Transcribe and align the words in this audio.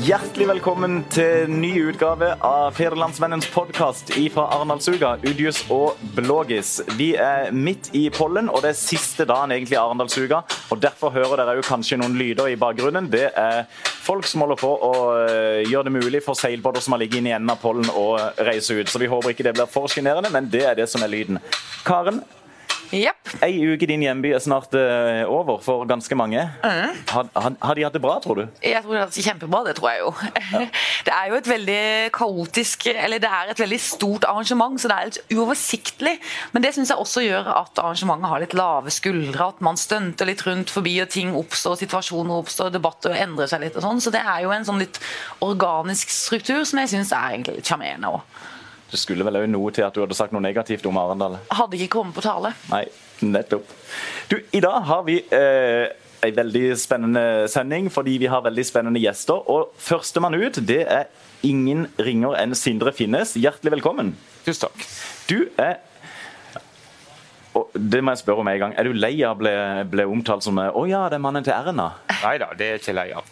Hjertelig 0.00 0.46
velkommen 0.48 1.02
til 1.12 1.50
ny 1.52 1.74
utgave 1.90 2.30
av 2.46 2.70
Federlandsvennens 2.72 3.44
podkast 3.52 4.14
fra 4.32 4.46
Arendalsuka, 4.54 5.10
Udius 5.26 5.58
og 5.68 5.98
Blågis. 6.16 6.78
Vi 6.96 7.10
er 7.20 7.50
midt 7.52 7.90
i 7.92 8.06
pollen, 8.14 8.48
og 8.48 8.62
det 8.64 8.70
er 8.72 8.78
siste 8.80 9.26
dagen 9.28 9.52
egentlig 9.52 9.76
i 9.76 9.80
Arendalsuka. 9.82 10.40
og 10.72 10.80
Derfor 10.80 11.12
hører 11.12 11.42
dere 11.42 11.58
jo 11.58 11.66
kanskje 11.68 12.00
noen 12.00 12.16
lyder 12.16 12.48
i 12.48 12.56
bakgrunnen. 12.56 13.10
Det 13.12 13.26
er 13.28 13.66
folk 13.76 14.24
som 14.24 14.46
holder 14.46 14.62
på 14.62 14.72
å 14.72 14.94
eh, 15.26 15.68
gjøre 15.68 15.90
det 15.90 15.96
mulig 15.98 16.24
for 16.24 16.38
seilbåter 16.38 16.80
som 16.80 16.96
har 16.96 17.04
ligget 17.04 17.20
inne 17.20 17.34
i 17.34 17.36
enden 17.36 17.52
av 17.52 17.60
pollen, 17.60 17.92
å 17.92 18.16
reise 18.40 18.80
ut. 18.80 18.88
Så 18.88 19.04
vi 19.04 19.10
håper 19.12 19.34
ikke 19.34 19.50
det 19.50 19.58
blir 19.58 19.68
for 19.68 19.92
sjenerende, 19.92 20.32
men 20.32 20.48
det 20.48 20.64
er 20.64 20.80
det 20.80 20.88
som 20.88 21.04
er 21.04 21.12
lyden. 21.12 21.42
Karen, 21.84 22.24
Yep. 22.90 23.30
Ei 23.46 23.52
uke 23.70 23.86
i 23.86 23.88
din 23.88 24.02
hjemby 24.02 24.32
er 24.34 24.42
snart 24.42 24.74
uh, 24.74 25.22
over 25.30 25.60
for 25.62 25.86
ganske 25.86 26.16
mange. 26.18 26.42
Mm. 26.64 26.96
Har, 27.12 27.28
har, 27.36 27.54
har, 27.62 27.78
de 27.78 27.84
hatt 27.86 27.94
det 27.94 28.02
bra, 28.02 28.16
tror 28.22 28.40
du? 28.40 28.42
Jeg 28.66 28.82
tror 28.82 28.96
de 28.96 28.98
har 28.98 29.06
hatt 29.06 29.14
det 29.14 29.24
kjempebra, 29.26 29.60
det 29.68 29.76
tror 29.78 29.90
jeg 29.92 30.02
jo. 30.02 30.14
Ja. 30.50 30.64
Det 31.06 31.12
er 31.14 31.30
jo 31.30 31.36
et 31.38 31.48
veldig 31.48 31.82
kaotisk 32.12 32.84
Eller 32.90 33.20
det 33.22 33.28
er 33.32 33.50
et 33.50 33.60
veldig 33.60 33.78
stort 33.80 34.26
arrangement, 34.28 34.76
så 34.80 34.90
det 34.90 34.96
er 34.96 35.08
litt 35.08 35.32
uoversiktlig. 35.32 36.12
Men 36.52 36.64
det 36.64 36.74
syns 36.76 36.92
jeg 36.92 37.00
også 37.00 37.22
gjør 37.24 37.48
at 37.54 37.80
arrangementet 37.80 38.28
har 38.28 38.42
litt 38.42 38.56
lave 38.58 38.92
skuldre. 38.92 39.46
At 39.54 39.62
man 39.64 39.80
stunter 39.80 40.28
litt 40.28 40.44
rundt 40.46 40.72
forbi, 40.72 40.98
og 41.00 41.08
ting 41.12 41.32
oppstår, 41.38 41.78
situasjoner 41.80 42.42
oppstår, 42.42 42.72
debatter 42.74 43.16
endrer 43.16 43.48
seg 43.50 43.64
litt 43.64 43.78
og 43.80 43.86
sånn. 43.86 44.04
Så 44.04 44.12
det 44.12 44.20
er 44.20 44.44
jo 44.44 44.52
en 44.54 44.66
sånn 44.68 44.82
litt 44.82 45.00
organisk 45.46 46.12
struktur 46.12 46.66
som 46.68 46.82
jeg 46.82 46.92
syns 46.92 47.14
er 47.16 47.38
egentlig 47.38 47.60
litt 47.60 47.72
sjarmerende 47.72 48.12
òg. 48.18 48.40
Det 48.90 48.98
skulle 48.98 49.26
vel 49.26 49.38
òg 49.38 49.48
noe 49.50 49.70
til 49.74 49.86
at 49.86 49.94
du 49.94 50.02
hadde 50.02 50.16
sagt 50.18 50.34
noe 50.34 50.42
negativt 50.42 50.86
om 50.90 50.98
Arendal? 50.98 51.38
Hadde 51.54 51.78
ikke 51.78 51.94
kommet 52.00 52.16
på 52.16 52.24
tale. 52.24 52.52
Nei, 52.72 52.84
nettopp. 53.22 53.70
Du, 54.30 54.36
I 54.52 54.62
dag 54.64 54.80
har 54.88 55.04
vi 55.06 55.20
eh, 55.36 55.92
en 56.26 56.36
veldig 56.36 56.64
spennende 56.80 57.24
sending 57.52 57.90
fordi 57.92 58.16
vi 58.22 58.30
har 58.30 58.42
veldig 58.44 58.64
spennende 58.66 59.02
gjester. 59.02 59.44
Og 59.50 59.70
Førstemann 59.80 60.36
ut 60.38 60.58
det 60.66 60.82
er 60.86 61.06
ingen 61.46 61.86
ringer 62.02 62.34
enn 62.40 62.56
Sindre 62.58 62.92
Finnes. 62.96 63.36
Hjertelig 63.38 63.78
velkommen. 63.78 64.14
Tusen 64.44 64.66
takk. 64.66 64.84
Du 65.30 65.38
er 65.60 65.78
og 67.60 67.74
det 67.74 68.00
må 68.04 68.14
jeg 68.14 68.22
spørre 68.22 68.42
om 68.44 68.48
en 68.50 68.60
gang. 68.62 68.74
Er 68.78 68.88
du 68.88 68.96
lei 68.96 69.12
av 69.26 69.36
å 69.36 69.40
bli, 69.40 69.52
bli 69.92 70.06
omtalt 70.08 70.44
som 70.46 70.58
'Å 70.58 70.84
ja, 70.88 71.08
det 71.08 71.18
er 71.18 71.24
mannen 71.26 71.44
til 71.44 71.52
Erna'? 71.52 71.90
Nei 72.22 72.36
da, 72.38 72.48
det 72.56 72.66
er 72.66 72.72
jeg 72.76 72.80
ikke 72.80 72.94
lei 72.96 73.10
av. 73.16 73.24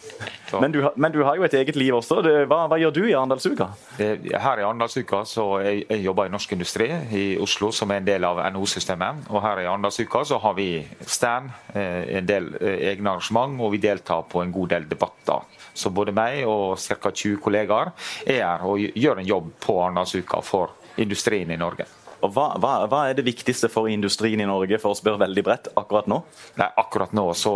Men 0.61 0.73
du, 0.73 0.81
men 0.97 1.13
du, 1.13 1.23
har 1.25 1.37
jo 1.37 1.45
et 1.45 1.55
eget 1.55 1.77
liv 1.77 1.95
også. 1.95 2.23
Det, 2.25 2.47
hva, 2.49 2.67
hva, 2.71 2.79
gjør 2.81 2.95
du 2.95 3.03
i 3.05 3.13
Arendalsuka? 3.13 3.69
Her 3.99 4.61
i 4.61 4.65
Arendalsuka 4.65 5.23
så 5.29 5.61
jeg, 5.61 5.85
jeg 5.91 6.05
jobber 6.07 6.29
i 6.29 6.33
Norsk 6.33 6.53
Industri 6.57 6.89
i 7.13 7.25
Oslo, 7.41 7.71
som 7.73 7.91
er 7.91 8.01
en 8.01 8.09
del 8.09 8.25
av 8.25 8.41
NHO-systemet. 8.55 9.29
Og 9.29 9.43
her 9.45 9.61
i 9.61 9.69
Arendalsuka 9.69 10.25
så 10.25 10.39
har 10.39 10.57
vi 10.57 10.71
stand, 11.05 11.51
en 11.75 12.27
del 12.27 12.51
egne 12.63 13.13
arrangement, 13.13 13.61
og 13.61 13.73
vi 13.77 13.83
deltar 13.83 14.25
på 14.31 14.43
en 14.43 14.53
god 14.53 14.73
del 14.75 14.89
debatter. 14.89 15.45
Så 15.75 15.93
både 15.95 16.17
meg 16.17 16.47
og 16.49 16.79
ca. 16.81 17.13
20 17.13 17.39
kollegaer 17.45 17.93
er 18.27 18.43
her 18.43 18.67
og 18.67 18.81
gjør 18.81 19.21
en 19.21 19.29
jobb 19.29 19.55
på 19.63 19.79
Arendalsuka 19.85 20.43
for 20.43 20.79
industrien 20.97 21.51
i 21.51 21.61
Norge. 21.61 21.87
Og 22.25 22.33
hva, 22.35 22.49
hva, 22.59 22.73
hva, 22.91 23.05
er 23.09 23.19
det 23.19 23.27
viktigste 23.27 23.71
for 23.71 23.91
industrien 23.91 24.41
i 24.43 24.49
Norge, 24.49 24.81
for 24.83 24.95
å 24.95 24.99
spørre 24.99 25.23
veldig 25.23 25.45
bredt, 25.47 25.71
akkurat 25.79 26.09
nå? 26.11 26.19
Nei, 26.59 26.69
akkurat 26.83 27.15
nå 27.15 27.29
så 27.39 27.55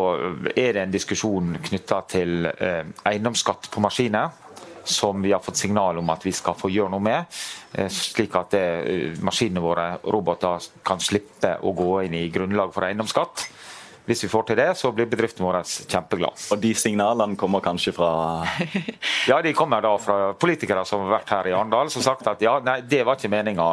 er 0.52 0.76
det 0.76 0.84
en 0.84 0.94
diskusjon 0.94 1.56
knytta 1.66 1.98
til 2.12 2.46
eh, 2.52 2.84
eiendomsskatt 3.10 3.70
på 3.72 3.82
maskiner. 3.82 4.38
Som 4.82 5.20
vi 5.22 5.30
har 5.30 5.38
fått 5.38 5.60
signal 5.60 6.00
om 6.00 6.08
at 6.10 6.24
vi 6.26 6.32
skal 6.34 6.56
få 6.58 6.66
gjøre 6.72 6.90
noe 6.90 7.02
med. 7.02 7.36
Eh, 7.78 7.90
slik 7.90 8.34
at 8.38 8.56
eh, 8.58 9.18
maskinene 9.22 9.62
våre, 9.62 9.84
roboter, 10.10 10.70
kan 10.82 11.02
slippe 11.02 11.54
å 11.62 11.74
gå 11.78 11.90
inn 12.06 12.16
i 12.18 12.28
grunnlag 12.34 12.74
for 12.74 12.88
eiendomsskatt. 12.88 13.46
Hvis 14.06 14.24
vi 14.24 14.30
får 14.32 14.48
til 14.48 14.58
det, 14.58 14.68
så 14.78 14.90
blir 14.94 15.06
bedriften 15.06 15.44
vår 15.46 15.60
kjempeglad. 15.62 16.46
Og 16.50 16.58
de 16.62 16.72
signalene 16.74 17.38
kommer 17.38 17.62
kanskje 17.62 17.94
fra 17.94 18.10
Ja, 19.30 19.38
de 19.44 19.52
kommer 19.54 19.84
da 19.84 19.92
fra 20.02 20.32
politikere 20.34 20.82
som 20.88 21.04
har 21.04 21.20
vært 21.20 21.30
her 21.30 21.50
i 21.50 21.54
Arendal 21.54 21.90
som 21.92 22.02
har 22.02 22.08
sagt 22.10 22.30
at 22.32 22.42
ja, 22.42 22.56
nei, 22.64 22.80
det 22.82 23.04
var 23.06 23.18
ikke 23.18 23.30
meninga. 23.32 23.68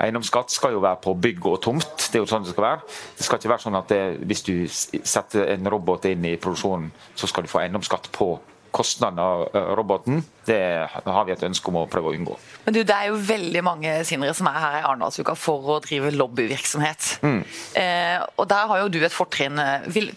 Eiendomsskatt 0.00 0.54
skal 0.54 0.76
jo 0.76 0.80
være 0.84 1.02
på 1.04 1.14
bygg 1.26 1.50
og 1.52 1.60
tomt. 1.66 2.08
Det 2.08 2.16
er 2.16 2.24
jo 2.24 2.30
sånn 2.30 2.46
det 2.46 2.54
skal 2.54 2.68
være. 2.70 2.96
Det 3.18 3.28
skal 3.28 3.42
ikke 3.42 3.52
være 3.52 3.66
sånn 3.66 3.78
at 3.82 3.92
det, 3.92 4.02
hvis 4.24 4.44
du 4.48 4.54
setter 4.70 5.52
en 5.58 5.72
robot 5.76 6.08
inn 6.08 6.24
i 6.32 6.36
produksjonen, 6.40 6.88
så 7.18 7.28
skal 7.28 7.44
du 7.44 7.52
få 7.52 7.64
eiendomsskatt 7.64 8.08
på 8.14 8.32
kostnaden 8.74 9.20
av 9.22 9.44
roboten, 9.78 10.22
det 10.44 10.58
har 10.90 11.24
vi 11.24 11.32
et 11.32 11.44
ønske 11.46 11.70
om 11.70 11.78
å 11.80 11.86
prøve 11.90 12.10
å 12.10 12.16
unngå. 12.16 12.36
Men 12.66 12.76
du, 12.76 12.80
Det 12.84 12.94
er 12.94 13.08
jo 13.12 13.20
veldig 13.20 13.62
mange 13.64 13.94
sinnere 14.04 14.34
som 14.36 14.48
er 14.50 14.58
her 14.60 14.78
i 14.80 14.84
Arendalsuka 14.84 15.36
for 15.38 15.76
å 15.76 15.78
drive 15.84 16.12
lobbyvirksomhet. 16.14 17.10
Mm. 17.24 17.40
Eh, 17.80 18.18
og 18.36 18.48
Der 18.50 18.70
har 18.70 18.82
jo 18.82 18.92
du 18.92 19.00
et 19.04 19.14
fortrinn, 19.14 19.60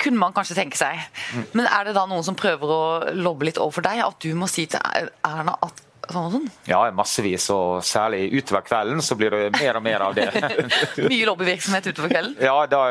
kunne 0.02 0.20
man 0.20 0.36
kanskje 0.36 0.58
tenke 0.58 0.80
seg. 0.80 1.00
Mm. 1.36 1.48
Men 1.54 1.72
er 1.72 1.88
det 1.88 1.98
da 1.98 2.06
noen 2.10 2.26
som 2.26 2.38
prøver 2.38 2.74
å 2.78 2.84
lobbe 3.16 3.48
litt 3.48 3.62
overfor 3.62 3.86
deg? 3.88 4.04
At 4.08 4.20
du 4.24 4.34
må 4.36 4.50
si 4.52 4.68
til 4.68 4.82
Erna 5.26 5.58
at 5.62 5.87
sånn 6.14 6.28
og 6.28 6.36
sånn? 6.36 6.48
Ja, 6.70 6.82
massevis. 6.96 7.48
Og 7.54 7.84
særlig 7.86 8.30
utover 8.38 8.64
kvelden 8.68 9.04
så 9.06 9.18
blir 9.20 9.34
det 9.34 9.42
mer 9.58 9.80
og 9.80 9.86
mer 9.86 10.06
av 10.08 10.16
det. 10.18 10.28
Mye 11.12 11.28
lobbyvirksomhet 11.30 11.90
utover 11.92 12.14
kvelden? 12.14 12.38
Ja, 12.44 12.56
da, 12.70 12.84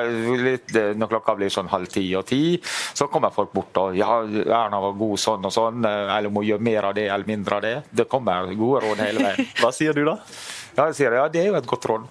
litt, 0.47 0.75
når 0.97 1.13
klokka 1.15 1.37
blir 1.39 1.53
sånn 1.53 1.71
halv 1.73 1.91
ti 1.93 2.05
og 2.19 2.27
ti, 2.29 2.43
så 2.97 3.09
kommer 3.13 3.35
folk 3.35 3.55
bort 3.57 3.81
og 3.83 3.97
ja, 3.99 4.21
Erna 4.47 4.81
var 4.83 4.99
god 4.99 5.23
sånn 5.23 5.49
og 5.49 5.55
sånn, 5.55 5.85
eller 5.87 6.33
må 6.33 6.45
gjøre 6.47 6.65
mer 6.67 6.91
av 6.91 6.97
det 6.99 7.09
eller 7.09 7.29
mindre 7.29 7.59
av 7.59 7.67
det. 7.67 7.75
Det 7.91 8.09
kommer 8.11 8.53
gode 8.55 8.85
råd 8.87 9.03
hele 9.07 9.27
veien. 9.27 9.51
Hva 9.61 9.73
sier 9.75 9.97
du 9.97 10.05
da? 10.09 10.19
Ja, 10.77 10.91
jeg 10.91 10.97
sier 10.99 11.15
ja, 11.17 11.27
det 11.33 11.41
er 11.41 11.53
jo 11.53 11.59
et 11.59 11.69
godt 11.69 11.89
råd. 11.89 12.09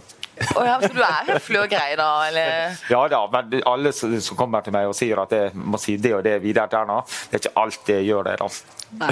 Oh, 0.56 0.66
ja, 0.68 0.76
så 0.82 0.92
du 0.92 1.02
er 1.04 1.30
høflig 1.30 1.60
og 1.62 1.70
grei, 1.72 1.96
da? 2.00 2.10
Eller? 2.28 2.78
Ja 2.92 3.02
da, 3.12 3.22
men 3.32 3.60
alle 3.68 3.92
som 3.96 4.38
kommer 4.38 4.66
til 4.66 4.76
meg 4.76 4.90
og 4.90 4.96
sier 4.98 5.20
at 5.24 5.36
jeg 5.36 5.54
må 5.56 5.80
si 5.82 5.96
det 6.02 6.12
og 6.18 6.24
det 6.26 6.38
videre 6.44 6.68
til 6.72 6.82
Erna, 6.82 7.02
det 7.32 7.40
er 7.40 7.44
ikke 7.44 7.62
alltid 7.64 7.94
jeg 7.96 8.10
gjør 8.10 8.30
det. 8.30 8.38
da. 8.42 8.50
Nei. 9.02 9.12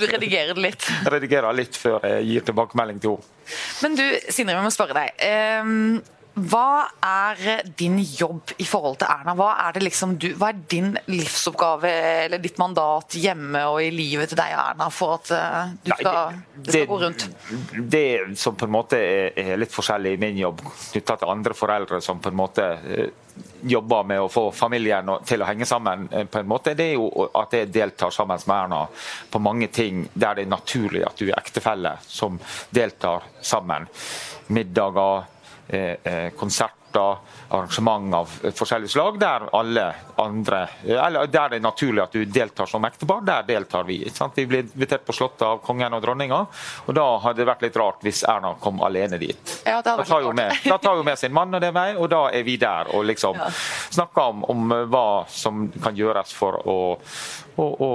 Du 0.00 0.06
redigerer 0.08 0.54
det 0.56 0.64
litt? 0.64 0.86
Jeg 0.88 1.12
redigerer 1.14 1.56
litt 1.56 1.76
før 1.78 2.04
jeg 2.08 2.28
gir 2.32 2.46
tilbakemelding 2.48 3.02
til 3.04 3.16
henne. 3.16 3.34
Men 3.82 3.96
du, 3.96 4.04
Sindre, 4.28 4.56
vi 4.58 4.64
må 4.66 4.72
spørre 4.74 4.96
deg. 4.98 5.28
Um, 5.64 6.00
hva 6.38 6.88
er 7.04 7.62
din 7.78 7.98
jobb 7.98 8.54
i 8.58 8.66
forhold 8.68 8.98
til 9.00 9.10
Erna? 9.10 9.34
Hva 9.38 9.50
er, 9.66 9.80
liksom 9.82 10.16
du, 10.20 10.28
hva 10.38 10.52
er, 10.52 10.60
din 10.70 10.92
livsoppgave 11.10 11.92
eller 12.24 12.42
ditt 12.42 12.58
mandat 12.60 13.16
hjemme 13.18 13.64
og 13.70 13.80
i 13.82 13.90
livet 13.94 14.32
til 14.32 14.40
deg 14.40 14.54
og 14.54 14.62
Erna 14.64 14.88
for 14.94 15.16
at 15.18 15.32
uh, 15.34 15.72
du 15.82 15.92
skal, 15.92 16.08
Nei, 16.08 16.42
det, 16.54 16.64
det, 16.64 16.74
skal 16.74 16.90
gå 16.90 17.00
rundt? 17.04 17.28
Det 17.96 18.08
som 18.40 18.58
på 18.58 18.68
en 18.68 18.74
måte 18.74 19.00
er 19.00 19.54
litt 19.60 19.74
forskjellig 19.74 20.16
i 20.16 20.20
min 20.22 20.42
jobb 20.42 20.62
knytta 20.66 21.18
til 21.20 21.32
andre 21.32 21.56
foreldre 21.58 22.02
som 22.04 22.22
på 22.22 22.32
en 22.32 22.38
måte 22.38 22.68
jobber 23.62 24.04
med 24.04 24.20
å 24.22 24.28
få 24.30 24.48
familien 24.54 25.10
til 25.26 25.42
å 25.42 25.46
henge 25.48 25.66
sammen, 25.66 26.08
på 26.08 26.40
en 26.40 26.48
måte, 26.48 26.74
det 26.78 26.92
er 26.92 26.96
jo 26.96 27.26
at 27.38 27.54
jeg 27.54 27.70
deltar 27.74 28.14
sammen 28.14 28.40
med 28.46 28.56
Erna 28.56 28.80
på 29.30 29.40
mange 29.42 29.70
ting 29.74 30.06
der 30.14 30.38
det 30.38 30.46
er 30.46 30.52
naturlig 30.52 31.04
at 31.06 31.18
du 31.18 31.28
er 31.28 31.38
ektefelle 31.38 31.96
som 32.06 32.38
deltar 32.74 33.26
sammen. 33.42 33.88
Middager 34.54 35.26
konserter, 36.36 37.16
arrangement 37.48 38.14
av 38.14 38.30
forskjellige 38.54 38.88
slag, 38.88 39.18
der 39.20 39.42
alle 39.56 39.94
andre 40.16 40.68
eller 40.84 41.26
der 41.26 41.48
det 41.52 41.58
er 41.58 41.64
naturlig 41.64 42.02
at 42.02 42.12
du 42.12 42.24
deltar 42.24 42.66
som 42.66 42.84
ektepar, 42.84 43.20
der 43.24 43.42
deltar 43.48 43.84
vi. 43.84 43.98
Vi 44.34 44.46
blir 44.46 44.64
invitert 44.64 45.04
på 45.06 45.12
Slottet 45.12 45.42
av 45.46 45.60
kongen 45.64 45.92
og 45.94 46.02
dronninga, 46.02 46.38
og 46.86 46.96
da 46.96 47.06
hadde 47.24 47.42
det 47.42 47.48
vært 47.48 47.66
litt 47.66 47.76
rart 47.80 48.04
hvis 48.06 48.22
Erna 48.28 48.54
kom 48.60 48.82
alene 48.84 49.18
dit. 49.20 49.54
Ja, 49.66 49.80
da, 49.84 49.96
tar 50.04 50.24
hun 50.24 50.36
med, 50.36 51.04
med 51.04 51.18
sin 51.18 51.32
mann, 51.32 51.54
og 51.54 51.60
det 51.60 51.70
er 51.70 51.76
meg, 51.76 52.00
og 52.00 52.08
da 52.12 52.24
er 52.32 52.46
vi 52.46 52.56
der 52.60 52.92
og 52.94 53.04
liksom 53.08 53.36
ja. 53.38 53.50
snakker 53.90 54.32
om, 54.32 54.44
om, 54.48 54.74
hva 54.88 55.06
som 55.28 55.68
kan 55.82 55.96
gjøres 55.96 56.32
for 56.36 56.60
å, 56.68 56.78
å, 57.56 57.68
å 57.68 57.92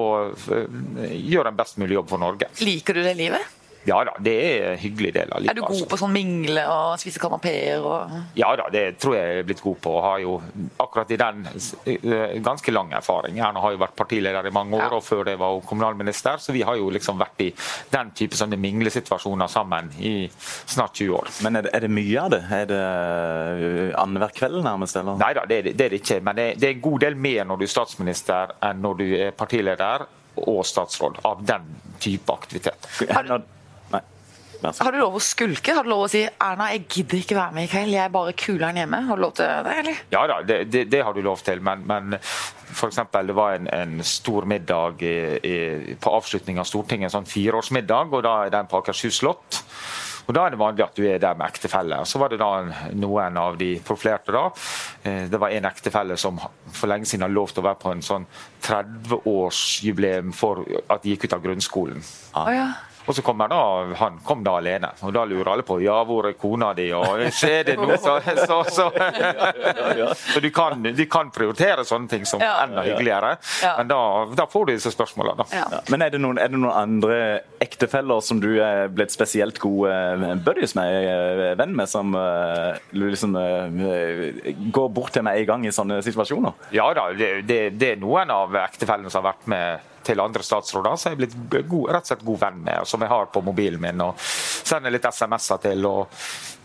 gjøre 1.09 1.53
en 1.53 1.59
best 1.59 1.81
mulig 1.81 1.97
jobb 1.99 2.13
for 2.13 2.21
Norge. 2.21 2.49
Liker 2.61 2.97
du 2.97 3.03
det 3.05 3.17
livet? 3.19 3.62
Ja 3.87 3.99
da, 4.07 4.13
det 4.23 4.33
er 4.33 4.65
en 4.71 4.79
hyggelig 4.79 5.11
del 5.15 5.31
av 5.33 5.41
livet. 5.43 5.51
Er 5.51 5.59
du 5.59 5.65
god 5.67 5.87
på 5.91 5.99
sånn 5.99 6.13
mingle 6.15 6.63
og 6.71 7.01
spise 7.01 7.19
kanapeer? 7.19 7.83
Og... 7.83 8.13
Ja 8.39 8.53
da, 8.59 8.69
det 8.71 8.83
tror 9.01 9.17
jeg 9.17 9.33
jeg 9.33 9.41
er 9.41 9.47
blitt 9.49 9.63
god 9.63 9.79
på. 9.83 9.95
Har 10.03 10.21
jo 10.23 10.37
akkurat 10.83 11.11
i 11.11 11.19
den 11.19 11.43
ganske 12.45 12.73
lang 12.73 12.93
erfaring. 12.95 13.39
Erna 13.43 13.63
har 13.63 13.75
jo 13.75 13.81
vært 13.81 13.95
partileder 13.99 14.47
i 14.47 14.53
mange 14.55 14.77
år, 14.79 14.87
ja. 14.87 14.99
og 14.99 15.03
før 15.03 15.25
det 15.27 15.35
var 15.41 15.55
hun 15.57 15.65
kommunalminister. 15.67 16.39
Så 16.39 16.55
vi 16.55 16.63
har 16.63 16.79
jo 16.79 16.89
liksom 16.93 17.19
vært 17.19 17.43
i 17.43 17.49
den 17.93 18.13
type 18.15 18.39
sånne 18.39 18.59
minglesituasjoner 18.61 19.51
sammen 19.51 19.91
i 19.99 20.15
snart 20.31 20.95
20 21.01 21.19
år. 21.19 21.31
Men 21.43 21.59
er 21.59 21.67
det, 21.67 21.75
er 21.75 21.85
det 21.85 21.93
mye 21.99 22.23
av 22.23 22.33
det? 22.33 22.43
Er 22.61 22.67
det 22.71 22.83
annenhver 23.99 24.35
kveld 24.35 24.63
nærmest? 24.63 24.99
eller? 24.99 25.19
Nei 25.19 25.33
da, 25.35 25.47
det, 25.49 25.61
det, 25.73 25.75
er 25.89 25.95
det 25.95 26.03
ikke. 26.03 26.21
Men 26.23 26.39
det, 26.39 26.49
det 26.61 26.69
er 26.69 26.77
en 26.77 26.85
god 26.87 27.03
del 27.03 27.19
mer 27.19 27.47
når 27.49 27.59
du 27.59 27.67
er 27.67 27.73
statsminister 27.75 28.55
enn 28.63 28.83
når 28.83 28.99
du 29.01 29.07
er 29.17 29.35
partileder 29.35 30.07
og 30.43 30.63
statsråd 30.65 31.19
av 31.27 31.43
den 31.45 31.67
type 32.01 32.33
aktivitet. 32.33 32.87
Har, 33.11 33.27
har 34.63 34.95
du 34.95 34.99
lov 34.99 35.17
å 35.19 35.21
skulke? 35.23 35.75
Har 35.75 35.83
du 35.83 35.91
lov 35.91 36.05
å 36.05 36.09
si 36.11 36.23
'Erna, 36.23 36.69
jeg 36.71 36.85
gidder 36.87 37.17
ikke 37.19 37.35
være 37.35 37.55
med 37.57 37.67
i 37.67 37.71
kveld, 37.71 37.93
jeg 37.93 38.05
er 38.05 38.13
bare 38.13 38.33
kuler'n 38.33 38.79
hjemme'? 38.79 39.01
Har 39.07 39.15
du 39.15 39.21
lov 39.21 39.33
til 39.35 39.45
det, 39.45 39.75
eller? 39.83 40.03
Ja 40.11 40.27
da, 40.27 40.41
det, 40.41 40.59
det, 40.71 40.85
det 40.91 41.03
har 41.03 41.13
du 41.13 41.21
lov 41.21 41.43
til, 41.43 41.61
men, 41.61 41.83
men 41.87 42.13
f.eks. 42.19 42.99
det 43.11 43.35
var 43.35 43.57
en, 43.57 43.67
en, 43.67 44.03
stor 44.03 44.45
middag 44.45 45.03
i, 45.03 45.17
i, 45.43 45.95
på 45.99 46.15
avslutning 46.15 46.59
av 46.59 46.69
Stortinget, 46.69 47.11
en 47.11 47.17
sånn 47.19 47.29
fireårsmiddag, 47.29 48.13
og 48.13 48.23
da 48.23 48.39
er 48.45 48.55
den 48.55 48.71
på 48.71 48.79
Akershus 48.79 49.19
slott. 49.21 49.63
Og 50.23 50.35
Da 50.35 50.45
er 50.45 50.53
det 50.53 50.59
vanlig 50.59 50.85
at 50.85 50.95
du 50.95 51.03
er 51.07 51.19
der 51.19 51.35
med 51.35 51.49
ektefelle. 51.51 51.97
Så 52.07 52.19
var 52.19 52.31
det 52.31 52.39
da 52.39 52.63
noen 52.95 53.37
av 53.37 53.57
de 53.59 53.73
profilerte 53.83 54.31
da. 54.31 54.45
Eh, 55.03 55.25
det 55.31 55.39
var 55.39 55.51
en 55.51 55.67
ektefelle 55.67 56.17
som 56.17 56.39
for 56.71 56.87
lenge 56.87 57.09
siden 57.09 57.25
hadde 57.25 57.35
lov 57.35 57.51
til 57.51 57.63
å 57.63 57.67
være 57.67 57.81
på 57.81 57.91
en 57.91 58.05
sånn 58.05 58.27
30-årsjubileum 58.63 60.31
for 60.35 60.63
at 60.87 61.03
de 61.03 61.13
gikk 61.13 61.27
ut 61.27 61.35
av 61.35 61.43
grunnskolen. 61.43 62.03
Ah. 62.33 62.47
Oh, 62.47 62.53
ja. 62.55 62.67
Og 63.05 63.15
så 63.15 63.21
kommer 63.21 63.47
da, 63.51 63.61
Han 63.99 64.19
kom 64.23 64.43
da 64.43 64.57
alene, 64.59 64.91
og 65.01 65.13
da 65.15 65.25
lurer 65.27 65.51
alle 65.53 65.65
på 65.67 65.79
ja, 65.83 65.95
hvor 66.07 66.27
er 66.29 66.37
kona 66.39 66.71
di, 66.77 66.89
og 66.95 67.23
skjer 67.35 67.67
det 67.67 67.75
noe? 67.79 67.97
Så, 67.99 68.15
så, 68.23 68.59
så. 68.77 68.87
så 70.33 70.39
du, 70.43 70.49
kan, 70.55 70.83
du, 70.83 71.03
kan, 71.11 71.31
prioritere 71.33 71.85
sånne 71.87 72.09
ting 72.11 72.25
som 72.29 72.41
ja. 72.43 72.55
enda 72.63 72.83
hyggeligere, 72.85 73.35
men 73.79 73.89
da, 73.89 73.99
da, 74.37 74.47
får 74.49 74.67
du 74.67 74.73
disse 74.75 74.91
spørsmålene. 74.93 75.45
Ja. 75.53 75.65
Men 75.91 76.05
er 76.05 76.13
det, 76.13 76.21
noen, 76.23 76.39
er 76.39 76.51
det, 76.51 76.59
noen, 76.59 76.73
andre 76.73 77.19
ektefeller 77.63 78.23
som 78.25 78.41
du 78.43 78.49
er 78.63 78.91
blitt 78.93 79.13
spesielt 79.13 79.59
god 79.61 79.87
eh, 79.91 80.25
buddies 80.43 80.75
med, 80.77 81.07
eh, 81.09 81.53
venn 81.59 81.75
med, 81.77 81.89
som 81.89 82.13
uh, 82.17 82.75
liksom 82.95 83.35
går 84.73 84.91
bort 84.93 85.13
til 85.15 85.25
meg 85.25 85.41
en 85.41 85.49
gang 85.49 85.65
i 85.67 85.73
sånne 85.73 86.01
situasjoner? 86.05 86.69
Ja 86.75 86.89
da, 86.95 87.09
det, 87.17 87.31
det, 87.49 87.61
det 87.79 87.93
er 87.93 88.01
noen 88.01 88.31
av 88.33 88.55
ektefellene 88.65 89.11
som 89.11 89.23
har 89.23 89.33
vært 89.33 89.49
med 89.51 89.89
til 90.05 90.21
andre 90.23 90.43
statsråder 90.43 90.97
som 90.99 91.11
jeg 91.11 91.17
er 91.17 91.21
blitt 91.23 91.67
god, 91.69 91.93
rett 91.95 92.07
og 92.07 92.11
slett 92.13 92.25
god 92.27 92.41
venn 92.47 92.59
med, 92.65 92.81
og 92.81 92.89
som 92.89 93.05
jeg 93.05 93.13
har 93.13 93.31
på 93.33 93.43
mobilen 93.45 93.81
min. 93.81 94.03
og 94.03 94.19
Sender 94.19 94.93
litt 94.93 95.07
SMS-er 95.09 95.63
til. 95.63 95.85
og 95.89 96.23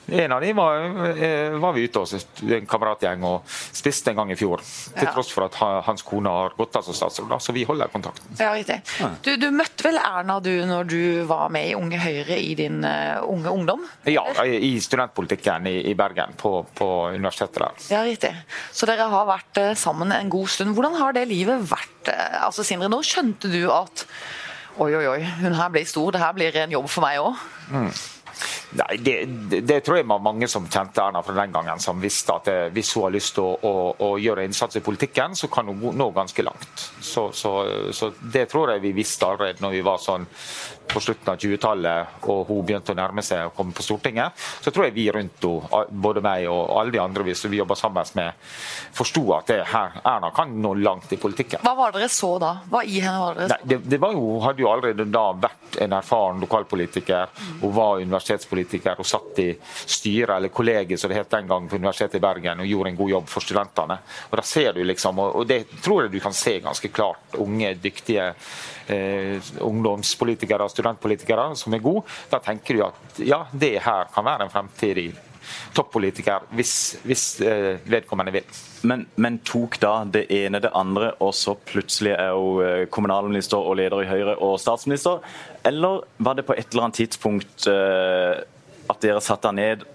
en 0.08 0.32
av 0.32 0.40
dem 0.40 0.56
var, 0.56 0.76
eh, 1.22 1.50
var, 1.50 1.72
vi 1.72 1.82
ute 1.84 1.98
hos 1.98 2.14
en 2.42 2.66
kameratgjeng 2.66 3.24
og 3.28 3.44
spiste 3.48 4.12
en 4.12 4.22
gang 4.22 4.32
i 4.32 4.36
fjor. 4.38 4.62
Til 4.94 5.04
ja. 5.04 5.12
tross 5.12 5.32
for 5.34 5.44
at 5.44 5.58
hans 5.84 6.04
kone 6.06 6.32
har 6.32 6.54
gått 6.56 6.78
av 6.80 6.86
som 6.86 6.96
statsråd. 6.96 7.34
Så 7.42 7.52
vi 7.52 7.66
holder 7.68 7.92
kontakten. 7.92 8.32
Ja, 8.40 8.54
riktig. 8.56 8.80
Du, 9.24 9.34
du, 9.36 9.50
møtte 9.52 9.84
vel 9.88 10.00
Erna 10.00 10.38
du 10.40 10.52
når 10.68 10.88
du 10.88 11.02
var 11.28 11.52
med 11.52 11.70
i 11.70 11.76
Unge 11.76 12.00
Høyre 12.00 12.38
i 12.40 12.54
din 12.58 12.80
uh, 12.86 13.20
unge 13.28 13.52
ungdom? 13.52 13.84
Ja, 14.08 14.24
i 14.44 14.74
studentpolitikken 14.80 15.68
i, 15.68 15.76
i 15.90 15.94
Bergen, 15.98 16.32
på, 16.40 16.62
på, 16.78 16.88
universitetet 17.12 17.60
der. 17.60 17.86
Ja, 17.92 18.02
riktig. 18.06 18.32
Så 18.72 18.88
dere 18.88 19.10
har 19.12 19.28
vært 19.28 19.60
uh, 19.60 19.72
sammen 19.78 20.14
en 20.14 20.32
god 20.32 20.48
stund. 20.54 20.76
Hvordan 20.76 20.96
har 21.02 21.16
det 21.16 21.28
livet 21.28 21.68
vært? 21.68 22.08
Uh, 22.08 22.46
altså, 22.48 22.64
Sindre, 22.66 22.90
nå 22.92 23.02
skjønte 23.04 23.52
du 23.52 23.66
at 23.72 24.06
oi, 24.78 24.92
oi, 24.94 25.04
oi, 25.10 25.20
hun 25.42 25.56
her 25.58 25.72
blir 25.74 25.88
stor, 25.88 26.14
det 26.14 26.22
her 26.22 26.36
blir 26.36 26.56
en 26.62 26.78
jobb 26.78 26.88
for 26.90 27.04
meg 27.04 27.20
òg? 27.20 27.48
Mm. 27.74 27.90
Nei, 28.76 28.96
det, 29.00 29.14
det, 29.64 29.78
tror 29.80 29.96
jeg 29.96 30.06
var 30.10 30.20
mange 30.20 30.48
som 30.50 30.66
kjente 30.68 31.00
Erna 31.00 31.22
fra 31.24 31.34
den 31.38 31.52
gangen, 31.54 31.80
som 31.80 32.00
visste 32.02 32.34
at 32.36 32.48
det, 32.50 32.56
hvis 32.76 32.90
hun 32.96 33.06
har 33.06 33.14
lyst 33.14 33.34
til 33.38 33.46
å, 33.46 33.54
å, 33.64 33.74
å, 34.04 34.08
gjøre 34.20 34.44
innsats 34.44 34.76
i 34.76 34.84
politikken, 34.84 35.36
så 35.38 35.48
kan 35.52 35.70
hun 35.70 35.96
nå 35.96 36.10
ganske 36.12 36.44
langt. 36.44 36.84
Så, 37.00 37.30
så, 37.32 37.52
så 37.96 38.10
det 38.20 38.44
tror 38.52 38.74
jeg 38.74 38.84
vi 38.84 38.92
visste 39.00 39.24
allerede 39.24 39.64
når 39.64 39.78
vi 39.78 39.86
var 39.86 40.02
sånn 40.02 40.28
på 40.88 41.00
slutten 41.04 41.32
av 41.32 41.40
20-tallet 41.40 42.28
og 42.32 42.48
hun 42.48 42.62
begynte 42.66 42.94
å 42.94 42.96
nærme 42.96 43.22
seg 43.24 43.48
å 43.48 43.52
komme 43.56 43.76
på 43.76 43.84
Stortinget, 43.84 44.36
så 44.64 44.72
tror 44.72 44.88
jeg 44.88 44.96
vi 44.96 45.08
rundt 45.12 45.44
henne, 45.44 45.82
både 45.90 46.22
meg 46.24 46.46
og 46.48 46.72
alle 46.80 46.94
de 46.94 47.00
andre 47.02 47.26
vi, 47.26 47.34
vi 47.52 47.60
jobber 47.60 47.78
sammen 47.78 48.12
med, 48.16 48.48
forsto 48.96 49.22
at 49.36 49.50
det 49.52 49.58
her, 49.72 49.98
Erna 50.00 50.30
kan 50.34 50.52
nå 50.62 50.74
langt 50.80 51.12
i 51.12 51.20
politikken. 51.20 51.60
Hva 51.64 51.74
var 51.76 51.92
det 51.92 52.02
dere 52.02 52.12
så 52.12 52.34
da? 52.40 52.54
Hva 52.70 52.82
i 52.84 53.00
henne 53.04 53.20
var 53.20 53.36
det 53.36 53.44
dere 53.44 53.50
så? 53.52 53.58
Nei, 53.58 53.70
det, 53.72 53.80
det 53.92 54.00
var 54.02 54.16
jo, 54.16 54.24
hadde 54.44 54.64
jo 54.64 54.70
allerede 54.72 55.08
da 55.12 55.24
vært 55.36 55.78
en 55.84 55.96
erfaren 55.98 56.40
lokalpolitiker. 56.44 57.34
Hun 57.62 57.74
var 57.76 58.00
universitetspolitiker 58.00 58.57
og 58.98 59.06
satt 59.06 59.40
i 59.42 59.48
styret, 59.58 60.36
eller 60.36 60.52
kollegiet 60.54 61.00
som 61.00 61.10
det 61.10 61.18
het 61.18 61.30
den 61.30 61.48
gang 61.48 61.68
på 61.68 61.76
Universitetet 61.76 62.18
i 62.18 62.24
Bergen, 62.24 62.62
og 62.62 62.70
gjorde 62.70 62.92
en 62.92 62.98
god 62.98 63.10
jobb 63.10 63.28
for 63.28 63.44
studentene. 63.44 63.98
Og 64.30 64.36
da 64.40 64.46
ser 64.46 64.72
du 64.76 64.82
liksom, 64.84 65.18
og 65.18 65.46
det 65.48 65.62
tror 65.84 66.04
jeg 66.04 66.12
du 66.12 66.20
kan 66.20 66.36
se 66.36 66.58
ganske 66.64 66.92
klart, 66.94 67.38
unge, 67.38 67.74
dyktige 67.82 68.32
eh, 68.88 69.52
ungdomspolitikere 69.64 70.66
og 70.66 70.72
studentpolitikere 70.72 71.50
som 71.56 71.74
er 71.74 71.84
gode, 71.84 72.04
da 72.30 72.42
tenker 72.44 72.76
du 72.76 72.84
at 72.88 73.24
ja, 73.24 73.44
det 73.52 73.78
her 73.84 74.12
kan 74.14 74.26
være 74.26 74.46
en 74.48 74.54
fremtidig 74.54 75.10
toppolitiker 75.76 76.46
hvis, 76.56 76.72
hvis 77.06 77.24
eh, 77.44 77.78
vedkommende 77.88 78.34
vil. 78.38 78.58
Men, 78.88 79.06
men, 79.16 79.38
tok 79.46 79.78
da 79.82 79.92
det 80.04 80.26
ene 80.34 80.60
det 80.62 80.72
andre, 80.76 81.12
og 81.24 81.34
så 81.34 81.56
plutselig 81.68 82.14
er 82.14 82.34
hun 82.36 82.62
eh, 82.64 82.86
kommunalminister 82.92 83.58
og 83.58 83.78
leder 83.80 84.04
i 84.04 84.10
Høyre 84.10 84.36
og 84.36 84.58
statsminister? 84.62 85.22
Eller 85.66 86.04
var 86.18 86.38
det 86.38 86.46
på 86.48 86.56
et 86.56 86.70
eller 86.70 86.88
annet 86.88 87.02
tidspunkt 87.02 87.68
eh, 87.70 88.42
at 88.88 89.04
dere 89.04 89.22
satte 89.24 89.50
henne 89.50 89.64
ned 89.64 89.86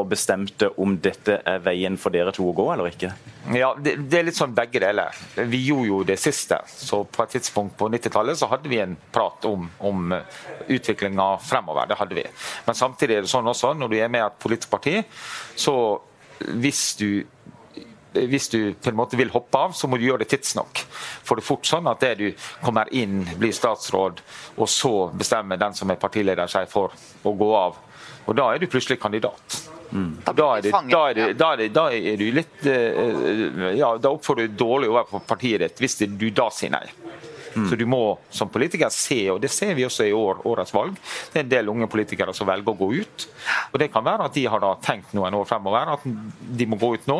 og 0.00 0.08
bestemte 0.10 0.70
om 0.80 0.96
dette 1.02 1.38
er 1.46 1.62
veien 1.64 1.98
for 2.00 2.14
dere 2.14 2.32
to 2.34 2.48
å 2.50 2.54
gå, 2.56 2.66
eller 2.72 2.90
ikke? 2.90 3.12
Ja, 3.56 3.70
det, 3.78 3.96
det 4.10 4.20
er 4.20 4.26
litt 4.28 4.38
sånn 4.38 4.54
begge 4.56 4.82
deler. 4.82 5.16
Vi 5.36 5.62
gjorde 5.68 5.88
jo 5.88 6.02
det 6.08 6.18
siste. 6.20 6.60
Så 6.70 7.02
på 7.04 7.24
et 7.24 7.36
tidspunkt 7.36 7.76
på 7.78 7.90
90-tallet 7.92 8.40
så 8.40 8.50
hadde 8.50 8.70
vi 8.72 8.80
en 8.82 8.96
prat 9.12 9.44
om, 9.48 9.68
om 9.78 10.14
utviklinga 10.68 11.32
fremover. 11.44 11.90
Det 11.90 12.00
hadde 12.00 12.18
vi. 12.18 12.26
Men 12.66 12.78
samtidig 12.78 13.18
er 13.18 13.26
det 13.26 13.32
sånn 13.32 13.50
også, 13.50 13.74
når 13.78 13.92
du 13.92 13.98
er 14.00 14.12
med 14.12 14.24
i 14.24 14.28
et 14.28 14.40
politisk 14.42 14.72
parti, 14.72 14.96
så 15.58 15.74
hvis 16.60 16.84
du 17.00 17.10
hvis 18.10 18.48
du 18.50 18.74
på 18.74 18.90
en 18.90 18.96
måte 18.98 19.18
vil 19.18 19.30
hoppe 19.30 19.58
av, 19.58 19.74
så 19.76 19.86
må 19.86 19.98
du 19.98 20.06
gjøre 20.08 20.24
det 20.24 20.32
tidsnok. 20.32 20.82
For 21.22 21.38
det 21.38 21.44
er 21.44 21.46
fort 21.46 21.68
sånn 21.68 21.86
at 21.90 22.02
det 22.02 22.14
du 22.18 22.26
kommer 22.64 22.90
inn, 22.96 23.22
blir 23.38 23.54
statsråd, 23.54 24.22
og 24.56 24.70
så 24.70 24.94
bestemmer 25.14 25.60
den 25.60 25.76
som 25.78 25.90
er 25.92 26.00
partileder 26.00 26.50
seg 26.50 26.66
for 26.70 26.96
å 27.22 27.34
gå 27.38 27.50
av. 27.54 27.78
Og 28.26 28.36
da 28.36 28.50
er 28.50 28.62
du 28.62 28.70
plutselig 28.70 28.98
kandidat. 29.02 29.60
Mm. 29.90 30.10
Da, 30.24 30.46
er 30.56 30.62
det, 30.62 30.70
da, 30.70 31.00
er 31.10 31.14
det, 31.14 31.26
da, 31.34 31.52
er 31.52 31.56
det, 31.58 31.68
da, 31.74 31.84
er 31.90 32.20
du 32.20 32.28
litt 32.30 32.66
eh, 32.70 33.74
Ja, 33.74 33.96
da 33.98 34.12
oppfører 34.14 34.46
du 34.46 34.54
dårlig 34.60 34.90
over 34.92 35.08
på 35.08 35.22
partiet 35.26 35.64
ditt 35.64 35.82
hvis 35.82 35.98
du 36.06 36.28
da 36.30 36.46
sier 36.54 36.70
nei. 36.76 36.84
Mm. 37.54 37.68
Så 37.70 37.76
du 37.76 37.86
må 37.88 38.02
som 38.30 38.50
politiker 38.52 38.92
se, 38.94 39.20
og 39.32 39.40
det 39.42 39.50
ser 39.52 39.74
vi 39.78 39.86
også 39.86 40.06
i 40.06 40.14
år, 40.16 40.42
årets 40.48 40.74
valg, 40.74 40.96
det 41.32 41.40
er 41.40 41.44
en 41.44 41.52
del 41.52 41.72
unge 41.72 41.88
politikere 41.90 42.34
som 42.36 42.48
velger 42.48 42.72
å 42.72 42.78
gå 42.78 42.90
ut. 43.00 43.26
Og 43.72 43.78
Det 43.80 43.90
kan 43.92 44.04
være 44.04 44.28
at 44.28 44.36
de 44.36 44.44
har 44.50 44.62
da 44.62 44.74
tenkt 44.82 45.14
noen 45.16 45.34
år 45.34 45.48
fremover 45.48 45.94
at 45.94 46.04
de 46.04 46.66
må 46.68 46.78
gå 46.80 46.94
ut 46.94 47.08
nå. 47.10 47.18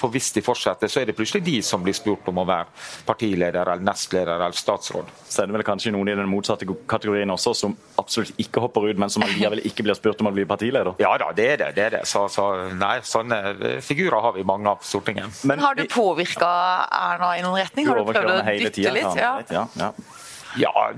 For 0.00 0.12
hvis 0.12 0.30
de 0.36 0.44
fortsetter, 0.44 0.90
så 0.92 1.00
er 1.00 1.10
det 1.10 1.16
plutselig 1.18 1.44
de 1.46 1.58
som 1.64 1.82
blir 1.84 1.96
spurt 1.96 2.28
om 2.30 2.40
å 2.42 2.46
være 2.48 2.68
partileder 3.08 3.66
eller 3.66 3.84
nestleder 3.84 4.36
eller 4.36 4.56
statsråd. 4.56 5.10
Så 5.28 5.42
er 5.42 5.50
det 5.50 5.56
vel 5.58 5.66
kanskje 5.66 5.92
noen 5.94 6.12
i 6.12 6.16
den 6.16 6.30
motsatte 6.30 6.68
kategorien 6.88 7.30
også 7.32 7.54
som 7.56 7.76
absolutt 8.00 8.36
ikke 8.42 8.62
hopper 8.64 8.88
ut, 8.90 9.00
men 9.00 9.12
som 9.12 9.24
allikevel 9.26 9.64
ikke 9.66 9.86
blir 9.86 9.98
spurt 9.98 10.22
om 10.22 10.30
å 10.30 10.34
bli 10.36 10.46
partileder? 10.48 10.94
Ja 11.02 11.12
da, 11.20 11.32
det 11.36 11.48
er 11.54 11.62
det. 11.64 11.70
det, 11.76 11.86
er 11.86 11.96
det. 11.98 12.02
Så, 12.08 12.26
så, 12.32 12.46
nei, 12.76 12.98
sånne 13.06 13.80
figurer 13.84 14.22
har 14.24 14.36
vi 14.36 14.46
mange 14.46 14.70
av 14.70 14.80
på 14.82 14.88
Stortinget. 14.90 15.42
Men, 15.48 15.62
har 15.64 15.76
du 15.78 15.84
påvirka 15.90 16.48
Erna 16.86 17.32
i 17.38 17.44
noen 17.44 17.60
retning? 17.60 17.88
Har 17.90 18.00
du 18.00 18.10
prøvd 18.10 18.32
å 18.32 18.40
dytte 18.46 18.94
litt? 18.94 19.20
Ja. 19.20 19.34
ja. 19.50 19.65
Ja. 19.74 19.92
Ja, 20.58 20.92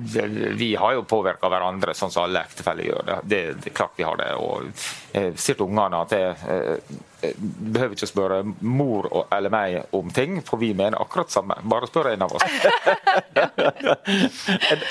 vi 0.55 0.76
har 0.79 0.93
jo 0.94 1.03
påvirka 1.03 1.49
hverandre, 1.50 1.94
sånn 1.97 2.12
som 2.15 2.29
alle 2.29 2.44
ektefeller 2.47 2.85
gjør. 2.85 3.06
Det, 3.09 3.17
det, 3.25 3.41
det, 3.65 3.73
klart 3.75 3.97
vi 3.99 4.06
har 4.06 4.20
det. 4.20 4.29
Og 4.38 4.69
sier 5.12 5.56
til 5.56 5.66
ungene 5.66 6.02
at 6.05 6.12
jeg, 6.12 6.37
jeg, 6.49 6.99
jeg 7.22 7.34
behøver 7.75 7.94
ikke 7.96 8.06
spørre 8.06 8.43
mor 8.60 9.26
eller 9.34 9.50
meg 9.50 9.81
om 9.96 10.10
ting, 10.14 10.38
for 10.46 10.56
vi 10.60 10.70
mener 10.76 11.00
akkurat 11.02 11.32
samme. 11.32 11.55
Bare 11.66 11.87
spør 11.90 12.12
en 12.12 12.22
av 12.22 12.34
oss. 12.37 12.44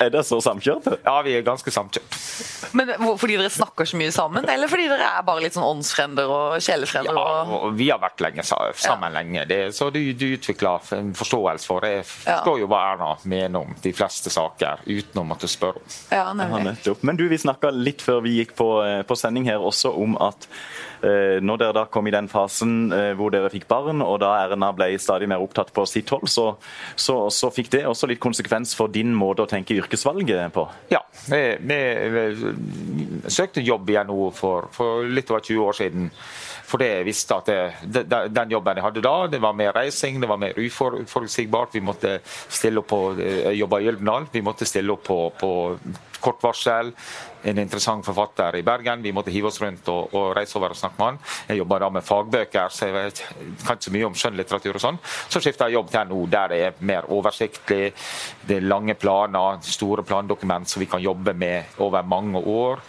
er 0.03 0.09
det 0.11 0.23
så 0.27 0.41
samkjørte? 0.43 0.97
Ja, 1.05 1.21
vi 1.23 1.37
er 1.37 1.45
ganske 1.47 1.71
samkjørt. 1.71 2.17
Men 2.75 2.91
Fordi 3.17 3.37
dere 3.39 3.49
snakker 3.53 3.85
så 3.87 3.97
mye 3.99 4.11
sammen, 4.11 4.47
eller 4.49 4.67
fordi 4.71 4.89
dere 4.91 5.07
er 5.19 5.23
bare 5.27 5.41
litt 5.45 5.55
sånn 5.55 5.67
åndsfrender 5.67 6.33
og 6.33 6.57
sjelefrender? 6.63 7.15
Ja, 7.15 7.71
vi 7.77 7.89
har 7.93 8.01
vært 8.03 8.19
lenge 8.25 8.43
sammen 8.47 9.07
ja. 9.07 9.13
lenge, 9.21 9.45
det, 9.47 9.61
så 9.77 9.89
du, 9.93 10.01
du, 10.17 10.27
utvikler 10.35 10.91
en 10.97 11.13
forståelse 11.17 11.69
for 11.69 11.85
det. 11.85 11.93
Jeg 12.01 12.07
forstår 12.09 12.59
jo 12.63 12.67
hva 12.71 12.79
Erna 12.91 13.13
mener 13.23 13.63
om 13.63 13.71
de 13.83 13.91
fleste 13.95 14.29
saker, 14.33 14.83
uten 14.87 15.23
å 15.23 15.25
måtte 15.27 15.47
spørre 15.51 15.79
om. 15.79 15.87
Ja, 16.11 16.25
Men 17.01 17.19
du, 17.19 17.27
vi 17.31 17.39
snakka 17.39 17.71
litt 17.71 18.01
før 18.03 18.19
vi 18.25 18.31
gikk 18.41 18.55
på, 18.59 18.69
eh, 18.83 19.01
på 19.07 19.15
sending 19.15 19.47
her 19.47 19.63
også 19.63 19.93
om 19.95 20.06
at 20.23 20.47
eh, 21.01 21.37
når 21.43 21.61
dere 21.61 21.75
da 21.75 21.85
kom 21.91 22.07
i 22.07 22.13
den 22.15 22.29
fasen 22.31 22.93
eh, 22.95 23.11
hvor 23.17 23.33
dere 23.33 23.51
fikk 23.53 23.67
barn, 23.69 24.03
og 24.05 24.19
da 24.23 24.33
Erna 24.45 24.71
ble 24.75 24.93
stadig 25.01 25.27
mer 25.29 25.43
opptatt 25.43 25.73
på 25.75 25.85
sitt 25.89 26.11
hold, 26.13 26.27
så, 26.31 26.49
så, 26.95 27.19
så 27.33 27.51
fikk 27.53 27.71
det 27.75 27.85
også 27.89 28.09
litt 28.11 28.23
konsekvens 28.23 28.75
for 28.77 28.93
din 28.93 29.13
måte 29.17 29.43
å 29.43 29.49
tenke 29.49 29.75
yrkesvalget 29.77 30.53
på? 30.55 30.67
Ja, 30.93 31.03
vi, 31.27 31.41
vi, 31.67 31.79
søkte 33.27 33.65
jobb 33.65 33.89
i 33.91 33.99
NHO 34.07 34.29
for, 34.35 34.69
for 34.75 35.03
litt 35.07 35.31
over 35.33 35.43
20 35.43 35.65
år 35.67 35.81
siden. 35.81 36.11
For 36.67 36.81
det 36.83 36.89
jeg 36.89 37.05
visste 37.07 37.35
at 37.37 37.47
det, 37.87 38.01
den 38.35 38.51
jobben 38.51 38.75
jeg 38.75 38.83
hadde 38.83 39.03
da, 39.05 39.15
det 39.31 39.39
var 39.43 39.55
mer 39.55 39.71
reising, 39.77 40.19
det 40.19 40.27
var 40.27 40.39
mer 40.41 40.57
uforutsigbart. 40.59 41.77
Vi 41.77 41.83
måtte 41.83 42.17
stille 42.25 42.83
opp 42.83 42.89
på 42.91 42.99
Jeg 43.19 43.55
jobba 43.61 43.79
i 43.79 43.87
Gyldendal. 43.87 44.27
Vi 44.33 44.43
måtte 44.43 44.67
stille 44.67 44.91
opp 44.91 45.05
på, 45.07 45.19
på 45.39 45.51
kort 46.21 46.43
varsel 46.43 46.93
en 47.47 47.59
interessant 47.61 48.05
forfatter 48.05 48.57
i 48.59 48.63
Bergen. 48.65 49.01
Vi 49.01 49.13
måtte 49.15 49.31
hive 49.31 49.49
oss 49.51 49.59
rundt 49.61 49.87
og, 49.91 50.13
og 50.17 50.31
reise 50.35 50.57
over 50.59 50.73
og 50.73 50.79
snakke 50.79 50.99
med 50.99 51.07
han. 51.07 51.19
Jeg 51.51 51.61
jobber 51.61 51.83
da 51.83 51.89
med 51.93 52.05
fagbøker, 52.05 52.73
så 52.73 52.89
jeg 52.89 52.95
vet, 52.95 53.21
kan 53.63 53.77
ikke 53.77 53.87
så 53.87 53.93
mye 53.95 54.07
om 54.09 54.17
skjønnlitteratur 54.17 54.79
og 54.79 54.83
sånn. 54.83 54.99
Så 55.29 55.41
skifter 55.43 55.69
jeg 55.69 55.77
jobb 55.77 55.91
til 55.93 56.09
NO, 56.11 56.21
der 56.33 56.53
det 56.53 56.61
er 56.65 56.79
mer 56.89 57.09
oversiktlig. 57.13 57.91
Det 58.47 58.59
er 58.59 58.67
lange 58.67 58.97
planer, 58.99 59.61
store 59.63 60.05
plandokument 60.07 60.69
som 60.69 60.83
vi 60.83 60.89
kan 60.91 61.03
jobbe 61.03 61.35
med 61.37 61.77
over 61.83 62.07
mange 62.07 62.41
år. 62.41 62.81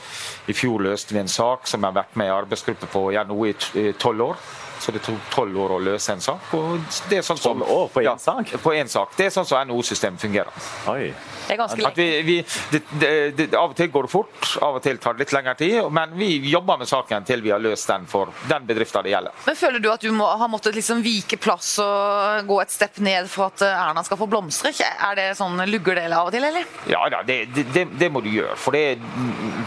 I 0.48 0.56
fjor 0.56 0.82
løste 0.88 1.14
vi 1.14 1.22
en 1.22 1.30
sak 1.30 1.68
som 1.68 1.82
jeg 1.82 1.92
har 1.92 2.00
vært 2.02 2.16
med 2.18 2.30
i 2.30 2.38
arbeidsgruppe 2.38 2.90
på 2.92 3.10
i 3.12 3.20
NO 3.28 3.44
i 3.48 3.92
tolv 4.00 4.30
år. 4.32 4.48
Så 4.80 4.94
det 4.94 5.02
tok 5.06 5.30
tolv 5.34 5.58
år 5.64 5.76
å 5.76 5.80
løse 5.82 6.12
en 6.14 6.22
sak. 6.22 6.52
og 6.58 6.78
det 7.10 7.20
er 7.20 7.26
sånn 7.26 7.40
som, 7.40 7.64
12 7.64 7.72
år 7.74 7.90
på 7.92 8.02
én 8.02 8.08
ja, 8.08 8.14
sak? 8.20 8.54
På 8.62 8.74
én 8.74 8.90
sak. 8.90 9.16
Det 9.16 9.28
er 9.28 9.34
sånn 9.34 9.48
som 9.48 9.60
NHO-systemet 9.68 10.22
fungerer. 10.22 10.70
Oi. 10.92 11.10
Det 11.48 11.54
er 11.54 11.60
ganske 11.62 11.86
At 11.88 11.96
vi, 11.96 12.08
vi, 12.22 12.36
det, 12.70 12.82
det, 13.00 13.10
det, 13.38 13.46
av 13.56 13.72
og 13.72 13.76
til 13.76 13.88
går 13.92 14.04
det 14.04 14.12
fort, 14.12 14.50
av 14.64 14.76
og 14.76 14.82
til 14.84 14.98
tar 15.00 15.16
det 15.16 15.24
litt 15.24 15.32
lengre 15.32 15.54
tid. 15.58 15.78
Men 15.94 16.12
vi 16.18 16.28
jobber 16.50 16.80
med 16.82 16.90
saken 16.90 17.24
til 17.28 17.42
vi 17.44 17.52
har 17.54 17.62
løst 17.62 17.88
den 17.88 18.04
for 18.10 18.34
den 18.50 18.66
bedriften 18.68 19.06
det 19.06 19.14
gjelder. 19.14 19.38
Men 19.46 19.58
Føler 19.58 19.82
du 19.82 19.88
at 19.92 20.04
du 20.04 20.10
må, 20.14 20.26
har 20.28 20.50
måttet 20.52 20.76
liksom 20.76 21.00
vike 21.04 21.38
plass 21.40 21.70
og 21.82 22.48
gå 22.48 22.60
et 22.62 22.74
stepp 22.74 23.00
ned 23.04 23.30
for 23.32 23.48
at 23.48 23.64
eh, 23.64 23.86
Erna 23.88 24.04
skal 24.06 24.20
få 24.20 24.28
blomstre? 24.30 24.74
Er 24.76 25.16
det 25.18 25.26
sånn 25.38 25.56
lugger 25.70 25.98
det 25.98 26.06
av 26.12 26.28
og 26.28 26.34
til, 26.34 26.44
eller? 26.44 26.68
Ja 26.90 27.00
da, 27.12 27.22
det, 27.26 27.40
det, 27.56 27.86
det 27.98 28.10
må 28.12 28.22
du 28.24 28.30
gjøre. 28.32 28.56
For 28.60 28.76
det, 28.76 28.98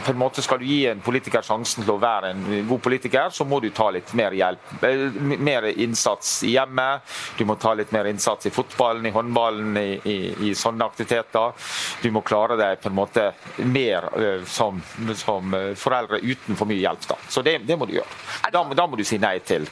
på 0.06 0.14
en 0.14 0.22
måte 0.22 0.46
skal 0.46 0.62
du 0.62 0.68
gi 0.70 0.84
en 0.92 1.02
politiker 1.04 1.46
sjansen 1.46 1.86
til 1.86 1.96
å 1.96 2.00
være 2.02 2.34
en 2.36 2.46
god 2.70 2.86
politiker, 2.86 3.34
så 3.34 3.48
må 3.48 3.60
du 3.64 3.72
ta 3.74 3.90
litt 3.94 4.14
mer 4.18 4.36
hjelp. 4.38 4.72
Eh, 5.06 5.20
Mer 5.42 5.68
innsats 5.72 6.42
i 6.48 6.56
hjemmet. 6.56 7.08
Du 7.38 7.46
må 7.46 7.56
ta 7.62 7.74
litt 7.78 7.92
mer 7.96 8.10
innsats 8.10 8.50
i 8.50 8.54
fotballen, 8.54 9.06
i 9.06 9.14
håndballen, 9.16 9.78
i, 9.78 10.00
i, 10.04 10.18
i 10.50 10.54
sånne 10.58 10.88
aktiviteter. 10.88 11.54
Du 12.02 12.10
må 12.12 12.24
klare 12.26 12.58
deg 12.60 12.82
på 12.82 12.92
en 12.92 12.98
måte 12.98 13.30
mer 13.64 14.10
eh, 14.18 14.46
som, 14.50 14.82
som 15.16 15.54
eh, 15.58 15.72
foreldre 15.80 16.22
uten 16.24 16.58
for 16.60 16.70
mye 16.70 16.82
hjelp. 16.82 17.08
Da. 17.14 17.20
Så 17.30 17.46
det, 17.46 17.60
det 17.68 17.78
må 17.78 17.88
du 17.90 17.96
gjøre. 18.00 18.20
Da, 18.52 18.66
da 18.76 18.88
må 18.88 19.00
du 19.00 19.06
si 19.08 19.22
nei 19.22 19.38
til 19.46 19.68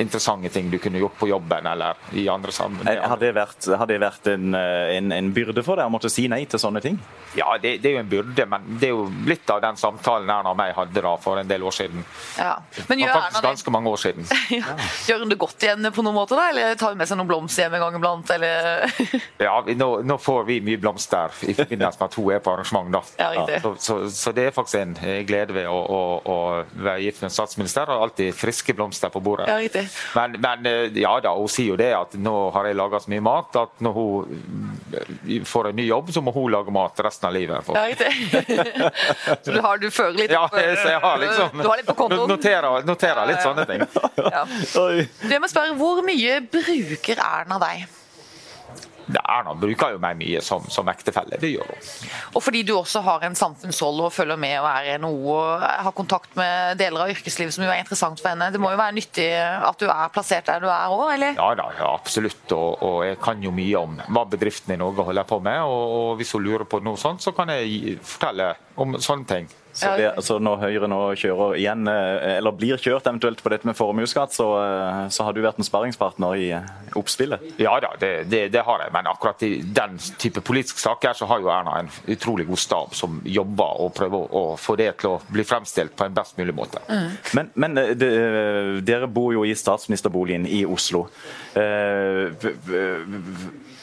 interessante 0.00 0.52
ting 0.52 0.70
du 0.70 0.78
kunne 0.80 1.00
gjort 1.00 1.18
på 1.18 1.28
jobben 1.28 1.66
eller 1.66 1.98
i 2.16 2.28
andre 2.30 2.50
Eh, 2.50 2.54
sammenhenger. 2.54 3.08
Har 3.08 3.16
det 3.20 3.32
vært, 3.34 3.66
har 3.78 3.86
det 3.86 3.98
vært 4.02 4.26
en, 4.30 4.54
eh, 4.54 4.96
en, 4.96 5.12
en 5.12 5.32
byrde 5.32 5.62
for 5.64 5.78
deg 5.78 5.88
å 5.88 5.92
måtte 5.92 6.10
si 6.10 6.26
nei 6.28 6.44
til 6.50 6.60
sånne 6.60 6.82
ting? 6.84 6.98
Ja, 7.38 7.56
det, 7.62 7.78
det 7.82 7.90
er 7.90 7.98
jo 7.98 8.02
en 8.02 8.10
byrde, 8.10 8.46
men 8.50 8.66
det 8.80 8.90
er 8.90 8.94
jo 8.96 9.06
litt 9.28 9.50
av 9.50 9.62
den 9.62 9.78
samtalen 9.78 10.30
Erna 10.30 10.52
og 10.52 10.58
meg 10.58 10.74
hadde 10.76 11.04
da 11.04 11.14
for 11.22 11.40
en 11.40 11.50
del 11.50 11.62
år 11.66 11.76
siden. 11.76 12.02
Ja. 12.38 12.56
Men 12.88 13.04
gjør 13.04 13.12
Erna 13.12 13.20
faktisk 13.20 13.42
det? 13.42 13.48
ganske 13.48 13.74
mange 13.76 13.94
år 13.94 14.04
siden. 14.06 14.28
Ja. 14.50 14.69
Gjør 15.08 15.24
hun 15.24 15.32
det 15.32 15.38
godt 15.40 15.66
igjen 15.66 15.90
på 15.94 16.04
noen 16.06 16.16
måte, 16.16 16.36
da? 16.38 16.48
Eller 16.52 16.74
tar 16.80 16.94
hun 16.94 17.00
med 17.00 17.08
seg 17.10 17.18
noen 17.20 17.30
blomster 17.30 17.66
hjem 17.66 17.76
en 17.78 17.84
gang 17.86 17.98
iblant? 18.00 18.32
Eller? 18.36 18.94
Ja, 19.40 19.54
nå, 19.64 19.88
nå 20.04 20.16
får 20.20 20.44
vi 20.48 20.58
mye 20.64 20.78
blomster 20.80 21.32
i 21.48 21.54
forbindelse 21.56 21.98
med 22.00 22.06
at 22.10 22.16
hun 22.18 22.32
er 22.34 22.42
på 22.44 22.52
arrangement. 22.52 22.90
da. 22.92 23.00
Ja. 23.18 23.60
Så, 23.62 23.72
så, 23.80 23.96
så 24.12 24.32
det 24.36 24.48
er 24.50 24.54
faktisk 24.54 24.80
en 24.82 24.92
eh, 25.00 25.22
glede 25.28 25.54
ved 25.56 25.68
å, 25.70 25.78
å, 25.80 26.00
å 26.20 26.36
være 26.76 27.00
gift 27.06 27.22
med 27.22 27.30
en 27.30 27.34
statsminister. 27.34 27.88
Og 27.90 28.04
alltid 28.08 28.34
friske 28.36 28.74
blomster 28.76 29.12
på 29.12 29.22
bordet. 29.24 29.48
Ja. 29.48 29.84
Men, 30.18 30.36
men 30.42 30.68
eh, 30.68 31.00
ja 31.00 31.14
da, 31.24 31.32
hun 31.38 31.48
sier 31.50 31.72
jo 31.72 31.78
det 31.80 31.90
at 31.96 32.16
nå 32.20 32.34
har 32.54 32.68
jeg 32.68 32.78
laga 32.78 33.00
så 33.00 33.12
mye 33.12 33.24
mat 33.24 33.56
at 33.62 33.80
når 33.84 33.96
hun 33.96 34.36
eh, 34.92 35.40
får 35.48 35.70
en 35.70 35.80
ny 35.80 35.88
jobb, 35.88 36.12
så 36.12 36.22
må 36.24 36.34
hun 36.36 36.50
lage 36.52 36.74
mat 36.74 37.00
resten 37.04 37.30
av 37.30 37.36
livet. 37.36 37.64
For. 37.66 37.78
Ja, 37.78 37.88
riktig. 37.88 38.10
Så 39.44 39.52
du, 39.52 39.60
har, 39.62 39.78
du 39.78 39.88
fører 39.90 40.16
litt 40.18 40.32
Ja, 40.32 40.42
opp, 40.46 40.54
så 40.54 40.88
jeg 40.90 41.00
har 41.02 41.18
liksom 41.20 41.60
Du 41.62 41.66
har 41.68 41.78
litt 41.78 41.86
på 41.88 41.94
kontoen? 41.98 42.28
Noterer, 42.30 42.84
noterer 42.86 43.28
litt 43.30 43.42
sånne 43.44 43.64
ting. 43.68 43.82
Ja. 44.20 44.42
Du, 44.60 45.30
Jeg 45.30 45.40
må 45.40 45.48
spørre, 45.50 45.74
Hvor 45.78 46.04
mye 46.06 46.40
bruker 46.52 47.24
Erna 47.24 47.58
deg? 47.62 47.88
Erna 49.18 49.54
bruker 49.58 49.94
jo 49.94 50.00
meg 50.02 50.18
mye 50.20 50.40
som, 50.44 50.64
som 50.70 50.88
ektefelle. 50.90 51.38
Det 51.40 51.50
gjør 51.52 51.70
hun. 51.70 51.86
Og 52.36 52.44
fordi 52.44 52.62
du 52.66 52.74
også 52.76 53.02
har 53.06 53.24
en 53.26 53.36
samfunnsrolle 53.38 54.06
og 54.06 54.14
følger 54.14 54.38
med 54.40 54.56
og 54.60 54.68
er 54.70 55.00
NHO 55.02 55.32
og 55.34 55.64
har 55.64 55.94
kontakt 55.96 56.36
med 56.38 56.78
deler 56.80 57.06
av 57.06 57.14
yrkeslivet 57.14 57.54
som 57.56 57.64
jo 57.66 57.72
er 57.72 57.82
interessant 57.82 58.20
for 58.20 58.32
henne. 58.32 58.50
Det 58.54 58.60
må 58.62 58.72
jo 58.72 58.80
være 58.80 58.96
nyttig 58.98 59.28
at 59.34 59.80
du 59.82 59.88
er 59.90 60.12
plassert 60.14 60.50
der 60.50 60.62
du 60.62 60.68
er 60.70 60.94
òg, 60.94 61.06
eller? 61.16 61.38
Ja 61.40 61.50
da, 61.58 61.70
ja, 61.78 61.90
absolutt. 61.94 62.44
Og, 62.56 62.82
og 62.86 62.98
jeg 63.08 63.18
kan 63.22 63.42
jo 63.42 63.54
mye 63.54 63.82
om 63.82 63.98
hva 64.06 64.26
bedriften 64.30 64.76
i 64.76 64.80
Norge 64.80 65.06
holder 65.06 65.26
på 65.28 65.40
med. 65.42 65.62
Og, 65.64 65.96
og 65.96 66.20
hvis 66.20 66.34
hun 66.36 66.46
lurer 66.46 66.68
på 66.68 66.82
noe 66.84 67.00
sånt, 67.00 67.24
så 67.24 67.34
kan 67.36 67.50
jeg 67.54 67.98
fortelle 68.04 68.52
om 68.80 68.98
sånne 69.02 69.30
ting. 69.30 69.50
Så 69.80 69.92
det, 69.96 70.10
altså 70.12 70.36
når 70.42 70.60
Høyre 70.64 70.88
nå 70.90 71.00
kjører 71.18 71.56
igjen, 71.58 71.88
eh, 71.88 72.36
eller 72.36 72.56
blir 72.56 72.80
kjørt 72.80 73.08
eventuelt 73.08 73.40
på 73.42 73.52
dette 73.52 73.68
med 73.68 73.78
formuesskatt, 73.78 74.34
så, 74.36 74.48
eh, 74.60 75.02
så 75.08 75.26
har 75.26 75.36
du 75.36 75.40
vært 75.44 75.60
en 75.60 75.66
sparringspartner 75.66 76.36
i 76.36 76.48
oppspillet? 76.98 77.40
Ja 77.60 77.74
da, 77.82 77.92
det, 78.00 78.10
det, 78.30 78.42
det 78.54 78.62
har 78.66 78.82
jeg. 78.84 78.92
Men 78.94 79.08
akkurat 79.10 79.42
i 79.46 79.50
den 79.62 79.98
type 80.18 80.40
politiske 80.46 80.80
saker 80.82 81.14
så 81.18 81.28
har 81.30 81.42
jo 81.42 81.50
Erna 81.52 81.78
en 81.82 81.90
utrolig 82.10 82.46
god 82.48 82.62
stab 82.62 82.94
som 82.98 83.20
jobber 83.24 83.80
og 83.84 83.92
prøver 83.96 84.34
å, 84.36 84.44
få 84.60 84.76
det 84.80 84.90
til 85.00 85.14
å 85.14 85.20
bli 85.30 85.44
fremstilt 85.46 85.94
på 85.96 86.06
en 86.08 86.16
best 86.16 86.38
mulig 86.40 86.54
måte. 86.56 86.82
Men, 87.36 87.50
men 87.54 87.78
eh, 87.80 87.92
det, 87.98 88.10
dere 88.86 89.08
bor 89.10 89.32
jo 89.36 89.44
i 89.46 89.54
statsministerboligen 89.56 90.46
i 90.50 90.64
Oslo. 90.68 91.06
Eh, 91.54 92.30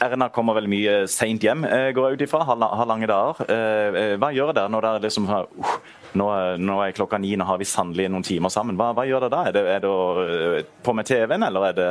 Erna 0.03 0.29
kommer 0.29 0.53
vel 0.59 0.67
mye 0.69 0.97
seint 1.09 1.43
hjem, 1.43 1.63
eh, 1.65 1.89
går 1.95 2.11
jeg 2.11 2.17
ut 2.19 2.25
ifra. 2.27 2.43
Har, 2.47 2.85
lange 2.87 3.07
dager. 3.09 3.45
Eh, 3.49 4.01
eh, 4.01 4.17
hva 4.21 4.29
gjør 4.35 4.53
dere 4.53 4.69
når 4.71 4.85
dere 4.85 5.05
liksom 5.07 5.25
har 5.31 5.47
uh, 5.49 5.77
nå, 6.17 6.27
er- 6.33 6.61
nå 6.61 6.77
er 6.83 6.93
klokka 6.97 7.17
ni, 7.21 7.35
nå 7.37 7.45
har 7.47 7.57
vi 7.61 7.67
sannelig 7.67 8.09
noen 8.11 8.25
timer 8.25 8.53
sammen. 8.53 8.77
Hva, 8.79 8.91
hva 8.97 9.05
gjør 9.07 9.25
dere 9.25 9.33
da? 9.33 9.41
Er 9.49 9.57
det, 9.57 9.63
er 9.75 9.83
det 9.83 9.91
å, 9.91 10.05
eh, 10.23 10.69
på 10.83 10.93
med 10.97 11.09
TV-en, 11.09 11.47
eller 11.49 11.69
er 11.71 11.77
det 11.77 11.89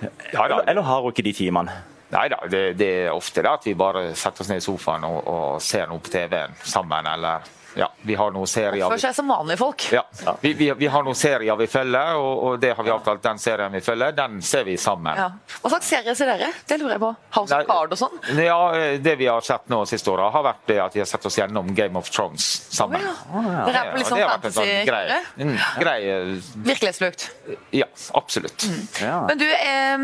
Ja, 0.00 0.44
eller, 0.44 0.64
eller 0.70 0.82
har 0.86 1.04
hun 1.04 1.12
ikke 1.12 1.26
de 1.26 1.32
timene? 1.36 1.78
Nei 2.10 2.26
da, 2.32 2.40
det, 2.50 2.62
det 2.80 2.90
er 3.04 3.12
ofte 3.14 3.42
det 3.44 3.50
at 3.50 3.66
vi 3.68 3.76
bare 3.78 4.08
setter 4.18 4.42
oss 4.42 4.50
ned 4.50 4.58
i 4.58 4.64
sofaen 4.64 5.04
og, 5.06 5.18
og 5.30 5.62
ser 5.62 5.86
noe 5.90 6.02
på 6.02 6.10
TV-en 6.10 6.56
sammen, 6.66 7.06
eller 7.06 7.46
ja, 7.78 7.86
vi 8.02 8.14
har 8.18 8.32
noen 8.34 8.48
serier. 8.50 8.84
Oppfør 8.86 9.02
seg 9.04 9.14
som 9.14 9.28
vanlige 9.30 9.60
folk. 9.60 9.84
Ja, 9.94 10.02
vi, 10.40 10.52
vi, 10.58 10.70
vi 10.78 10.88
har 10.90 11.04
noen 11.06 11.18
serier 11.18 11.56
vi 11.60 11.66
følger, 11.70 12.16
og, 12.18 12.42
og 12.44 12.60
det 12.62 12.72
har 12.76 12.86
vi 12.86 12.92
avtalt. 12.94 13.22
Den 13.22 13.38
serien 13.42 13.72
vi 13.72 13.80
følger, 13.84 14.14
den 14.16 14.40
ser 14.42 14.64
vi 14.66 14.76
sammen. 14.80 15.16
Ja. 15.18 15.28
Hva 15.62 15.72
slags 15.74 15.90
serie 15.90 16.14
ser 16.18 16.30
dere? 16.32 16.50
Det 16.66 16.80
lurer 16.80 16.96
jeg 16.96 17.02
på. 17.04 17.12
House 17.36 17.54
Nei. 17.54 17.60
of 17.62 17.70
Card 17.70 17.94
og 17.96 18.00
sånn? 18.00 18.18
Ja, 18.40 18.58
Det 19.00 19.16
vi 19.20 19.28
har 19.30 19.44
sett 19.46 19.68
nå 19.70 19.82
siste 19.88 20.10
året, 20.12 20.32
har 20.34 20.46
vært 20.46 20.64
det 20.70 20.78
at 20.82 20.96
vi 20.98 21.02
har 21.04 21.10
sett 21.10 21.26
oss 21.30 21.38
gjennom 21.38 21.74
Game 21.76 21.98
of 21.98 22.10
Thrones 22.10 22.46
sammen. 22.70 23.04
Oh, 23.30 23.44
ja. 23.46 23.66
Dere 23.68 23.84
er 23.84 23.92
på 23.92 24.00
litt 24.02 24.10
sånn 24.10 24.20
sånn 24.20 24.66
grei, 24.88 25.04
fantasy-kjøre? 25.06 25.20
mm, 25.40 25.56
grei 25.80 25.98
eh, 26.10 26.32
Virkelighetsflukt. 26.70 27.28
Ja, 27.76 27.86
absolutt. 28.18 28.66
Ja. 29.00 29.20
Men 29.30 29.38
du, 29.40 29.46
eh, 29.46 29.98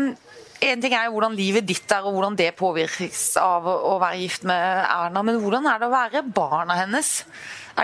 en 0.59 0.81
ting 0.81 0.93
er 0.95 1.05
jo 1.05 1.15
hvordan 1.17 1.37
livet 1.37 1.67
ditt 1.67 1.91
er, 1.93 2.05
og 2.05 2.15
hvordan 2.15 2.37
det 2.39 2.55
påvirkes 2.57 3.23
av 3.41 3.67
å 3.67 3.97
være 4.01 4.21
gift 4.23 4.47
med 4.47 4.83
Erna, 4.87 5.23
men 5.25 5.39
hvordan 5.43 5.69
er 5.69 5.81
det 5.81 5.89
å 5.89 5.93
være 5.93 6.25
barna 6.25 6.79
hennes? 6.79 7.11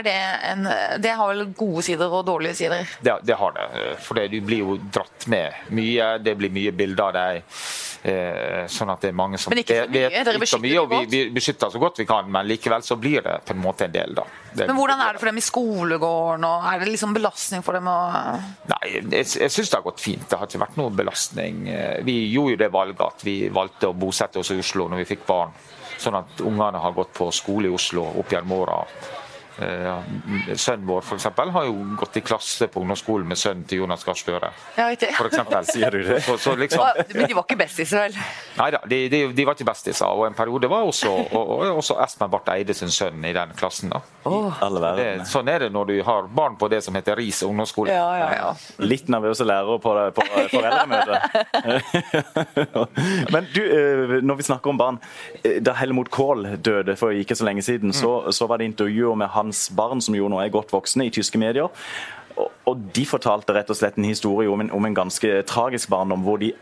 Det, 0.03 0.13
en, 0.49 0.67
det 1.03 1.11
har 1.13 1.29
vel 1.29 1.45
gode 1.53 1.83
sider 1.85 2.09
og 2.09 2.25
dårlige 2.25 2.55
sider? 2.63 2.87
Det, 3.05 3.13
det 3.27 3.37
har 3.37 3.53
det. 3.53 3.67
For 4.01 4.17
det, 4.17 4.27
du 4.33 4.39
blir 4.41 4.63
jo 4.63 4.77
dratt 4.89 5.27
med 5.29 5.53
mye. 5.69 6.17
Det 6.23 6.33
blir 6.39 6.53
mye 6.53 6.73
bilder 6.73 7.03
av 7.11 7.13
deg. 7.13 7.43
Eh, 8.03 8.65
sånn 8.67 8.89
at 8.91 8.99
det 9.05 9.13
er 9.13 9.15
mange 9.15 9.37
som 9.39 9.53
Men 9.53 9.61
ikke 9.61 9.77
så 9.77 9.87
mye, 9.87 10.09
vet 10.11 10.25
dere 10.27 10.39
beskytter 10.41 10.63
mye, 10.65 10.79
og 10.81 10.89
vi, 10.91 10.97
vi 11.07 11.19
beskytter 11.37 11.69
så 11.71 11.79
godt 11.79 12.01
vi 12.01 12.05
kan, 12.09 12.27
men 12.35 12.49
likevel 12.49 12.83
så 12.83 12.97
blir 12.99 13.23
det 13.23 13.37
på 13.47 13.53
en 13.55 13.61
måte 13.63 13.85
en 13.87 13.93
del, 13.93 14.11
da. 14.17 14.25
Det, 14.51 14.65
Men 14.67 14.75
hvordan 14.75 14.99
er 15.05 15.15
det 15.15 15.21
for 15.21 15.31
dem 15.31 15.39
i 15.39 15.45
skolegården? 15.45 16.43
og 16.49 16.67
Er 16.73 16.83
det 16.83 16.89
liksom 16.91 17.15
belastning 17.15 17.63
for 17.63 17.77
dem? 17.79 17.87
Og... 17.87 18.43
Nei, 18.73 18.81
jeg, 18.97 19.23
jeg 19.23 19.53
syns 19.55 19.71
det 19.71 19.79
har 19.79 19.85
gått 19.87 20.03
fint. 20.03 20.25
Det 20.27 20.41
har 20.41 20.51
ikke 20.51 20.63
vært 20.65 20.75
noen 20.81 20.99
belastning. 20.99 21.63
Eh, 21.71 22.01
Vi 22.03 22.17
gjorde 22.33 22.57
jo 22.57 22.61
det 22.65 22.71
valget 22.75 23.05
at 23.07 23.23
vi 23.23 23.37
valgte 23.55 23.93
å 23.93 23.95
bosette 23.95 24.41
oss 24.43 24.51
i 24.51 24.59
Oslo 24.59 24.89
når 24.91 25.05
vi 25.05 25.09
fikk 25.13 25.23
barn. 25.29 25.55
Sånn 26.03 26.19
at 26.19 26.43
ungene 26.43 26.83
har 26.83 26.91
gått 26.97 27.13
på 27.15 27.29
skole 27.31 27.71
i 27.71 27.73
Oslo 27.73 28.03
opp 28.19 28.35
gjennom 28.35 28.57
åra. 28.65 28.81
Eh, 29.59 30.55
Sønnen 30.57 30.87
vår 30.87 31.01
for 31.05 31.15
eksempel, 31.19 31.51
har 31.53 31.65
jo 31.67 31.73
gått 31.99 32.17
i 32.17 32.23
klasse 32.25 32.67
på 32.71 32.81
ungdomsskolen 32.81 33.27
med 33.29 33.37
sønnen 33.37 33.65
til 33.69 33.77
Jonas 33.83 34.03
Gahr 34.07 34.17
Støre. 34.17 34.49
Ja. 34.77 34.87
For 35.17 35.29
eksempel. 35.29 35.65
Sier 35.73 35.91
du 35.93 35.99
det? 36.07 36.21
Så, 36.25 36.37
så 36.41 36.55
liksom, 36.57 36.81
Men 37.13 37.27
de 37.29 37.35
var 37.37 37.43
ikke 37.45 37.59
bestiser, 37.59 38.07
vel? 38.07 38.17
Nei 38.57 38.69
da, 38.73 38.79
de, 38.89 38.99
de, 39.13 39.19
de 39.37 39.45
var 39.45 39.53
ikke 39.57 39.67
bestiser. 39.69 40.05
Og 40.09 40.25
en 40.27 40.33
periode 40.37 40.69
var 40.71 40.87
også, 40.89 41.11
og, 41.33 41.53
og 41.59 41.77
også 41.83 41.99
Espen 42.03 42.31
Barth 42.33 42.51
Eide 42.55 42.73
sin 42.77 42.89
sønn 42.93 43.23
i 43.29 43.33
den 43.35 43.53
klassen. 43.59 43.93
da. 43.93 44.01
Oh. 44.25 44.53
Det, 44.97 45.07
sånn 45.29 45.49
er 45.51 45.65
det 45.65 45.71
når 45.75 45.89
du 45.91 45.95
har 46.07 46.27
barn 46.33 46.55
på 46.57 46.69
det 46.71 46.81
som 46.85 46.95
heter 46.97 47.17
RIS 47.19 47.43
ungdomsskole. 47.45 47.91
Ja, 47.93 48.09
ja, 48.17 48.29
ja. 48.39 48.51
Litt 48.83 49.09
nervøse 49.11 49.45
lærere 49.47 49.77
på, 49.83 49.93
på 50.15 50.27
foreldremøtet. 50.53 51.19
Men 53.33 53.47
du, 53.53 53.61
eh, 53.63 54.15
når 54.23 54.35
vi 54.39 54.43
snakker 54.47 54.69
om 54.73 54.77
barn. 54.79 54.99
eh, 55.43 55.59
Da 55.63 55.73
Helmut 55.77 56.09
Kohl 56.13 56.45
døde 56.63 56.95
for 56.99 57.11
ikke 57.15 57.35
så 57.35 57.45
lenge 57.47 57.61
siden, 57.65 57.93
så, 57.93 58.31
så 58.31 58.47
var 58.49 58.57
det 58.61 58.65
intervjuer 58.71 59.15
med 59.19 59.27
hans 59.43 59.67
barn, 59.75 60.01
som 60.01 60.17
jo 60.17 60.31
nå 60.31 60.41
er 60.41 60.53
godt 60.53 60.73
voksne, 60.73 61.07
i 61.07 61.13
tyske 61.13 61.39
medier. 61.41 61.71
Og, 62.65 62.77
de 62.95 63.05
fortalte 63.05 63.53
rett 63.53 63.69
og 63.69 63.77
slett 63.77 63.99
en 63.99 64.07
historie 64.07 64.49
om 64.49 64.63
en, 64.63 64.71
om 64.73 64.85
en 64.87 65.01
ganske 65.03 65.41
tragisk 65.49 65.91
barndom, 65.93 66.23
hvor 66.25 66.39
de 66.41 66.53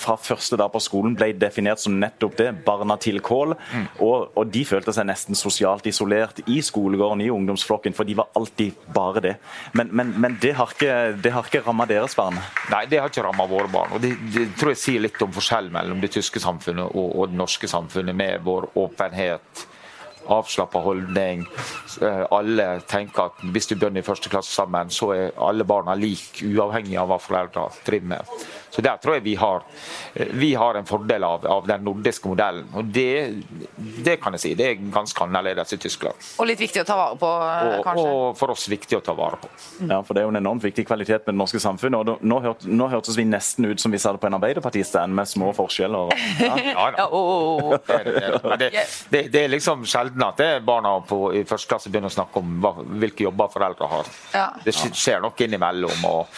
fra 0.00 0.14
første 0.20 0.56
dag 0.58 0.70
på 0.72 0.80
skolen 0.82 1.14
ble 1.18 1.32
definert 1.36 1.82
som 1.82 1.96
nettopp 2.00 2.36
det, 2.38 2.48
barna 2.66 2.96
til 3.00 3.20
Kohl. 3.24 3.54
Og, 3.98 4.30
og 4.38 4.52
de 4.52 4.62
følte 4.64 4.94
seg 4.96 5.08
nesten 5.08 5.38
sosialt 5.38 5.86
isolert 5.90 6.40
i 6.46 6.60
skolegården, 6.64 7.24
i 7.24 7.30
ungdomsflokken, 7.34 7.96
for 7.96 8.08
de 8.08 8.16
var 8.20 8.30
alltid 8.38 8.78
bare 8.94 9.24
det. 9.24 9.34
Men, 9.76 9.90
men, 9.92 10.14
men 10.20 10.38
det 10.42 10.54
har 10.58 10.72
ikke, 10.72 10.96
det 11.20 11.34
har 11.34 11.50
ikke 11.50 11.64
ramma 11.66 11.88
deres 11.90 12.16
barn. 12.18 12.38
Nei, 12.72 12.84
det 12.90 13.02
har 13.02 13.12
ikke 13.12 13.26
ramma 13.26 13.48
våre 13.50 13.68
barn. 13.72 13.96
og 13.96 14.04
det, 14.04 14.14
det 14.34 14.46
tror 14.60 14.74
jeg 14.74 14.82
sier 14.84 15.04
litt 15.04 15.20
om 15.26 15.34
forskjellen 15.34 15.74
mellom 15.74 16.00
det 16.02 16.14
tyske 16.16 16.42
samfunnet 16.42 16.86
og, 16.94 17.10
og 17.10 17.32
det 17.32 17.40
norske 17.42 17.70
samfunnet, 17.70 18.16
med 18.16 18.46
vår 18.46 18.70
åpenhet, 18.78 19.66
avslappa 20.38 20.82
holdning. 20.84 21.44
Eh, 22.02 22.24
Alle 22.30 22.68
tenker 22.88 23.30
at 23.30 23.44
hvis 23.52 23.68
du 23.70 23.74
begynner 23.76 24.04
i 24.04 24.06
første 24.06 24.30
klasse 24.32 24.54
sammen, 24.54 24.90
så 24.90 25.12
er 25.16 25.36
alle 25.38 25.64
barna 25.64 25.96
like, 25.98 26.44
uavhengig 26.46 26.98
av 27.00 27.10
hva 27.10 27.20
foreldra 27.20 27.68
driver 27.86 28.14
med. 28.14 28.34
Så 28.70 28.82
Der 28.82 28.96
tror 29.02 29.16
jeg 29.16 29.24
vi 29.24 29.34
har, 29.34 29.64
vi 30.14 30.54
har 30.54 30.74
en 30.78 30.86
fordel 30.86 31.24
av, 31.24 31.46
av, 31.46 31.66
den 31.66 31.82
nordiske 31.84 32.28
modellen. 32.30 32.68
Og 32.74 32.84
det, 32.84 33.42
det, 33.76 34.16
kan 34.22 34.36
jeg 34.36 34.42
si, 34.44 34.52
det 34.58 34.66
er 34.66 34.84
ganske 34.94 35.24
annerledes 35.24 35.74
i 35.74 35.78
Tyskland. 35.82 36.18
Og 36.38 36.46
litt 36.46 36.60
viktig 36.60 36.84
å 36.84 36.86
ta 36.86 36.96
vare 36.98 37.18
på, 37.18 37.30
og, 37.30 37.82
kanskje? 37.86 38.06
Og 38.06 38.38
for 38.38 38.54
oss 38.54 38.68
viktig 38.70 38.98
å 39.00 39.02
ta 39.04 39.14
vare 39.18 39.40
på. 39.42 39.50
Ja, 39.90 40.00
for 40.06 40.14
Det 40.14 40.22
er 40.22 40.28
jo 40.28 40.34
en 40.34 40.40
enormt 40.40 40.64
viktig 40.64 40.86
kvalitet 40.86 41.26
med 41.26 41.34
det 41.34 41.40
norske 41.42 41.60
samfunnet. 41.62 42.14
og 42.14 42.22
Nå, 42.22 42.40
hørt, 42.44 42.66
nå 42.66 42.88
hørtes 42.92 43.18
vi 43.18 43.26
nesten 43.26 43.66
ut 43.70 43.82
som 43.82 43.92
vi 43.92 44.00
sa 44.02 44.14
det 44.14 44.22
på 44.22 44.30
en 44.30 44.38
Arbeiderparti-stand, 44.38 45.14
med 45.14 45.28
små 45.28 45.52
forskjeller. 45.56 46.14
Ja, 46.40 46.56
ja, 46.56 46.86
ja. 46.96 48.56
Det, 48.56 48.68
det, 49.10 49.20
det, 49.32 49.40
er 49.42 49.50
liksom 49.50 49.82
sjelden 49.88 50.22
at 50.24 50.38
det 50.40 50.46
er 50.56 50.62
barna 50.64 50.92
på, 51.06 51.18
i 51.36 51.42
første 51.48 51.68
klasse 51.70 51.90
begynner 51.92 52.10
å 52.10 52.14
snakke 52.14 52.40
om 52.40 52.56
hva, 52.62 52.72
hvilke 53.02 53.26
jobber 53.26 53.50
foreldre 53.52 53.88
har. 53.90 54.10
Det 54.64 54.74
skjer 54.74 55.22
nok 55.24 55.40
innimellom. 55.44 56.04
og 56.08 56.30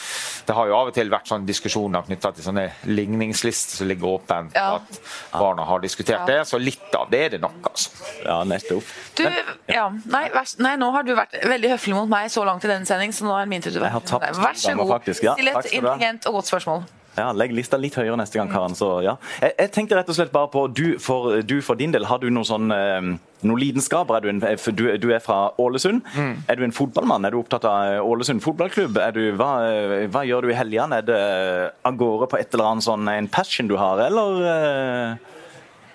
Det 0.47 0.57
har 0.57 0.71
jo 0.71 0.77
av 0.79 0.91
og 0.91 0.97
til 0.97 1.13
vært 1.13 1.31
sånn 1.31 1.47
diskusjoner 1.49 2.09
knytta 2.23 2.41
i 2.41 2.45
sånne 2.45 2.65
ligningslister 2.85 3.77
som 3.77 3.89
ligger 3.89 4.07
åpent. 4.07 4.57
At 4.57 5.01
barna 5.33 5.65
har 5.65 5.81
diskutert 5.81 6.27
det. 6.27 6.45
Så 6.47 6.59
litt 6.59 6.95
av 6.95 7.11
det 7.11 7.25
er 7.27 7.35
det 7.37 7.43
nok, 7.43 7.71
altså. 7.71 7.91
Ja, 8.25 8.43
nettopp. 8.45 8.95
Du, 9.19 9.25
ja, 9.67 9.89
nei, 10.07 10.25
nei, 10.63 10.75
nå 10.81 10.91
har 10.95 11.07
du 11.07 11.15
vært 11.17 11.37
veldig 11.43 11.75
høflig 11.75 11.97
mot 11.97 12.11
meg 12.11 12.31
så 12.33 12.45
langt 12.47 12.65
i 12.65 12.71
denne 12.71 12.89
sending, 12.89 13.13
så 13.13 13.27
nå 13.27 13.37
er 13.37 13.47
det 13.47 13.53
min 13.53 13.65
tur 13.65 13.73
til 13.73 13.83
å 13.83 13.87
være 13.87 14.33
Vær 14.43 14.59
så 14.59 14.75
god. 14.79 15.13
Still 15.13 15.53
et 15.53 15.73
intelligent 15.73 16.29
og 16.31 16.41
godt 16.41 16.53
spørsmål. 16.53 16.85
Ja, 17.13 17.27
Legg 17.37 17.53
lista 17.53 17.77
litt 17.77 17.97
høyere 17.99 18.17
neste 18.17 18.39
gang, 18.39 18.49
Karen. 18.49 18.77
Så, 18.77 18.89
ja. 19.05 19.19
jeg, 19.43 19.53
jeg, 19.59 19.73
tenkte 19.75 19.99
rett 19.99 20.09
og 20.09 20.17
slett 20.17 20.33
bare 20.33 20.49
på 20.53 20.65
du 20.73 20.97
for, 21.03 21.43
du 21.45 21.59
for 21.65 21.77
din 21.77 21.93
del, 21.93 22.07
har 22.09 22.23
du 22.23 22.31
noen 22.33 22.49
sånn 22.49 22.73
eh, 22.73 23.11
noen 23.49 23.61
lidenskaper? 23.63 24.19
Er 24.19 24.25
du, 24.25 24.31
en, 24.33 24.41
du, 24.79 24.85
du, 25.03 25.09
er 25.15 25.23
fra 25.25 25.53
Ålesund. 25.61 26.03
Mm. 26.15 26.33
Er 26.49 26.59
du 26.59 26.65
en 26.67 26.75
fotballmann? 26.77 27.27
Er 27.27 27.35
du 27.35 27.41
opptatt 27.41 27.67
av 27.69 28.07
Ålesund 28.07 28.43
fotballklubb? 28.45 29.01
Du, 29.17 29.23
hva, 29.39 29.51
hva, 30.13 30.25
gjør 30.29 30.47
du 30.47 30.53
i 30.53 30.59
helgene? 30.59 31.03
Er 31.03 31.07
det 31.09 31.21
av 31.89 31.99
gårde 32.01 32.31
på 32.33 32.41
et 32.41 32.55
eller 32.55 32.73
annet 32.73 32.87
sånn 32.87 33.13
en 33.13 33.31
passion 33.33 33.71
du 33.71 33.77
har, 33.81 34.03
eller? 34.07 34.43
Eh? 34.53 35.39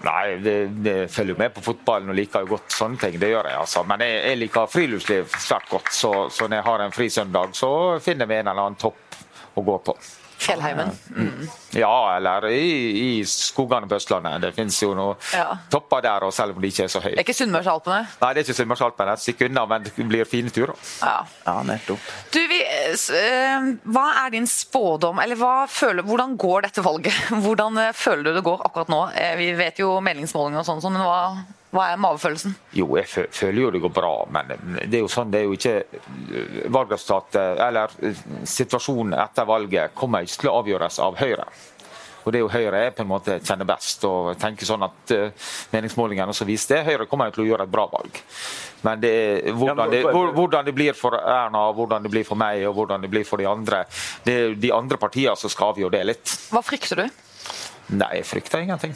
Nei, 0.05 0.37
det, 0.43 0.55
det 0.85 0.97
følger 1.09 1.33
jo 1.33 1.39
med 1.39 1.55
på 1.55 1.63
fotballen 1.65 2.13
og 2.13 2.17
liker 2.19 2.45
jo 2.45 2.53
godt 2.53 2.75
sånne 2.75 3.01
ting. 3.01 3.17
Det 3.21 3.31
gjør 3.31 3.49
jeg, 3.49 3.57
altså. 3.63 3.83
Men 3.89 4.03
jeg, 4.05 4.19
jeg 4.27 4.41
liker 4.43 4.69
friluftsliv 4.69 5.33
svært 5.41 5.71
godt. 5.71 5.91
Så, 5.95 6.13
så 6.33 6.45
når 6.45 6.59
jeg 6.59 6.67
har 6.69 6.85
en 6.85 6.95
fri 6.95 7.09
søndag, 7.13 7.57
så 7.57 7.71
finner 8.03 8.29
vi 8.29 8.37
en 8.37 8.51
eller 8.51 8.67
annen 8.67 8.79
topp 8.81 9.19
å 9.57 9.65
gå 9.65 9.77
på. 9.89 9.97
Fjellheimen. 10.37 10.91
Mm. 11.15 11.47
Ja, 11.77 12.15
eller 12.15 12.45
i, 12.49 13.19
i, 13.19 13.25
skogene 13.25 13.89
på 13.89 13.97
Østlandet. 13.97 14.41
Det 14.45 14.51
finnes 14.55 14.77
jo 14.81 14.91
noen 14.97 15.17
ja. 15.33 15.57
topper 15.73 16.03
der, 16.05 16.27
og 16.27 16.33
selv 16.35 16.55
om 16.55 16.61
de 16.61 16.69
ikke 16.71 16.85
er 16.85 16.91
så 16.93 17.01
høye. 17.01 17.15
Det 17.15 17.23
er 17.23 17.25
ikke 17.25 17.37
Sunnmørsalpene? 17.39 17.99
Nei, 18.21 18.29
det 18.29 18.41
er 18.41 18.45
ikke 18.45 18.57
Sunnmørsalpene. 18.59 19.17
Et 19.17 19.25
stykke 19.25 19.49
unna, 19.49 19.65
men 19.71 19.87
det 19.87 19.93
blir 19.97 20.29
fine 20.29 20.53
turer. 20.53 20.75
Ja, 21.01 21.17
ja 21.47 21.57
nettopp. 21.67 22.07
Du, 22.33 22.39
vi, 22.51 22.61
uh, 22.61 23.69
hva 23.97 24.07
er 24.23 24.33
din 24.37 24.47
spådom, 24.49 25.21
eller 25.25 25.67
føler, 25.73 26.05
hvordan 26.05 26.37
går 26.37 26.67
dette 26.69 26.85
valget? 26.85 27.13
Hvordan 27.47 27.77
uh, 27.81 27.93
føler 27.95 28.29
du 28.29 28.37
det 28.37 28.45
går 28.45 28.61
akkurat 28.65 28.89
nå? 28.91 29.03
Uh, 29.17 29.33
vi 29.39 29.51
vet 29.57 29.81
jo 29.81 29.97
meldingsmålinger 30.03 30.61
og 30.61 30.67
sånn, 30.67 30.93
men 30.93 31.05
hva 31.05 31.21
hva 31.75 31.89
er 31.91 31.99
magefølelsen? 31.99 32.53
Jo, 32.77 32.87
jeg 32.95 33.27
føler 33.35 33.59
jo 33.61 33.71
det 33.75 33.81
går 33.83 33.91
bra, 33.95 34.11
men 34.31 34.53
det 34.77 35.01
er 35.01 35.01
jo 35.01 35.09
sånn, 35.11 35.31
det 35.33 35.41
er 35.41 35.49
jo 35.49 35.57
ikke 35.57 35.73
eh, 35.83 36.59
valgresultatet 36.71 37.63
eller 37.65 37.97
eh, 38.07 38.21
situasjonen 38.47 39.17
etter 39.19 39.49
valget 39.49 39.97
kommer 39.97 40.23
ikke 40.23 40.45
til 40.45 40.51
å 40.53 40.61
avgjøres 40.61 41.01
av 41.03 41.19
Høyre. 41.19 41.49
Og 42.23 42.33
det 42.33 42.39
er 42.39 42.43
jo 42.43 42.51
Høyre 42.51 42.79
jeg 42.83 42.95
på 42.95 43.03
en 43.03 43.11
måte 43.11 43.37
kjenner 43.39 43.67
best. 43.67 44.03
og 44.07 44.33
tenker 44.39 44.67
sånn 44.67 44.83
at 44.83 45.13
uh, 45.15 45.45
Meningsmålingene 45.71 46.33
også 46.33 46.47
viser 46.47 46.73
det. 46.73 46.81
Høyre 46.89 47.05
kommer 47.07 47.31
til 47.31 47.45
å 47.45 47.47
gjøre 47.47 47.63
et 47.63 47.71
bra 47.71 47.85
valg. 47.87 48.19
Men 48.83 48.99
det, 48.99 49.13
hvordan, 49.55 49.93
det, 49.93 50.01
hvordan, 50.11 50.65
det, 50.67 50.73
blir 50.75 50.97
for 50.97 51.15
Erna, 51.15 51.61
hvordan 51.77 52.03
det 52.03 52.11
blir 52.11 52.27
for 52.27 52.39
meg 52.39 52.65
og 52.67 52.75
hvordan 52.81 53.07
det 53.07 53.11
blir 53.13 53.23
for 53.23 53.39
de 53.39 53.47
andre, 53.47 53.85
det 54.27 54.35
er 54.35 54.59
de 54.59 54.73
andre 54.75 54.99
partiene 54.99 55.39
som 55.39 55.51
skal 55.53 55.71
avgjøre 55.71 55.95
det 55.95 56.03
litt. 56.11 56.35
Hva 56.51 56.61
frykter 56.67 57.05
du? 57.05 57.23
Nei, 57.87 58.17
jeg 58.19 58.25
frykter 58.27 58.63
ingenting. 58.65 58.91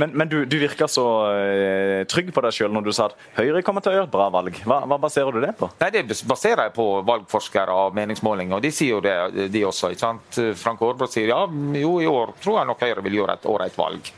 men, 0.00 0.12
men 0.14 0.28
du, 0.30 0.36
du, 0.46 0.54
virker 0.60 0.86
så 0.90 1.04
uh, 1.34 2.04
trygg 2.10 2.30
på 2.34 2.44
deg 2.44 2.54
sjøl 2.54 2.70
når 2.74 2.84
du 2.86 2.92
sa 2.94 3.08
at 3.10 3.16
Høyre 3.34 3.62
kommer 3.66 3.82
til 3.82 3.90
å 3.90 3.96
gjøre 3.96 4.06
et 4.06 4.12
bra 4.12 4.28
valg. 4.30 4.60
Hva, 4.62 4.84
hva, 4.86 5.00
baserer 5.02 5.34
du 5.34 5.40
det 5.42 5.50
på? 5.58 5.70
Nei, 5.80 5.90
Det 5.96 6.04
baserer 6.30 6.68
jeg 6.68 6.74
på 6.76 6.86
valgforskere 7.08 7.74
og 7.74 7.98
meningsmålinger, 7.98 8.60
og 8.60 8.62
de 8.62 8.70
sier 8.74 8.94
jo 8.94 9.02
det, 9.02 9.48
de 9.50 9.64
også. 9.66 9.90
ikke 9.94 10.04
sant? 10.04 10.40
Frank 10.60 10.84
Aarbrot 10.86 11.14
sier 11.14 11.32
ja, 11.32 11.40
jo 11.80 11.96
i 11.98 12.06
år 12.06 12.36
tror 12.42 12.60
jeg 12.60 12.70
nok 12.70 12.86
Høyre 12.86 13.04
vil 13.08 13.18
gjøre 13.18 13.38
et 13.40 13.50
ålreit 13.50 13.80
valg. 13.80 14.12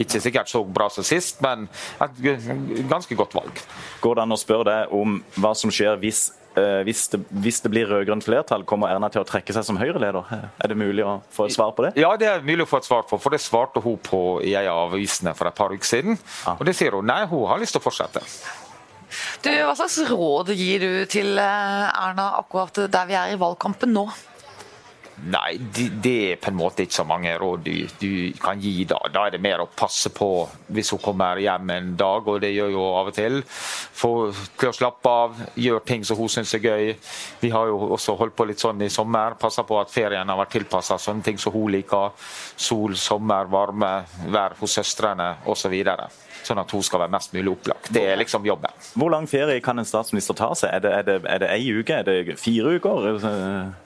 Ikke 0.00 0.22
sikkert 0.22 0.48
så 0.48 0.64
bra 0.64 0.88
som 0.92 1.04
sist, 1.04 1.44
men 1.44 1.68
et 2.00 2.88
ganske 2.88 3.20
godt 3.20 3.36
valg. 3.36 3.62
Går 4.00 4.16
det 4.16 4.24
an 4.24 4.36
å 4.36 4.40
spørre 4.40 4.70
deg 4.70 4.96
om 4.96 5.20
hva 5.36 5.52
som 5.58 5.72
skjer 5.74 6.00
hvis 6.00 6.30
Eh, 6.30 6.45
hvis 6.86 7.06
det, 7.12 7.20
hvis 7.44 7.60
det, 7.64 7.70
blir 7.72 7.88
rød-grønt 7.90 8.24
flertall, 8.24 8.64
kommer 8.68 8.92
Erna 8.92 9.10
til 9.12 9.20
å 9.20 9.28
trekke 9.28 9.52
seg 9.52 9.66
som 9.66 9.76
Høyre-leder? 9.80 10.30
Er 10.32 10.72
det 10.72 10.78
mulig 10.78 11.04
å 11.04 11.18
få 11.34 11.48
et 11.48 11.56
svar 11.56 11.74
på 11.76 11.84
det? 11.84 11.94
Ja, 12.00 12.14
det 12.20 12.30
er 12.30 12.46
mulig 12.46 12.64
å 12.64 12.70
få 12.70 12.80
et 12.80 12.88
svar 12.88 13.04
på, 13.08 13.18
for 13.20 13.34
det 13.34 13.42
svarte 13.44 13.82
hun 13.84 13.98
på 14.00 14.22
i 14.40 14.54
en 14.56 14.70
av 14.72 14.94
avisene 14.94 15.34
for 15.36 15.50
et 15.50 15.58
par 15.58 15.74
uker 15.74 15.88
siden. 15.88 16.16
Og 16.56 16.64
det 16.68 16.76
sier 16.78 16.96
hun 16.96 17.06
nei, 17.08 17.22
hun 17.28 17.44
har 17.50 17.60
lyst 17.60 17.76
til 17.76 17.82
å 17.82 17.86
fortsette. 17.86 18.24
Du, 19.44 19.50
Hva 19.50 19.74
slags 19.78 19.98
råd 20.10 20.50
gir 20.56 20.82
du 20.82 21.04
til 21.10 21.36
eh, 21.38 21.84
Erna 22.06 22.32
akkurat 22.40 22.86
der 22.90 23.06
vi 23.08 23.16
er 23.18 23.34
i 23.34 23.38
valgkampen 23.40 23.92
nå? 23.94 24.08
Nei, 25.24 25.56
det 26.02 26.12
er 26.32 26.40
på 26.40 26.50
en 26.50 26.58
måte 26.58 26.84
ikke 26.84 26.98
så 26.98 27.04
mange 27.08 27.30
råd 27.40 27.62
du, 27.64 27.72
du, 28.00 28.10
kan 28.42 28.60
gi 28.60 28.84
da. 28.88 28.98
Da 29.12 29.24
er 29.26 29.36
det 29.36 29.40
mer 29.40 29.62
å 29.64 29.68
passe 29.72 30.10
på 30.12 30.28
hvis 30.76 30.92
hun 30.92 31.00
kommer 31.00 31.40
hjem 31.40 31.72
en 31.72 31.88
dag, 31.96 32.28
og 32.28 32.42
det 32.44 32.52
gjør 32.52 32.74
jo 32.74 32.82
av 32.98 33.08
og 33.10 33.16
til. 33.16 33.40
Få 33.46 34.10
til 34.60 34.70
å 34.70 34.74
slappe 34.76 35.14
av, 35.22 35.40
gjøre 35.56 35.84
ting 35.88 36.04
som 36.04 36.20
hun 36.20 36.30
syns 36.32 36.52
er 36.58 36.68
gøy. 36.68 36.92
Vi 37.40 37.50
har 37.54 37.70
jo 37.70 37.94
også 37.96 38.18
holdt 38.20 38.36
på 38.36 38.46
litt 38.50 38.60
sånn 38.60 38.84
i 38.84 38.90
sommer. 38.92 39.38
Passa 39.40 39.64
på 39.66 39.80
at 39.80 39.94
ferien 39.94 40.28
har 40.28 40.40
vært 40.42 40.52
tilpassa 40.58 40.98
sånne 41.00 41.24
ting 41.24 41.40
som 41.40 41.56
hun 41.56 41.72
liker. 41.78 42.12
Sol, 42.68 42.98
sommer, 43.00 43.48
varme, 43.48 43.94
vær 44.28 44.58
hos 44.60 44.76
søstrene 44.76 45.32
osv. 45.48 45.72
Så 45.72 46.52
sånn 46.52 46.60
at 46.62 46.76
hun 46.76 46.84
skal 46.84 47.02
være 47.06 47.14
mest 47.16 47.32
mulig 47.34 47.56
opplagt. 47.56 47.88
Det 47.94 48.04
er 48.12 48.20
liksom 48.20 48.44
jobben. 48.46 48.84
Hvor 48.94 49.10
lang 49.16 49.24
ferie 49.30 49.64
kan 49.64 49.80
en 49.80 49.88
statsminister 49.88 50.36
ta 50.36 50.52
seg? 50.54 50.76
Er 50.76 50.84
det, 50.84 50.92
er 51.00 51.08
det, 51.08 51.18
er 51.24 51.42
det 51.42 51.50
ei 51.56 51.72
uke? 51.80 52.04
Er 52.04 52.06
det 52.06 52.38
fire 52.42 52.76
uker? 52.76 53.82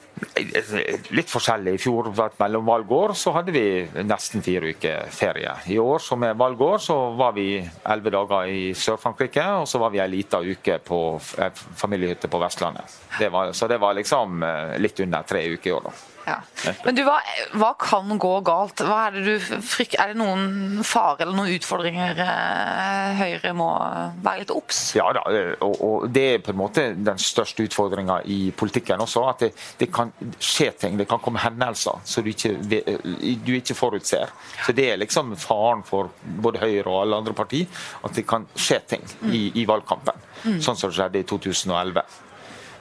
Litt 1.16 1.30
forskjellig. 1.30 1.74
I 1.74 1.80
fjor 1.80 2.10
var 2.16 2.32
det 2.32 2.40
mellom 2.42 2.66
valgår, 2.68 3.14
så 3.16 3.32
hadde 3.36 3.54
vi 3.54 3.64
nesten 4.04 4.44
fire 4.44 4.72
uker 4.74 5.08
ferie. 5.14 5.54
I 5.72 5.78
år 5.80 6.02
som 6.04 6.22
er 6.26 6.38
valgår, 6.38 6.78
så 6.84 6.98
var 7.18 7.34
vi 7.36 7.48
elleve 7.60 8.12
dager 8.14 8.52
i 8.52 8.62
Sør-Frankrike, 8.76 9.46
og 9.62 9.68
så 9.68 9.80
var 9.82 9.94
vi 9.94 10.02
ei 10.02 10.08
lita 10.12 10.42
uke 10.42 10.78
på 10.84 11.00
familiehytte 11.20 12.30
på 12.30 12.40
Vestlandet. 12.42 12.98
Det 13.18 13.30
var, 13.32 13.52
så 13.56 13.68
det 13.70 13.80
var 13.80 13.96
liksom 13.98 14.42
eh, 14.42 14.78
litt 14.80 15.00
under 15.00 15.26
tre 15.28 15.46
uker 15.54 15.70
i 15.70 15.76
år, 15.78 15.90
da. 15.90 16.19
Ja. 16.26 16.36
Men 16.84 16.96
du, 16.96 17.02
hva, 17.06 17.16
hva, 17.56 17.70
kan 17.80 18.10
gå 18.20 18.32
galt? 18.46 18.82
Er 18.84 19.16
det, 19.16 19.36
frykt, 19.66 19.96
er, 20.00 20.12
det 20.12 20.20
noen 20.20 20.84
fare 20.86 21.24
eller 21.24 21.36
noen 21.36 21.54
utfordringer 21.56 22.20
eh, 22.24 23.20
Høyre 23.20 23.52
må 23.56 23.68
være 24.22 24.44
litt 24.44 24.52
obs? 24.54 24.82
Ja 24.98 25.08
da, 25.16 25.24
og, 25.64 25.74
og, 25.74 26.06
det 26.12 26.26
er 26.34 26.44
på 26.44 26.54
en 26.54 26.60
måte 26.60 26.86
den 26.96 27.20
største 27.20 27.64
utfordringa 27.66 28.20
i 28.30 28.40
politikken 28.56 29.02
også. 29.02 29.24
At 29.30 29.44
det, 29.46 29.52
det, 29.80 29.90
kan 29.94 30.12
skje 30.38 30.70
ting, 30.84 30.98
det 31.00 31.08
kan 31.10 31.22
komme 31.22 31.42
hendelser 31.42 32.02
som 32.04 32.26
du 32.26 32.32
ikke, 32.32 32.54
du 32.60 33.52
ikke 33.56 33.78
forutser. 33.78 34.32
Så 34.64 34.76
det 34.76 34.90
er 34.92 35.00
liksom 35.00 35.34
faren 35.40 35.84
for 35.86 36.12
både 36.22 36.62
Høyre 36.62 36.88
og 36.88 37.04
alle 37.04 37.22
andre 37.22 37.36
partier, 37.36 37.68
at 38.04 38.16
det 38.16 38.26
kan 38.28 38.46
skje 38.54 38.82
ting 38.94 39.06
i, 39.30 39.46
i 39.62 39.68
valgkampen. 39.68 40.26
Mm. 40.44 40.58
Sånn 40.64 40.76
som 40.76 40.90
det 40.90 40.98
skjedde 40.98 41.22
i 41.22 41.28
2011. 41.28 42.04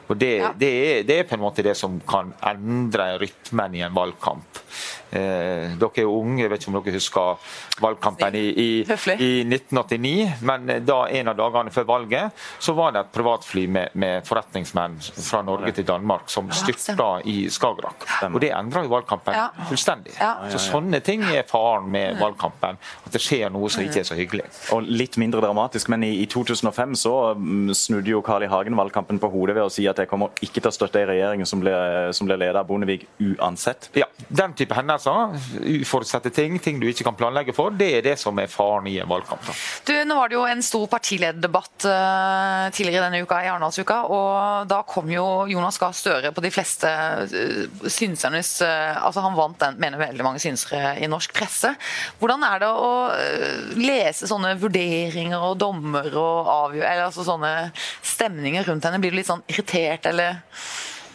Og 0.09 0.17
det, 0.17 0.35
ja. 0.41 0.49
det, 0.57 0.69
er, 0.69 1.03
det, 1.05 1.19
er, 1.19 1.27
på 1.29 1.37
en 1.37 1.43
måte 1.43 1.65
det 1.65 1.75
som 1.77 1.99
kan 2.09 2.31
endre 2.49 3.11
rytmen 3.21 3.75
i 3.77 3.83
en 3.85 3.93
valgkamp. 3.93 4.61
Eh, 5.09 5.75
dere 5.79 6.03
er 6.03 6.05
jo 6.05 6.19
unge, 6.19 6.43
jeg 6.43 6.51
vet 6.51 6.63
ikke 6.63 6.71
om 6.71 6.79
dere 6.79 6.95
husker 6.95 7.55
valgkampen 7.81 8.37
i, 8.37 8.45
i, 8.49 8.67
i, 8.83 9.31
1989. 9.47 10.13
Men 10.47 10.69
da 10.85 10.99
en 11.19 11.31
av 11.31 11.39
dagene 11.39 11.73
før 11.73 11.87
valget 11.89 12.43
så 12.59 12.75
var 12.77 12.93
det 12.95 13.05
et 13.05 13.13
privatfly 13.15 13.65
med, 13.71 13.95
med 13.99 14.27
forretningsmenn 14.27 14.99
fra 15.15 15.41
Norge 15.45 15.73
til 15.77 15.87
Danmark 15.87 16.29
som 16.31 16.49
styrta 16.53 17.09
i 17.29 17.37
Skagerrak. 17.51 18.07
Og 18.29 18.39
det 18.43 18.51
endra 18.55 18.83
jo 18.85 18.93
valgkampen 18.93 19.37
ja. 19.37 19.47
fullstendig. 19.69 20.15
Ja. 20.19 20.35
Så 20.51 20.61
sånne 20.69 21.01
ting 21.05 21.23
er 21.29 21.47
faren 21.49 21.89
med 21.91 22.19
valgkampen. 22.19 22.79
At 23.05 23.15
det 23.15 23.21
skjer 23.23 23.49
noe 23.53 23.69
som 23.71 23.83
ikke 23.85 24.03
er 24.03 24.07
så 24.07 24.17
hyggelig. 24.17 24.47
Og 24.75 24.85
litt 24.85 25.17
mindre 25.21 25.41
dramatisk, 25.43 25.89
men 25.91 26.05
i, 26.07 26.13
i 26.23 26.27
2005 26.29 26.95
så 26.99 27.15
mm, 27.37 27.73
snudde 27.77 28.13
jo 28.13 28.23
Carl 28.25 28.45
I. 28.45 28.49
Hagen 28.49 28.77
valgkampen 28.79 29.19
på 29.21 29.29
hodet 29.29 29.55
ved 29.57 29.67
å 29.67 29.71
si 29.73 29.85
at 29.89 29.99
jeg 30.01 30.09
kommer 30.09 30.33
ikke 30.45 30.61
til 30.61 30.71
å 30.71 30.73
støtte 30.73 31.01
ei 31.01 31.07
regjering 31.09 31.45
som 31.47 31.61
ble, 31.61 31.73
som 32.15 32.29
ledet 32.29 32.57
av 32.57 32.67
Bondevik 32.69 33.05
uansett. 33.21 33.89
Ja, 33.97 34.07
den 34.27 34.55
type 34.59 34.75
hendelser, 34.75 35.35
uforutsette 35.79 36.31
ting, 36.35 36.57
ting 36.61 36.79
du 36.81 36.87
ikke 36.89 37.05
kan 37.07 37.17
planlegge 37.17 37.55
for, 37.55 37.73
det 37.75 37.89
er 37.97 38.05
det 38.05 38.15
som 38.21 38.37
er 38.41 38.51
faren 38.51 38.87
i 38.91 38.97
en 39.01 39.09
valgkamp. 39.09 39.45
Da. 39.47 39.55
Du, 39.87 39.93
Nå 40.09 40.17
var 40.19 40.31
det 40.31 40.37
jo 40.37 40.45
en 40.49 40.63
stor 40.65 40.85
partilederdebatt 40.91 41.87
uh, 41.87 42.67
tidligere 42.75 43.07
denne 43.07 43.23
uka, 43.23 43.39
i 43.43 43.49
Arendalsuka, 43.51 44.01
og 44.11 44.69
da 44.69 44.81
kom 44.87 45.11
jo 45.13 45.25
Jonas 45.49 45.79
Gahr 45.81 45.95
Støre 45.95 46.33
på 46.35 46.43
de 46.45 46.51
fleste 46.53 46.89
uh, 46.89 47.87
synsernes 47.89 48.55
uh, 48.65 48.99
altså 49.05 49.23
Han 49.25 49.37
vant 49.37 49.59
den, 49.61 49.79
mener 49.81 50.01
veldig 50.01 50.25
mange 50.25 50.43
synsere 50.43 50.95
i 50.99 51.09
norsk 51.11 51.33
presse. 51.35 51.73
Hvordan 52.19 52.45
er 52.47 52.63
det 52.63 52.69
å 52.69 52.91
lese 53.79 54.29
sånne 54.29 54.55
vurderinger 54.59 55.43
og 55.49 55.57
dommer 55.61 56.11
og 56.13 56.53
avgjør, 56.53 56.85
eller 56.85 57.07
altså 57.09 57.25
sånne 57.27 57.53
stemninger 58.05 58.67
rundt 58.69 58.87
henne? 58.87 59.01
Blir 59.01 59.13
du 59.13 59.19
litt 59.19 59.29
sånn 59.29 59.45
irritert, 59.49 60.07
eller? 60.09 60.41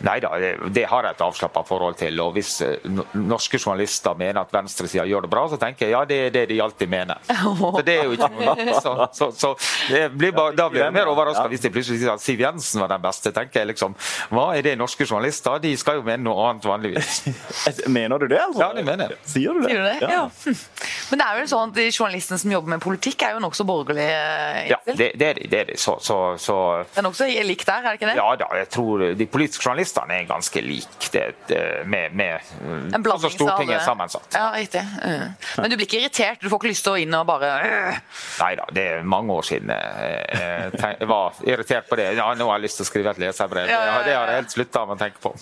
Nei 0.05 0.19
da, 0.21 0.31
det, 0.41 0.53
det 0.75 0.85
har 0.91 1.07
jeg 1.07 1.17
et 1.17 1.23
avslappa 1.25 1.63
forhold 1.67 1.97
til. 2.01 2.21
og 2.21 2.35
Hvis 2.37 2.59
eh, 2.65 2.89
norske 3.17 3.59
journalister 3.61 4.17
mener 4.19 4.43
at 4.43 4.53
venstresida 4.53 5.07
gjør 5.09 5.25
det 5.27 5.31
bra, 5.33 5.45
så 5.49 5.59
tenker 5.61 5.87
jeg 5.87 5.95
ja, 5.95 6.03
det 6.09 6.19
er 6.27 6.35
det 6.35 6.45
de 6.51 6.61
alltid 6.63 6.91
mener. 6.91 7.21
Så 7.75 7.83
det 7.87 7.95
er 8.01 8.09
jo 8.09 8.15
ikke 8.17 8.29
noe 8.35 8.75
så, 8.83 8.93
så, 9.15 9.29
så 9.37 9.51
det 9.89 10.03
blir 10.15 10.33
bare, 10.35 10.55
Da 10.57 10.67
blir 10.71 10.83
jeg 10.85 10.95
mer 10.95 11.09
overraska 11.11 11.47
hvis 11.51 11.63
de 11.65 11.71
plutselig 11.73 12.01
sier 12.01 12.13
at 12.13 12.23
Siv 12.23 12.41
Jensen 12.43 12.83
var 12.83 12.91
den 12.93 13.03
beste. 13.03 13.33
tenker 13.35 13.63
jeg 13.63 13.71
liksom, 13.73 13.95
Hva 14.35 14.47
er 14.57 14.65
det 14.67 14.75
norske 14.79 15.07
journalister? 15.07 15.59
De 15.63 15.73
skal 15.81 16.01
jo 16.01 16.05
mene 16.07 16.25
noe 16.27 16.49
annet 16.49 16.67
vanligvis. 16.69 17.23
Mener 17.97 18.23
du 18.23 18.29
det? 18.31 18.41
altså? 18.43 18.61
Ja, 18.63 18.71
det 18.77 18.85
mener 18.87 19.15
jeg. 19.15 19.21
Sier 19.31 19.57
du 19.57 19.65
det? 19.65 19.71
Sier 19.73 19.83
du 19.83 19.89
det? 19.89 19.97
Ja. 20.03 20.25
ja. 20.25 20.55
Men 21.11 21.23
det 21.23 21.29
er 21.29 21.41
jo 21.41 21.49
sånn 21.55 21.73
at 21.73 21.79
de 21.79 21.87
journalistene 21.91 22.41
som 22.43 22.55
jobber 22.55 22.75
med 22.75 22.85
politikk, 22.85 23.27
er 23.27 23.37
jo 23.37 23.43
nokså 23.45 23.67
borgerlig 23.69 24.07
eh, 24.09 24.61
Ja, 24.73 24.81
det, 24.89 25.11
det 25.21 25.31
er 25.31 25.41
de. 25.41 25.49
Det 25.51 25.61
er 25.63 25.71
de. 25.73 25.79
Så, 25.81 25.97
så, 26.05 26.19
så 26.41 26.59
Det 26.91 27.03
er 27.03 27.09
nokså 27.09 27.29
likt 27.49 27.69
der, 27.69 27.85
er 27.85 27.95
det 27.95 28.01
ikke 28.01 28.11
det? 28.11 28.17
Ja 28.21 28.29
da, 28.41 28.51
jeg 28.59 28.71
tror 28.75 29.05
de 29.19 29.27
politiske 29.31 29.65
journalistene 29.65 29.94
er 30.03 30.25
ganske 30.29 30.61
lik 30.65 31.07
det, 31.13 31.23
det, 31.49 31.61
med, 31.87 32.13
med 32.19 32.41
En 32.65 33.03
blanding 33.03 33.13
altså 33.15 33.31
Stortinget 33.31 33.77
er 33.79 33.85
sammensatt. 33.87 34.27
Ja, 34.35 34.51
riktig. 34.55 34.83
Mm. 35.05 35.35
Men 35.63 35.71
du 35.71 35.77
blir 35.77 35.87
ikke 35.87 36.01
irritert? 36.03 36.41
Du 36.43 36.49
får 36.51 36.61
ikke 36.63 36.73
lyst 36.73 36.85
til 36.85 36.93
å 36.97 37.01
inn 37.05 37.15
og 37.15 37.27
bare 37.31 37.51
øh. 37.69 37.99
Nei 38.43 38.53
da, 38.61 38.67
det 38.75 38.87
er 38.97 39.03
mange 39.15 39.33
år 39.39 39.47
siden 39.47 39.71
jeg, 39.75 40.25
jeg, 40.35 40.73
tenk- 40.79 41.01
jeg 41.05 41.11
var 41.15 41.43
irritert 41.47 41.89
på 41.91 41.99
det. 42.01 42.09
Ja, 42.19 42.31
nå 42.39 42.49
har 42.51 42.59
jeg 42.59 42.67
lyst 42.69 42.81
til 42.81 42.87
å 42.87 42.91
skrive 42.91 43.15
et 43.15 43.23
leserbrev. 43.23 43.69
Ja, 43.71 43.81
ja, 43.81 43.93
ja, 43.93 44.03
Det 44.09 44.17
har 44.19 44.33
jeg 44.33 44.43
helt 44.43 44.57
slutta 44.57 44.85
med 44.89 44.97
å 44.99 45.03
tenke 45.05 45.23
på. 45.23 45.35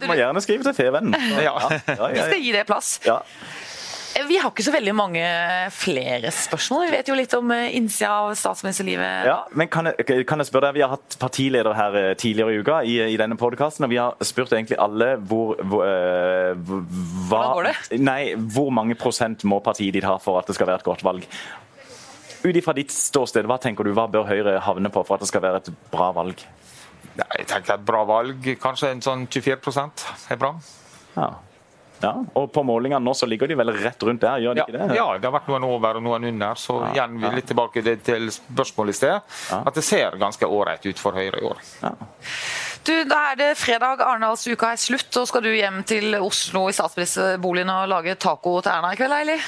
Du 0.00 0.06
må 0.08 0.16
gjerne 0.16 0.40
skrive 0.44 0.66
til 0.68 0.76
Fevennen. 0.76 1.16
Ja. 1.36 1.56
Ja, 1.56 1.80
ja, 1.86 2.10
Vi 2.12 2.18
ja, 2.20 2.26
skal 2.28 2.42
gi 2.42 2.52
det 2.54 2.66
plass. 2.68 2.98
ja. 3.06 3.20
Eh, 4.16 4.26
Vi 4.28 4.38
har 4.40 4.50
ikke 4.50 4.64
så 4.64 4.72
veldig 4.74 4.94
mange 4.96 5.24
flere 5.74 6.30
spørsmål. 6.32 6.86
Vi 6.86 6.94
vet 6.96 7.10
jo 7.10 7.16
litt 7.18 7.34
om 7.36 7.50
eh, 7.54 7.74
innsida 7.76 8.12
av 8.22 8.32
statsministerlivet. 8.38 9.26
Ja, 9.28 9.36
men 9.52 9.68
kan 9.72 9.90
jeg, 9.90 10.24
kan 10.28 10.40
jeg 10.42 10.48
spørre 10.50 10.70
deg, 10.70 10.78
Vi 10.78 10.84
har 10.86 10.94
hatt 10.96 11.18
partileder 11.20 11.76
her 11.76 11.98
eh, 12.00 12.08
tidligere 12.18 12.54
i 12.56 12.62
uka 12.62 12.80
i, 12.88 12.96
i 13.12 13.18
denne 13.20 13.36
podkasten, 13.40 13.86
og 13.86 13.92
vi 13.92 14.00
har 14.00 14.16
spurt 14.26 14.54
egentlig 14.56 14.78
alle 14.82 15.12
hvor, 15.28 15.56
hvor, 15.62 15.84
eh, 15.86 16.56
hva, 16.56 16.80
Hvordan 17.28 17.54
går 17.60 17.70
det? 17.70 18.00
Nei, 18.06 18.20
hvor 18.56 18.72
mange 18.74 18.96
prosent 18.98 19.44
må 19.48 19.60
partiet 19.64 19.96
ditt 19.98 20.06
ha 20.08 20.16
for 20.22 20.40
at 20.40 20.48
det 20.50 20.56
skal 20.58 20.70
være 20.72 20.82
et 20.84 20.88
godt 20.88 21.04
valg? 21.06 21.28
Ut 22.46 22.54
ifra 22.54 22.76
ditt 22.76 22.92
ståsted, 22.94 23.46
hva 23.48 23.56
tenker 23.58 23.84
du, 23.88 23.90
hva 23.96 24.06
bør 24.12 24.28
Høyre 24.28 24.60
havne 24.62 24.90
på 24.94 25.02
for 25.06 25.16
at 25.16 25.24
det 25.24 25.30
skal 25.32 25.42
være 25.42 25.64
et 25.64 25.70
bra 25.90 26.12
valg? 26.14 26.44
Nei, 27.16 27.26
Jeg 27.40 27.48
tenker 27.50 27.74
et 27.78 27.84
bra 27.88 28.04
valg, 28.06 28.44
kanskje 28.62 28.92
en 28.92 29.00
sånn 29.02 29.24
24% 29.32 30.04
er 30.30 30.38
bra. 30.40 30.52
Ja. 31.16 31.30
Ja. 32.02 32.12
Og 32.36 32.50
på 32.52 32.62
målingene 32.66 33.00
nå 33.02 33.14
så 33.16 33.26
ligger 33.28 33.48
de 33.48 33.54
vel 33.56 33.72
rett 33.72 34.02
rundt 34.02 34.20
der, 34.20 34.38
gjør 34.44 34.54
de 34.54 34.60
Ja, 34.60 34.66
ikke 34.66 34.78
det? 34.88 34.96
ja, 34.96 35.06
det 35.18 35.24
har 35.30 35.34
vært 35.40 35.48
noen 35.48 35.64
over 35.64 35.96
og 35.96 36.02
noen 36.02 36.24
under. 36.32 36.54
Så 36.60 36.78
igjen 36.92 37.18
vi 37.20 37.30
litt 37.36 37.46
tilbake 37.48 37.82
til- 38.04 38.30
spørsmålet 38.30 38.88
i 38.94 38.98
sted. 39.00 39.20
Ja. 39.50 39.62
At 39.66 39.74
det 39.74 39.84
ser 39.84 40.16
ganske 40.20 40.46
ålreit 40.46 40.84
ut 40.86 40.98
for 40.98 41.12
Høyre 41.12 41.40
i 41.40 41.46
år. 41.46 41.56
Ja. 41.82 41.92
Du, 42.86 43.04
Da 43.04 43.32
er 43.32 43.36
det 43.36 43.56
fredag, 43.58 44.00
Arendalsuka 44.00 44.72
er 44.72 44.76
slutt, 44.76 45.16
og 45.16 45.26
skal 45.26 45.42
du 45.42 45.48
hjem 45.50 45.82
til 45.84 46.14
Oslo 46.20 46.68
i 46.68 46.72
statsministerboligen 46.72 47.68
og 47.70 47.88
lage 47.88 48.14
taco 48.14 48.60
til 48.60 48.70
Erna 48.72 48.92
i 48.92 48.96
kveld, 48.96 49.12
eller? 49.12 49.40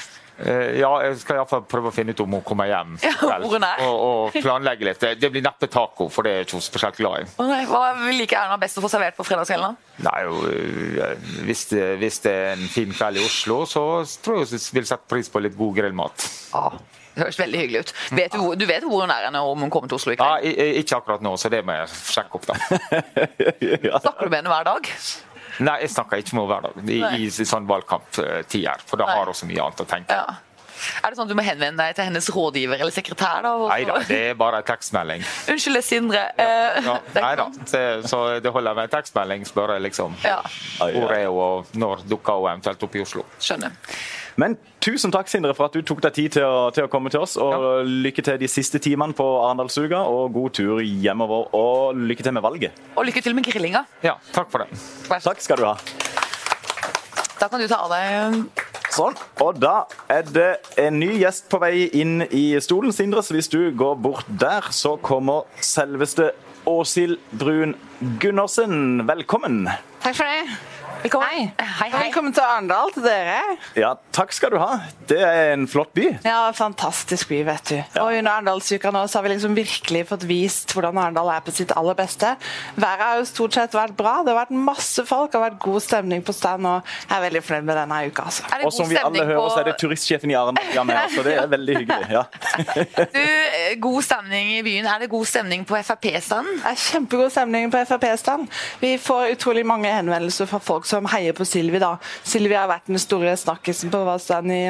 Eh, 0.45 0.79
Ja, 0.79 0.89
jeg 1.03 1.17
skal 1.19 1.35
iallfall 1.41 1.63
prøve 1.67 1.89
å 1.89 1.93
finne 1.93 2.11
ut 2.15 2.19
om 2.23 2.31
hun 2.37 2.41
kommer 2.47 2.69
hjem. 2.69 2.93
Ja, 3.03 3.11
er. 3.29 3.81
Og, 3.85 3.97
og 3.99 4.37
planlegge 4.41 4.85
litt. 4.87 4.99
Det- 4.99 5.19
Det 5.19 5.31
blir 5.31 5.41
neppe 5.43 5.67
taco, 5.67 6.07
for 6.09 6.23
det 6.23 6.31
er 6.31 6.45
ikke 6.45 6.57
hun 6.59 6.61
spesielt 6.61 6.95
glad 6.97 7.21
i. 7.21 7.25
Nei, 7.43 7.65
Hva 7.65 7.81
liker 8.15 8.37
Erna 8.37 8.57
best 8.57 8.77
å 8.77 8.81
få 8.81 8.89
servert 8.89 9.17
på 9.17 9.25
fredagskvelden? 9.27 9.75
da? 9.99 10.09
Nei, 10.11 10.21
øh, 10.23 11.17
hvis, 11.45 11.65
det, 11.69 11.97
hvis 11.99 12.19
det 12.23 12.31
er 12.31 12.53
en 12.53 12.67
fin 12.71 12.91
kveld 12.95 13.17
i 13.19 13.25
Oslo, 13.25 13.65
så 13.65 13.83
tror 14.23 14.39
jeg 14.45 14.47
hun 14.55 14.59
vil 14.79 14.85
sette 14.85 15.07
pris 15.09 15.27
på 15.29 15.41
litt 15.43 15.57
god 15.57 15.75
grillmat. 15.75 16.29
Ah, 16.55 16.77
det 17.15 17.23
høres 17.25 17.39
veldig 17.39 17.59
hyggelig 17.59 17.79
ut. 17.83 17.93
Vet 18.15 18.31
du, 18.31 18.55
du 18.55 18.65
vet 18.65 18.83
hvor 18.87 19.01
hun 19.03 19.11
er 19.11 19.25
henne, 19.27 19.41
om 19.43 19.59
hun 19.59 19.69
kommer 19.69 19.89
til 19.91 19.95
Oslo 19.99 20.13
i 20.13 20.15
kveld? 20.15 20.45
i- 20.45 20.79
ikke 20.79 20.95
akkurat 21.01 21.21
nå, 21.21 21.33
så 21.37 21.49
det 21.51 21.65
må 21.65 21.75
jeg 21.75 21.89
sjekke 21.89 22.35
opp, 22.39 22.45
da. 22.45 22.55
ja. 23.83 23.99
Snakker 23.99 24.23
du 24.23 24.29
med 24.29 24.39
henne 24.39 24.53
hver 24.55 24.63
dag? 24.71 24.87
Nei, 25.59 25.79
jeg 25.83 25.91
snakker 25.91 26.21
ikke 26.21 26.37
med 26.37 26.45
henne 26.45 26.53
hver 26.53 26.67
dag 26.69 26.91
i, 26.93 27.23
i, 27.23 27.25
i 27.27 27.47
sånn 27.47 27.65
valgkamptider, 27.67 28.85
for 28.87 29.01
da 29.01 29.09
har 29.11 29.27
hun 29.27 29.35
så 29.35 29.49
mye 29.49 29.65
annet 29.65 29.83
å 29.83 29.87
tenke. 29.89 30.15
Ja. 30.15 30.37
Er 31.03 31.09
det 31.11 31.17
sånn 31.19 31.25
at 31.27 31.31
du 31.31 31.37
må 31.39 31.45
henvende 31.45 31.83
deg 31.85 31.95
til 31.97 32.07
hennes 32.09 32.29
rådgiver 32.33 32.79
eller 32.79 32.95
sekretær? 32.95 33.41
da? 33.45 33.53
Nei 33.71 33.81
da, 33.89 33.97
det 34.09 34.19
er 34.31 34.37
bare 34.39 34.61
en 34.63 34.67
tekstmelding. 34.69 35.25
Unnskyld, 35.53 35.81
Sindre. 35.85 36.23
Ja. 36.37 36.53
Ja, 36.85 36.95
det 37.13 37.23
nei 37.25 37.33
da, 37.39 37.49
så 38.07 38.21
det 38.43 38.53
holder 38.55 38.77
med 38.77 38.89
en 38.89 38.95
tekstmelding. 38.97 39.45
Spør 39.49 39.75
jeg 39.77 39.87
liksom 39.89 40.15
Ja, 40.25 40.39
hvor 40.79 41.13
er 41.15 41.27
hun, 41.27 41.43
og 41.43 41.75
når 41.79 42.05
dukker 42.09 42.39
hun 42.41 42.51
eventuelt 42.53 42.83
opp 42.87 42.95
i 42.99 43.03
Oslo. 43.03 43.25
skjønner. 43.39 43.75
Men 44.39 44.53
tusen 44.79 45.11
takk, 45.11 45.27
Sindre, 45.27 45.51
for 45.57 45.67
at 45.67 45.73
du 45.75 45.81
tok 45.83 45.99
deg 46.05 46.13
tid 46.15 46.35
til 46.37 46.45
å, 46.47 46.69
til 46.71 46.85
å 46.85 46.91
komme 46.91 47.11
til 47.11 47.19
oss. 47.25 47.33
Og 47.35 47.83
lykke 47.89 48.23
til 48.23 48.37
de 48.39 48.47
siste 48.47 48.79
timene 48.79 49.11
på 49.17 49.25
Arendalsuka, 49.43 49.99
og 50.07 50.31
god 50.37 50.53
tur 50.55 50.79
hjemover. 50.79 51.49
Og 51.59 51.99
lykke 51.99 52.23
til 52.23 52.37
med 52.37 52.45
valget. 52.45 52.79
Og 52.95 53.03
lykke 53.09 53.23
til 53.25 53.35
med 53.35 53.43
grillinga. 53.49 53.83
Ja, 54.05 54.15
takk 54.31 54.47
for 54.53 54.63
det. 54.63 54.79
Takk 55.25 55.43
skal 55.43 55.59
du 55.59 55.67
ha. 55.67 55.75
Da 57.39 57.47
kan 57.47 57.61
du 57.61 57.67
ta 57.71 57.77
av 57.85 57.93
deg 57.93 58.65
Sånn. 58.89 59.15
Og 59.45 59.59
da 59.61 59.85
er 60.11 60.25
det 60.27 60.47
en 60.81 60.97
ny 60.99 61.11
gjest 61.21 61.45
på 61.51 61.59
vei 61.61 61.85
inn 61.95 62.25
i 62.35 62.57
stolen, 62.59 62.91
Sindre. 62.91 63.21
Så 63.23 63.35
hvis 63.37 63.47
du 63.51 63.69
går 63.77 63.95
bort 64.01 64.27
der, 64.41 64.65
så 64.75 64.95
kommer 64.97 65.45
selveste 65.63 66.31
Åshild 66.67 67.19
Brun 67.31 67.77
Gundersen. 68.19 69.05
Velkommen. 69.07 69.69
Takk 70.03 70.17
for 70.19 70.27
det. 70.27 70.57
Velkommen. 70.99 71.29
Hei. 71.31 71.51
Hei, 71.57 71.87
hei. 71.93 71.99
Velkommen 72.09 72.33
til 72.35 72.43
Arendal 72.43 72.89
til 72.91 73.05
dere. 73.05 73.37
Ja, 73.79 73.93
takk 74.11 74.33
skal 74.35 74.51
du 74.51 74.57
ha. 74.59 74.81
Det 75.07 75.15
er 75.23 75.53
en 75.53 75.61
flott 75.71 75.93
by. 75.95 76.09
Ja, 76.25 76.49
Fantastisk 76.55 77.29
by, 77.29 77.37
vet 77.47 77.69
du. 77.71 77.77
Og 78.01 78.17
Under 78.17 78.33
Arendalsuka 78.33 78.91
nå 78.91 79.05
så 79.07 79.19
har 79.21 79.23
vi 79.23 79.31
liksom 79.31 79.55
virkelig 79.55 80.01
fått 80.09 80.25
vist 80.27 80.73
hvordan 80.75 80.99
Arendal 80.99 81.31
er 81.31 81.45
på 81.45 81.53
sitt 81.55 81.71
aller 81.79 81.95
beste. 81.95 82.33
Været 82.75 83.03
har 83.05 83.21
jo 83.21 83.27
stort 83.29 83.55
sett 83.55 83.77
vært 83.77 83.95
bra. 83.95 84.17
Det 84.27 84.33
har 84.33 84.41
vært 84.41 84.51
masse 84.67 85.05
folk, 85.07 85.31
det 85.31 85.39
har 85.39 85.45
vært 85.45 85.61
god 85.63 85.85
stemning 85.85 86.25
på 86.27 86.35
stand. 86.35 86.67
og 86.67 86.91
Jeg 87.05 87.15
er 87.15 87.23
veldig 87.29 87.43
fornøyd 87.47 87.69
med 87.71 87.79
denne 87.79 88.01
uka. 88.09 88.27
altså. 88.27 88.51
Og 88.59 88.75
som 88.75 88.91
vi 88.91 88.99
alle 88.99 89.23
hører, 89.23 89.31
hører, 89.37 89.55
så 89.55 89.63
er 89.63 89.69
det 89.69 89.77
på 89.77 89.83
turistsjefen 89.85 90.35
i 90.35 90.37
Arendal 90.41 90.89
med 90.89 91.15
så 91.15 91.23
det 91.29 91.37
er 91.39 91.47
veldig 91.55 91.77
hyggelig. 91.79 92.11
Ja. 92.11 92.25
du, 93.15 93.21
eh, 93.23 93.71
God 93.79 94.01
stemning 94.03 94.51
i 94.57 94.59
byen. 94.67 94.91
Er 94.91 94.99
det 95.05 95.09
god 95.15 95.31
stemning 95.31 95.63
på 95.69 95.79
Frp-standen? 95.79 96.59
Kjempegod 96.89 97.31
stemning 97.31 97.71
på 97.71 97.85
Frp-stand. 97.87 98.51
Vi 98.83 98.97
får 98.99 99.37
utrolig 99.37 99.63
mange 99.63 99.95
henvendelser 99.95 100.49
fra 100.51 100.59
folk 100.59 100.88
som 100.89 101.05
heier 101.13 101.35
på 101.37 101.45
Silvi. 101.47 101.79
da. 101.81 101.93
Silvi 102.27 102.57
har 102.57 102.69
vært 102.71 102.89
den 102.89 102.99
store 103.01 103.35
snakkisen 103.37 103.91
på 103.93 104.01
vår 104.07 104.19
stand 104.23 104.51
i, 104.55 104.63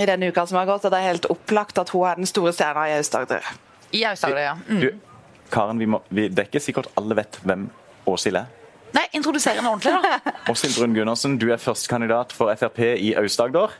i 0.00 0.06
denne 0.08 0.28
uka 0.32 0.44
som 0.48 0.60
har 0.60 0.68
gått, 0.68 0.84
og 0.84 0.92
det 0.94 1.00
er 1.00 1.10
helt 1.14 1.30
opplagt 1.32 1.80
at 1.82 1.90
hun 1.96 2.04
er 2.10 2.20
den 2.20 2.28
store 2.28 2.52
stjerna 2.56 2.86
i 2.90 2.96
Aust-Agder. 3.00 3.48
I 3.96 4.04
Aust-Agder, 4.12 4.44
ja. 4.50 4.54
Mm. 4.68 4.80
Du, 4.84 5.16
Karen, 5.52 5.78
vi 5.80 5.86
må, 5.88 6.02
vi, 6.10 6.28
det 6.28 6.44
er 6.44 6.48
ikke 6.50 6.62
sikkert 6.64 6.92
alle 7.00 7.16
vet 7.18 7.40
hvem 7.46 7.68
Åshild 8.10 8.40
er. 8.42 8.52
Nei, 8.96 9.02
introduser 9.18 9.56
henne 9.58 9.68
ordentlig, 9.68 9.92
da. 10.00 10.32
Åshild 10.52 10.76
Brun 10.78 10.94
Gundersen, 10.96 11.34
du 11.42 11.48
er 11.52 11.60
førstekandidat 11.60 12.32
for 12.32 12.52
Frp 12.56 12.80
i 12.96 13.10
Aust-Agder. 13.20 13.74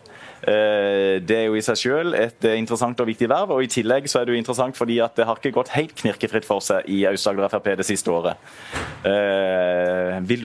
Eh, 0.46 1.16
Det 1.24 1.36
er 1.38 1.46
jo 1.48 1.54
i 1.56 1.62
seg 1.64 1.78
selv 1.80 2.14
et 2.18 2.44
eh, 2.44 2.58
interessant 2.60 3.00
og 3.00 3.08
viktig 3.08 3.28
verv, 3.32 3.54
og 3.56 3.64
i 3.64 3.70
tillegg 3.72 4.06
så 4.12 4.20
er 4.20 4.28
det 4.28 4.34
jo 4.36 4.40
interessant 4.42 4.76
fordi 4.76 4.98
at 5.02 5.16
det 5.16 5.24
har 5.26 5.38
ikke 5.40 5.54
gått 5.56 5.72
helt 5.74 5.94
knirkefritt 6.02 6.44
for 6.46 6.60
seg 6.62 6.84
i 6.92 7.00
Aust-Agder 7.08 7.48
Frp 7.54 7.70
det 7.80 7.86
siste 7.88 8.12
året. 8.12 8.36
Eh, 9.06 10.18
Vil 10.28 10.44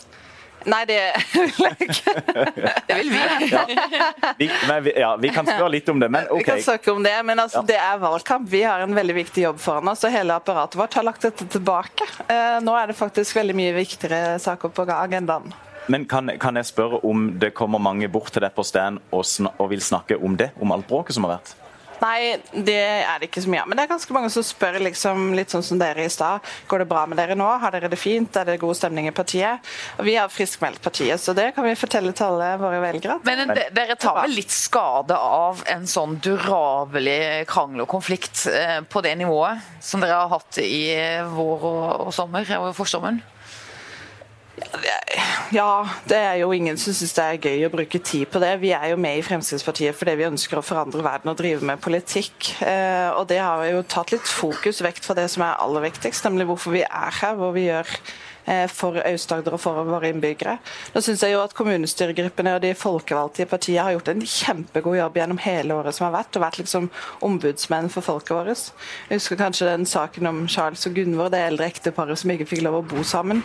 Nei, 0.69 0.81
det 0.85 0.97
vil 1.33 1.51
jeg 1.57 1.87
ikke. 1.87 2.13
Det 2.87 2.97
vil 2.97 3.09
vi. 3.09 3.21
Vi, 4.37 4.47
men 4.67 4.89
ja, 4.95 5.15
vi 5.21 5.31
kan 5.33 5.47
spørre 5.47 5.69
litt 5.73 5.89
om 5.89 5.99
det, 6.01 6.09
men 6.13 6.27
Vi 6.37 6.43
kan 6.45 6.61
snakke 6.61 6.91
om 6.93 7.01
det, 7.05 7.15
men 7.25 7.39
altså, 7.41 7.61
Ja. 7.61 7.67
det 7.71 7.79
er 7.81 7.97
valgkamp. 8.01 8.47
Vi 8.51 8.61
har 8.67 8.83
en 8.85 8.93
veldig 8.95 9.15
viktig 9.15 9.43
jobb 9.47 9.59
foran 9.63 9.87
oss, 9.91 10.03
og 10.05 10.13
hele 10.13 10.35
apparatet 10.37 10.77
vårt 10.79 10.93
har 10.99 11.07
lagt 11.07 11.25
dette 11.25 11.47
tilbake. 11.49 12.05
Eh, 12.27 12.59
nå 12.61 12.75
er 12.77 12.91
det 12.91 12.97
faktisk 12.99 13.35
veldig 13.39 13.55
mye 13.57 13.73
viktigere 13.79 14.37
saker 14.41 14.69
på 14.75 14.85
agendaen. 14.91 15.49
Men 15.91 16.05
kan, 16.05 16.29
kan 16.39 16.55
jeg 16.59 16.69
spørre 16.69 16.99
om 17.07 17.31
det 17.41 17.53
kommer 17.57 17.81
mange 17.81 18.07
bort 18.11 18.29
til 18.31 18.43
deg 18.45 18.53
på 18.55 18.63
stand 18.63 19.01
og, 19.11 19.25
og 19.57 19.71
vil 19.73 19.81
snakke 19.81 20.19
om 20.21 20.37
det? 20.37 20.51
Om 20.61 20.71
alt 20.77 20.87
bråket 20.87 21.17
som 21.17 21.25
har 21.25 21.39
vært? 21.39 21.55
Nei, 22.01 22.37
det 22.65 22.77
er 22.81 23.21
det 23.21 23.29
ikke 23.29 23.43
så 23.45 23.51
mye 23.53 23.61
av. 23.61 23.69
Men 23.69 23.77
det 23.77 23.85
er 23.85 23.91
ganske 23.91 24.15
mange 24.15 24.31
som 24.33 24.45
spør 24.45 24.79
liksom, 24.81 25.31
litt 25.37 25.53
sånn 25.53 25.65
som 25.65 25.81
dere 25.81 26.07
i 26.07 26.11
stad. 26.11 26.41
Går 26.69 26.83
det 26.83 26.87
bra 26.89 27.03
med 27.09 27.19
dere 27.21 27.37
nå? 27.37 27.47
Har 27.61 27.75
dere 27.75 27.91
det 27.91 27.99
fint? 28.01 28.35
Er 28.37 28.47
det 28.49 28.57
god 28.61 28.77
stemning 28.79 29.09
i 29.09 29.13
partiet? 29.15 29.61
Og 29.99 30.07
vi 30.07 30.15
har 30.17 30.31
friskmeldt 30.33 30.81
partiet, 30.81 31.21
så 31.21 31.35
det 31.37 31.51
kan 31.55 31.67
vi 31.67 31.75
fortelle 31.77 32.13
til 32.17 32.31
alle 32.31 32.55
våre 32.61 32.81
velgere. 32.81 33.19
Men 33.27 33.53
de, 33.53 33.67
dere 33.75 33.97
tar 34.01 34.17
vel 34.23 34.33
litt 34.33 34.53
skade 34.53 35.17
av 35.17 35.61
en 35.69 35.85
sånn 35.89 36.17
durabelig 36.25 37.45
krangel 37.51 37.85
og 37.85 37.91
konflikt 37.93 38.47
eh, 38.49 38.79
på 38.81 39.03
det 39.05 39.13
nivået 39.21 39.61
som 39.83 40.01
dere 40.01 40.23
har 40.23 40.33
hatt 40.33 40.57
i 40.63 40.83
vår 41.35 41.67
og, 41.69 41.85
og 42.07 42.15
sommer 42.15 42.49
og 42.57 42.71
forsommeren? 42.77 43.21
Ja, 44.61 44.97
det 45.51 46.15
er 46.15 46.37
jo 46.39 46.53
ingen 46.55 46.77
som 46.79 46.95
syns 46.95 47.11
det 47.17 47.23
er 47.25 47.45
gøy 47.49 47.65
å 47.67 47.71
bruke 47.73 47.99
tid 47.99 48.29
på 48.31 48.39
det. 48.39 48.53
Vi 48.61 48.69
er 48.71 48.93
jo 48.93 48.99
med 49.01 49.19
i 49.19 49.23
Fremskrittspartiet 49.25 49.97
fordi 49.97 50.13
vi 50.21 50.27
ønsker 50.29 50.59
å 50.59 50.63
forandre 50.63 51.03
verden 51.03 51.33
og 51.33 51.39
drive 51.41 51.65
med 51.67 51.81
politikk. 51.83 52.53
Eh, 52.63 53.09
og 53.11 53.25
det 53.27 53.41
har 53.43 53.65
jo 53.67 53.81
tatt 53.83 54.13
litt 54.13 54.27
fokus 54.31 54.79
vekt 54.85 55.03
fra 55.03 55.17
det 55.17 55.27
som 55.33 55.43
er 55.43 55.59
aller 55.59 55.83
viktigst, 55.89 56.23
nemlig 56.23 56.47
hvorfor 56.47 56.77
vi 56.77 56.85
er 56.87 57.17
her, 57.17 57.35
hvor 57.35 57.51
vi 57.51 57.65
gjør 57.65 57.89
eh, 58.45 58.63
for 58.71 59.01
Aust-Agder 59.03 59.57
og 59.57 59.59
for 59.59 59.81
våre 59.89 60.13
innbyggere. 60.13 60.53
Nå 60.95 61.03
synes 61.03 61.25
jeg 61.25 61.35
jo 61.35 61.41
at 61.43 61.55
Kommunestyregruppene 61.57 62.53
og 62.55 62.63
de 62.63 62.71
folkevalgte 62.77 63.43
i 63.43 63.49
partiet 63.51 63.83
har 63.83 63.97
gjort 63.97 64.13
en 64.13 64.23
kjempegod 64.23 65.01
jobb 65.01 65.19
gjennom 65.19 65.41
hele 65.43 65.75
året 65.81 65.97
som 65.97 66.07
har 66.07 66.15
vært, 66.15 66.37
og 66.39 66.45
vært 66.45 66.61
liksom 66.61 66.87
ombudsmenn 67.27 67.91
for 67.91 68.07
folket 68.07 68.37
vårt. 68.37 68.71
Jeg 69.09 69.19
husker 69.19 69.43
kanskje 69.43 69.67
den 69.73 69.83
saken 69.89 70.31
om 70.31 70.45
Charles 70.47 70.87
og 70.87 70.95
Gunvor, 70.95 71.33
det 71.33 71.43
eldre 71.49 71.67
ekteparet 71.67 72.23
som 72.23 72.31
ikke 72.31 72.47
fikk 72.53 72.63
lov 72.69 72.79
å 72.79 72.87
bo 72.95 73.03
sammen. 73.03 73.43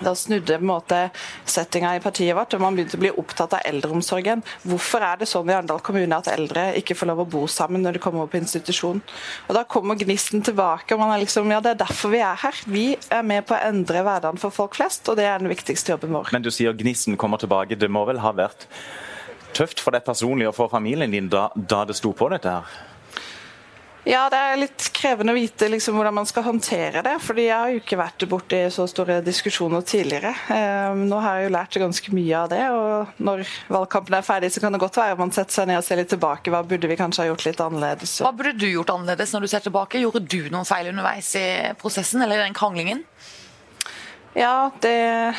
Da 0.00 0.14
snudde 0.16 0.56
på 0.56 0.62
en 0.62 0.70
måte 0.70 0.98
settinga 1.44 1.92
i 1.96 2.00
partiet 2.00 2.36
vårt, 2.36 2.54
og 2.56 2.62
man 2.62 2.76
begynte 2.76 2.96
å 2.96 3.02
bli 3.02 3.10
opptatt 3.20 3.58
av 3.58 3.66
eldreomsorgen. 3.68 4.42
Hvorfor 4.64 5.04
er 5.04 5.20
det 5.20 5.28
sånn 5.28 5.50
i 5.50 5.56
Arendal 5.56 5.82
kommune 5.84 6.16
at 6.16 6.30
eldre 6.32 6.70
ikke 6.80 6.96
får 6.96 7.10
lov 7.10 7.24
å 7.24 7.28
bo 7.34 7.42
sammen 7.50 7.84
når 7.84 7.98
de 7.98 8.02
kommer 8.06 8.30
på 8.30 8.40
institusjon? 8.40 9.02
Og 9.48 9.54
Da 9.54 9.64
kommer 9.64 9.98
gnisten 10.00 10.42
tilbake. 10.42 10.94
og 10.94 11.00
man 11.00 11.12
er 11.12 11.24
liksom, 11.24 11.50
ja 11.50 11.60
Det 11.60 11.70
er 11.70 11.84
derfor 11.84 12.10
vi 12.10 12.22
er 12.24 12.34
her. 12.34 12.62
Vi 12.66 12.96
er 13.10 13.22
med 13.22 13.46
på 13.46 13.54
å 13.54 13.60
endre 13.68 14.02
hverdagen 14.02 14.40
for 14.40 14.50
folk 14.50 14.74
flest, 14.74 15.08
og 15.08 15.16
det 15.16 15.24
er 15.24 15.38
den 15.38 15.52
viktigste 15.52 15.92
jobben 15.92 16.12
vår. 16.12 16.32
Men 16.32 16.42
du 16.42 16.50
sier 16.50 16.72
gnisten 16.72 17.16
kommer 17.16 17.36
tilbake. 17.36 17.76
Det 17.76 17.90
må 17.90 18.04
vel 18.06 18.18
ha 18.18 18.32
vært 18.32 18.66
tøft 19.52 19.80
for 19.80 19.92
deg 19.92 20.04
personlig 20.06 20.48
og 20.48 20.54
for 20.54 20.68
familien 20.72 21.10
din 21.10 21.28
da, 21.28 21.50
da 21.54 21.84
det 21.84 21.96
sto 21.98 22.12
på 22.16 22.28
dette 22.32 22.48
her? 22.48 22.89
Ja, 24.08 24.22
det 24.32 24.38
er 24.40 24.56
litt 24.56 24.86
krevende 24.96 25.34
å 25.34 25.36
vite 25.36 25.66
liksom, 25.68 25.98
hvordan 25.98 26.14
man 26.16 26.28
skal 26.28 26.46
håndtere 26.46 27.02
det. 27.04 27.18
fordi 27.20 27.44
jeg 27.44 27.56
har 27.56 27.72
jo 27.72 27.80
ikke 27.82 27.98
vært 28.00 28.24
borti 28.30 28.60
så 28.72 28.86
store 28.88 29.18
diskusjoner 29.24 29.84
tidligere. 29.84 30.32
Eh, 30.54 31.02
nå 31.04 31.18
har 31.20 31.36
jeg 31.36 31.48
jo 31.48 31.52
lært 31.58 31.78
ganske 31.82 32.14
mye 32.16 32.38
av 32.38 32.48
det. 32.52 32.62
og 32.72 33.20
Når 33.20 33.44
valgkampen 33.68 34.16
er 34.16 34.24
ferdig, 34.24 34.52
så 34.54 34.62
kan 34.64 34.72
det 34.72 34.80
godt 34.80 34.96
være 34.96 35.18
man 35.20 35.34
setter 35.36 35.58
seg 35.58 35.68
ned 35.68 35.82
og 35.82 35.84
ser 35.84 36.00
litt 36.00 36.12
tilbake. 36.14 36.52
Hva 36.52 36.62
burde 36.64 36.88
vi 36.88 36.96
kanskje 37.00 37.26
ha 37.26 37.28
gjort 37.28 37.44
litt 37.44 37.60
annerledes? 37.60 38.16
Hva 38.24 38.32
burde 38.32 38.56
du 38.56 38.70
gjort 38.70 38.94
annerledes 38.96 39.36
når 39.36 39.44
du 39.44 39.52
ser 39.52 39.66
tilbake? 39.68 40.00
Gjorde 40.00 40.24
du 40.24 40.40
noen 40.48 40.68
feil 40.68 40.88
underveis 40.94 41.34
i 41.36 41.46
prosessen 41.80 42.24
eller 42.24 42.40
i 42.40 42.46
den 42.46 42.56
kranglingen? 42.56 43.04
Ja, 44.32 44.70
det, 44.80 44.94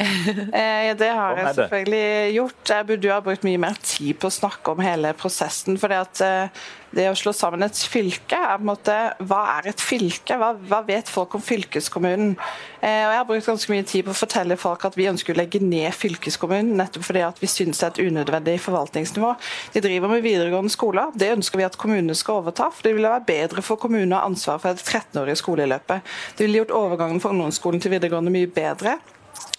eh, 0.00 0.90
det 0.96 1.10
har 1.12 1.36
jeg 1.38 1.54
selvfølgelig 1.58 2.34
gjort. 2.40 2.70
Jeg 2.72 2.86
burde 2.88 3.06
jo 3.06 3.12
ha 3.12 3.22
brukt 3.22 3.44
mye 3.44 3.60
mer 3.60 3.76
tid 3.84 4.16
på 4.18 4.30
å 4.30 4.34
snakke 4.42 4.72
om 4.72 4.82
hele 4.82 5.12
prosessen. 5.18 5.76
for 5.78 5.92
eh, 5.94 6.64
det 6.94 7.06
å 7.10 7.16
slå 7.18 7.32
sammen 7.36 7.64
et 7.66 7.78
fylke 7.90 8.38
er 8.38 8.58
på 8.58 8.62
en 8.62 8.68
måte 8.68 8.96
Hva 9.26 9.40
er 9.56 9.70
et 9.72 9.82
fylke? 9.82 10.36
Hva, 10.40 10.52
hva 10.68 10.80
vet 10.86 11.10
folk 11.10 11.34
om 11.36 11.42
fylkeskommunen? 11.44 12.34
Eh, 12.80 13.02
og 13.06 13.12
Jeg 13.12 13.18
har 13.18 13.28
brukt 13.28 13.48
ganske 13.50 13.72
mye 13.72 13.86
tid 13.88 14.06
på 14.06 14.14
å 14.14 14.18
fortelle 14.18 14.58
folk 14.60 14.86
at 14.88 14.98
vi 14.98 15.08
ønsker 15.10 15.34
å 15.34 15.38
legge 15.38 15.60
ned 15.62 15.90
fylkeskommunen, 15.96 16.74
nettopp 16.78 17.06
fordi 17.08 17.24
at 17.26 17.40
vi 17.42 17.50
syns 17.50 17.80
det 17.80 17.88
er 17.88 17.94
et 17.94 18.12
unødvendig 18.12 18.58
forvaltningsnivå. 18.64 19.32
De 19.74 19.84
driver 19.84 20.14
med 20.14 20.24
videregående 20.26 20.72
skoler. 20.72 21.10
Det 21.18 21.32
ønsker 21.34 21.60
vi 21.60 21.66
at 21.68 21.80
kommunene 21.80 22.16
skal 22.18 22.42
overta. 22.42 22.70
for 22.70 22.86
Det 22.86 22.94
ville 22.96 23.10
være 23.10 23.28
bedre 23.28 23.64
for 23.64 23.80
kommunene 23.80 24.14
å 24.14 24.22
ha 24.22 24.30
ansvar 24.30 24.62
for 24.62 24.74
det 24.74 24.84
13-årige 24.84 25.40
skoleløpet. 25.42 26.14
Det 26.36 26.46
ville 26.46 26.62
gjort 26.62 26.78
overgangen 26.78 27.20
fra 27.22 27.34
ungdomsskolen 27.34 27.82
til 27.82 27.94
videregående 27.96 28.34
mye 28.34 28.50
bedre 28.50 28.98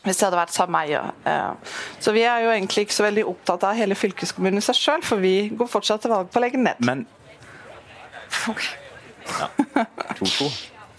hvis 0.06 0.20
det 0.20 0.28
hadde 0.28 0.38
vært 0.38 0.54
samme 0.54 0.82
eier. 0.86 1.08
Så 2.04 2.14
vi 2.16 2.24
er 2.28 2.46
jo 2.46 2.52
egentlig 2.54 2.86
ikke 2.86 2.98
så 2.98 3.08
veldig 3.08 3.26
opptatt 3.32 3.66
av 3.66 3.78
hele 3.78 3.98
fylkeskommunen 3.98 4.62
i 4.62 4.66
seg 4.66 4.78
sjøl, 4.78 5.06
for 5.06 5.22
vi 5.24 5.50
går 5.58 5.70
fortsatt 5.72 6.06
til 6.06 6.14
valg 6.14 6.30
på 6.30 6.40
å 6.40 6.44
legge 6.46 6.62
ned. 6.62 6.82
Men 6.86 7.06
Okay. 8.52 8.68
Ja. 9.40 9.48
2-2. 10.20 10.50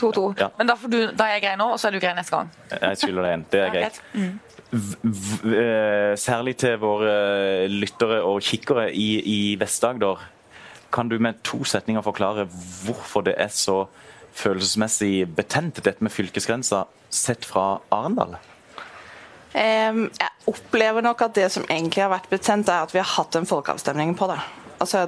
2-2. 0.00 0.34
Ja. 0.40 0.48
Men 0.58 0.66
da, 0.66 0.74
du, 0.82 0.98
da, 1.14 1.28
er 1.28 1.36
jeg 1.36 1.44
grei 1.44 1.54
nå, 1.60 1.68
og 1.72 1.80
så 1.80 1.88
er 1.88 1.96
du 1.96 2.00
grei 2.02 2.12
neste 2.16 2.34
gang? 2.34 2.50
Jeg 2.72 2.98
skylder 3.00 3.26
deg 3.26 3.36
en. 3.36 3.44
Det 3.52 3.60
er 3.62 3.74
greit. 3.74 4.00
Mm. 4.16 4.32
Eh, 5.54 6.12
særlig 6.18 6.56
til 6.60 6.74
våre 6.82 7.12
lyttere 7.70 8.18
og 8.26 8.42
kikkere 8.44 8.88
i, 8.92 9.08
i 9.22 9.38
Vest-Agder. 9.60 10.24
Kan 10.92 11.10
du 11.12 11.16
med 11.22 11.40
to 11.46 11.62
setninger 11.64 12.04
forklare 12.04 12.48
hvorfor 12.84 13.24
det 13.26 13.36
er 13.38 13.52
så 13.54 13.84
følelsesmessig 14.36 15.24
betent, 15.36 15.80
dette 15.84 16.04
med 16.04 16.12
fylkesgrensa, 16.12 16.84
sett 17.10 17.46
fra 17.48 17.78
Arendal? 17.94 18.36
Um, 19.56 20.02
jeg 20.12 20.32
opplever 20.50 21.00
nok 21.00 21.22
at 21.24 21.36
det 21.38 21.46
som 21.54 21.64
egentlig 21.70 22.02
har 22.04 22.12
vært 22.12 22.28
betent, 22.28 22.68
er 22.68 22.84
at 22.84 22.92
vi 22.92 23.00
har 23.00 23.08
hatt 23.14 23.38
en 23.38 23.48
folkeavstemning 23.48 24.12
på 24.18 24.28
det. 24.28 24.36
Altså 24.76 25.06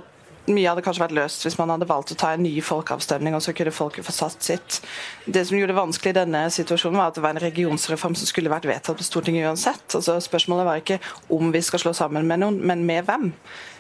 mye 0.51 0.69
hadde 0.69 0.83
kanskje 0.85 1.05
vært 1.05 1.17
løst 1.17 1.45
hvis 1.47 1.57
man 1.61 1.73
hadde 1.73 1.89
valgt 1.89 2.13
å 2.15 2.19
ta 2.19 2.33
en 2.35 2.45
ny 2.45 2.53
folkeavstemning, 2.65 3.37
og 3.37 3.43
så 3.45 3.55
kunne 3.57 3.75
folket 3.75 4.07
få 4.07 4.15
satt 4.15 4.45
sitt. 4.45 4.81
Det 5.27 5.45
som 5.47 5.59
gjorde 5.59 5.73
det 5.75 5.79
vanskelig 5.79 6.15
i 6.15 6.19
denne 6.21 6.45
situasjonen, 6.55 6.99
var 7.01 7.13
at 7.13 7.19
det 7.19 7.25
var 7.25 7.37
en 7.37 7.43
regionsreform 7.43 8.17
som 8.19 8.31
skulle 8.31 8.53
vært 8.53 8.69
vedtatt 8.69 8.99
på 8.99 9.07
Stortinget 9.07 9.49
uansett. 9.49 9.85
Altså, 9.99 10.19
spørsmålet 10.25 10.69
var 10.69 10.83
ikke 10.83 11.01
om 11.35 11.53
vi 11.55 11.63
skal 11.65 11.85
slå 11.85 11.95
sammen 11.97 12.29
med 12.29 12.43
noen, 12.43 12.59
men 12.65 12.87
med 12.89 13.07
hvem. 13.09 13.31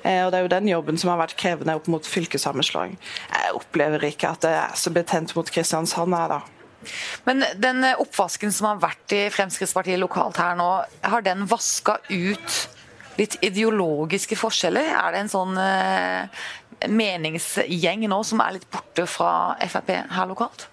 Eh, 0.02 0.22
og 0.24 0.32
Det 0.32 0.38
er 0.38 0.46
jo 0.46 0.54
den 0.56 0.70
jobben 0.74 1.00
som 1.00 1.12
har 1.12 1.22
vært 1.24 1.38
krevende 1.40 1.76
opp 1.78 1.88
mot 1.90 2.06
fylkessammenslåing. 2.06 2.96
Jeg 3.32 3.58
opplever 3.58 4.08
ikke 4.10 4.32
at 4.36 4.44
det 4.46 4.54
er 4.60 4.78
så 4.78 4.94
betent 4.94 5.34
mot 5.36 5.50
Kristiansand 5.50 6.16
her, 6.16 6.38
da. 6.38 6.40
Men 7.26 7.42
den 7.58 7.82
oppvasken 7.98 8.52
som 8.54 8.68
har 8.70 8.82
vært 8.82 9.14
i 9.16 9.24
Fremskrittspartiet 9.34 9.98
lokalt 10.00 10.38
her 10.40 10.54
nå, 10.58 10.68
har 11.02 11.24
den 11.26 11.46
vaska 11.50 11.98
ut 12.08 12.77
litt 13.18 13.38
ideologiske 13.44 14.38
forskjeller? 14.38 14.88
Er 14.94 15.14
det 15.14 15.22
en 15.24 15.32
sånn 15.32 15.60
eh, 15.60 16.48
meningsgjeng 16.88 18.06
nå 18.10 18.22
som 18.26 18.42
er 18.44 18.58
litt 18.58 18.68
borte 18.72 19.06
fra 19.10 19.32
Frp 19.66 19.94
her 20.14 20.30
lokalt? 20.30 20.68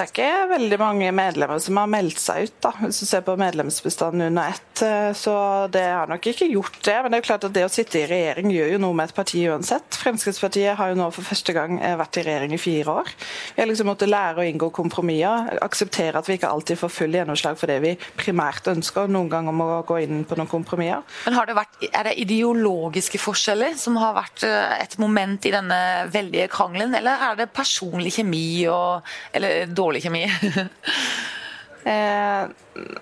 Det 0.00 0.06
er 0.06 0.12
ikke 0.14 0.52
veldig 0.54 0.76
mange 0.80 1.08
medlemmer 1.12 1.58
som 1.60 1.76
har 1.76 1.88
meldt 1.92 2.20
seg 2.22 2.46
ut, 2.46 2.54
da, 2.64 2.70
hvis 2.80 3.02
du 3.02 3.04
ser 3.04 3.20
på 3.26 3.34
medlemsbestanden 3.36 4.30
under 4.30 4.54
ett. 4.54 4.80
Eh, 4.80 5.10
så 5.12 5.34
det 5.68 5.82
har 5.84 6.08
nok 6.08 6.24
ikke 6.30 6.46
gjort 6.48 6.78
det. 6.86 6.94
Men 7.02 7.12
det 7.12 7.18
er 7.18 7.20
jo 7.20 7.26
klart 7.26 7.44
at 7.44 7.52
det 7.52 7.64
å 7.66 7.72
sitte 7.72 8.00
i 8.00 8.06
regjering 8.08 8.48
gjør 8.54 8.70
jo 8.72 8.78
noe 8.80 8.96
med 8.96 9.10
et 9.10 9.18
parti 9.18 9.42
uansett. 9.44 9.98
Fremskrittspartiet 10.00 10.78
har 10.78 10.92
jo 10.92 10.96
nå 10.96 11.08
for 11.12 11.28
første 11.28 11.52
gang 11.52 11.76
eh, 11.84 11.98
vært 12.00 12.16
i 12.16 12.24
regjering 12.24 12.54
i 12.56 12.60
fire 12.62 12.94
år. 13.02 13.10
Vi 13.52 13.60
har 13.60 13.68
liksom 13.68 13.90
måttet 13.90 14.08
lære 14.08 14.40
å 14.40 14.46
inngå 14.48 14.70
kompromisser, 14.78 15.50
akseptere 15.68 16.22
at 16.22 16.32
vi 16.32 16.38
ikke 16.38 16.48
alltid 16.48 16.80
får 16.80 16.94
full 16.96 17.18
gjennomslag 17.18 17.60
for 17.60 17.68
det 17.68 17.76
vi 17.84 17.92
primært 18.22 18.72
ønsker. 18.72 19.12
Noen 19.12 19.28
ganger 19.28 19.58
må 19.60 19.68
gå 19.84 20.00
inn 20.06 20.24
på 20.24 20.40
noen 20.40 20.48
kompromisser. 20.48 21.04
Men 21.26 21.38
har 21.42 21.50
det 21.50 21.58
vært, 21.60 21.76
Er 21.90 22.08
det 22.08 22.16
ideologiske 22.24 23.20
forskjeller 23.20 23.76
som 23.76 24.00
har 24.00 24.16
vært 24.16 24.48
eh, 24.48 24.80
et 24.80 24.96
moment 25.02 25.44
i 25.44 25.52
denne 25.52 26.08
veldige 26.08 26.48
krangelen, 26.56 26.96
eller 26.96 27.28
er 27.28 27.38
det 27.44 27.50
personlig 27.52 28.16
kjemi 28.16 28.64
og 28.72 29.04
eller 29.36 29.68
dårlig 29.68 29.89
kjemi? 29.98 30.22
eh, 31.90 32.42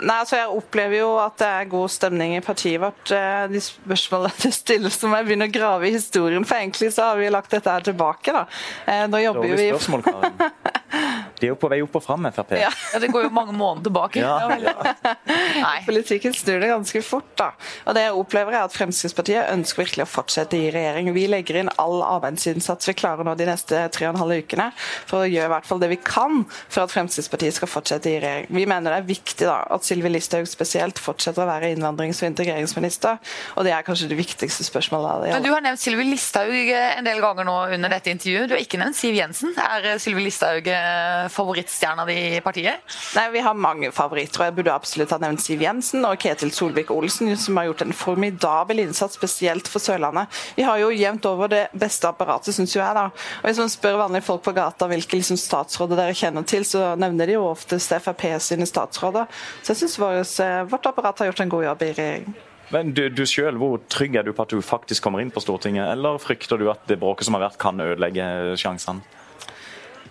nei, 0.00 0.16
altså 0.16 0.38
Jeg 0.38 0.54
opplever 0.56 0.96
jo 1.02 1.10
at 1.20 1.36
det 1.42 1.48
er 1.58 1.68
god 1.74 1.92
stemning 1.92 2.32
i 2.38 2.40
partiet 2.44 2.80
vårt. 2.80 3.12
Eh, 3.12 3.44
de 3.52 3.60
spørsmålene 3.60 4.40
det 4.46 4.54
stilles 4.56 4.96
som 4.96 5.12
jeg 5.12 5.28
begynner 5.28 5.52
å 5.52 5.56
grave 5.58 5.90
i 5.90 5.94
historien, 5.98 6.48
for 6.48 6.56
egentlig 6.62 6.88
så 6.96 7.10
har 7.10 7.20
vi 7.20 7.28
lagt 7.34 7.52
dette 7.52 7.76
her 7.76 7.84
tilbake. 7.90 8.32
da. 8.32 8.46
Eh, 8.86 9.04
nå 9.12 9.20
jobber 9.26 9.52
vi 9.52 9.68
spørsmål, 9.74 10.06
Karin. 10.08 10.34
De 11.40 11.48
er 11.48 11.52
jo 11.54 11.58
på 11.60 11.70
vei 11.72 11.80
opp 11.84 11.96
og 11.98 12.04
fram, 12.04 12.26
Frp. 12.34 12.56
Ja. 12.58 12.70
ja. 12.92 13.00
Det 13.02 13.10
går 13.14 13.28
jo 13.28 13.32
mange 13.34 13.54
måneder 13.56 13.88
tilbake. 13.90 14.22
Ja. 14.28 14.48
Ja. 14.58 15.72
Politikken 15.86 16.34
snur 16.34 16.60
det 16.60 16.68
ganske 16.70 17.00
fort. 17.04 17.28
da. 17.38 17.50
Og 17.86 17.94
det 17.96 18.02
jeg 18.06 18.14
opplever 18.18 18.54
er 18.56 18.64
at 18.66 18.74
Fremskrittspartiet 18.74 19.50
ønsker 19.52 19.82
virkelig 19.84 20.04
å 20.04 20.10
fortsette 20.10 20.58
i 20.58 20.70
regjering. 20.74 21.10
Vi 21.14 21.26
legger 21.30 21.60
inn 21.62 21.70
all 21.80 22.00
arbeidsinnsats 22.04 22.88
vi 22.88 22.94
klarer 22.98 23.26
nå 23.26 23.34
de 23.38 23.46
neste 23.48 23.80
tre 23.94 24.08
og 24.08 24.14
en 24.16 24.20
halv 24.22 24.38
ukene 24.42 24.68
for 24.78 25.22
å 25.22 25.28
gjøre 25.28 25.48
i 25.48 25.52
hvert 25.54 25.68
fall 25.68 25.80
det 25.82 25.90
vi 25.92 25.98
kan 26.02 26.42
for 26.50 26.84
at 26.84 26.92
Fremskrittspartiet 26.94 27.56
skal 27.58 27.70
fortsette 27.70 28.10
i 28.10 28.18
regjering. 28.22 28.50
Vi 28.58 28.66
mener 28.68 28.94
det 28.94 29.00
er 29.02 29.08
viktig 29.08 29.48
da, 29.48 29.58
at 29.76 29.86
Sylvi 29.86 30.10
Listhaug 30.12 30.48
spesielt 30.50 31.00
fortsetter 31.02 31.44
å 31.44 31.48
være 31.48 31.72
innvandrings- 31.74 32.22
og 32.24 32.30
integreringsminister, 32.32 33.18
og 33.56 33.66
det 33.68 33.74
er 33.76 33.86
kanskje 33.86 34.10
det 34.10 34.18
viktigste 34.18 34.66
spørsmålet. 34.66 35.28
Men 35.32 35.46
Du 35.46 35.50
har 35.52 35.64
nevnt 35.64 35.80
Sylvi 35.82 36.08
Listhaug 36.08 36.54
en 36.78 37.06
del 37.06 37.20
ganger 37.22 37.48
nå 37.48 37.56
under 37.76 37.92
dette 37.92 38.12
intervjuet. 38.12 38.48
Du 38.50 38.56
har 38.56 38.62
ikke 38.64 38.80
nevnt 38.80 38.98
Siv 38.98 39.16
Jensen. 39.16 39.54
Er 39.62 39.98
Sylvi 40.02 40.26
Listhaug 40.26 40.68
eh, 40.72 41.27
favorittstjerna 41.32 42.04
di 42.08 42.16
i 42.36 42.40
partiet? 42.44 42.80
Nei, 43.16 43.28
Vi 43.30 43.42
har 43.44 43.54
mange 43.54 43.92
favoritter. 43.92 44.40
og 44.40 44.46
Jeg 44.46 44.56
burde 44.56 44.74
absolutt 44.74 45.10
ha 45.10 45.18
nevnt 45.18 45.42
Siv 45.44 45.62
Jensen 45.62 46.04
og 46.04 46.18
Ketil 46.18 46.50
Solvik-Olsen, 46.50 47.36
som 47.36 47.56
har 47.56 47.68
gjort 47.70 47.82
en 47.82 47.92
formidabel 47.92 48.80
innsats, 48.84 49.14
spesielt 49.14 49.68
for 49.68 49.78
Sørlandet. 49.78 50.28
Vi 50.56 50.62
har 50.62 50.78
jo 50.78 50.90
jevnt 50.90 51.26
over 51.26 51.48
det 51.48 51.68
beste 51.72 52.08
apparatet, 52.08 52.54
syns 52.54 52.74
jeg. 52.76 52.94
da. 52.94 53.10
Og 53.42 53.48
Hvis 53.48 53.58
man 53.58 53.68
spør 53.72 54.02
vanlige 54.04 54.26
folk 54.26 54.42
på 54.42 54.54
gata 54.56 54.88
hvilke 54.88 55.18
liksom, 55.20 55.36
statsråder 55.36 55.96
dere 55.96 56.14
kjenner 56.14 56.44
til, 56.46 56.64
så 56.64 56.94
nevner 56.96 57.26
de 57.26 57.38
jo 57.38 57.46
oftest 57.50 57.92
Frp 57.98 58.26
sine 58.40 58.66
statsråder. 58.66 59.26
Så 59.62 59.74
jeg 59.74 59.88
syns 59.88 60.40
eh, 60.40 60.62
vårt 60.68 60.86
apparat 60.86 61.18
har 61.18 61.32
gjort 61.32 61.40
en 61.40 61.48
god 61.48 61.64
jobb 61.64 61.82
i 61.82 61.92
regjering. 61.92 62.34
Men 62.70 62.92
du, 62.92 63.08
du 63.08 63.24
selv, 63.26 63.58
Hvor 63.58 63.80
trygg 63.88 64.16
er 64.16 64.26
du 64.26 64.32
på 64.36 64.44
at 64.44 64.52
du 64.52 64.60
faktisk 64.62 65.02
kommer 65.02 65.22
inn 65.24 65.32
på 65.32 65.40
Stortinget, 65.40 65.88
eller 65.88 66.20
frykter 66.20 66.60
du 66.60 66.68
at 66.70 66.84
det 66.88 66.98
bråket 67.00 67.24
som 67.28 67.38
har 67.38 67.46
vært, 67.48 67.60
kan 67.60 67.80
ødelegge 67.80 68.56
sjansene? 68.60 69.17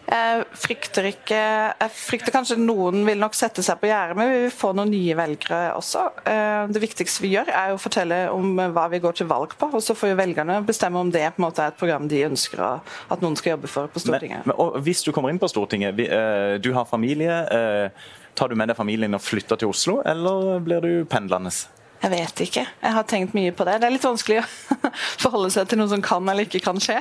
Jeg 0.08 0.44
frykter 0.56 1.10
ikke 1.10 1.38
Jeg 1.38 1.92
frykter 1.92 2.32
kanskje 2.32 2.56
noen 2.62 3.02
vil 3.08 3.20
nok 3.20 3.36
sette 3.36 3.64
seg 3.66 3.80
på 3.82 3.90
gjerdet, 3.90 4.16
men 4.18 4.32
vi 4.32 4.42
vil 4.46 4.54
få 4.56 4.72
noen 4.78 4.92
nye 4.94 5.18
velgere 5.20 5.74
også. 5.76 6.06
Eh, 6.24 6.64
det 6.72 6.82
viktigste 6.84 7.26
vi 7.26 7.34
gjør, 7.36 7.52
er 7.52 7.74
å 7.74 7.82
fortelle 7.82 8.22
om 8.32 8.56
hva 8.56 8.88
vi 8.94 9.02
går 9.04 9.20
til 9.20 9.30
valg 9.30 9.56
på. 9.60 9.70
Og 9.76 9.84
så 9.84 9.96
får 9.98 10.16
velgerne 10.20 10.62
bestemme 10.68 11.02
om 11.02 11.12
det 11.12 11.26
på 11.36 11.42
en 11.42 11.48
måte 11.50 11.66
er 11.66 11.74
et 11.74 11.80
program 11.80 12.08
de 12.08 12.24
ønsker 12.30 12.64
at 12.64 13.24
noen 13.24 13.36
skal 13.40 13.58
jobbe 13.58 13.72
for 13.72 13.92
på 13.92 14.04
Stortinget. 14.04 14.48
Men, 14.48 14.56
men, 14.56 14.82
hvis 14.88 15.04
du 15.04 15.12
kommer 15.16 15.34
inn 15.34 15.42
på 15.42 15.52
Stortinget, 15.52 16.00
eh, 16.08 16.56
du 16.64 16.72
har 16.76 16.88
familie. 16.88 17.42
Uh, 17.52 18.14
tar 18.38 18.52
du 18.52 18.56
med 18.60 18.70
deg 18.70 18.78
familien 18.78 19.18
og 19.18 19.24
flytter 19.24 19.60
til 19.60 19.72
Oslo, 19.72 20.00
eller 20.06 20.62
blir 20.64 20.84
du 20.84 20.92
pendlende? 21.10 21.52
Jeg 21.98 22.12
vet 22.14 22.42
ikke. 22.46 22.64
Jeg 22.84 22.94
har 22.94 23.06
tenkt 23.10 23.34
mye 23.34 23.52
på 23.56 23.66
det. 23.66 23.80
Det 23.82 23.88
er 23.88 23.94
litt 23.96 24.06
vanskelig 24.06 24.38
å 24.44 24.46
forholde 25.24 25.50
seg 25.54 25.70
til 25.70 25.80
noe 25.82 25.90
som 25.90 26.04
kan 26.06 26.30
eller 26.30 26.46
ikke 26.46 26.62
kan 26.68 26.78
skje. 26.82 27.00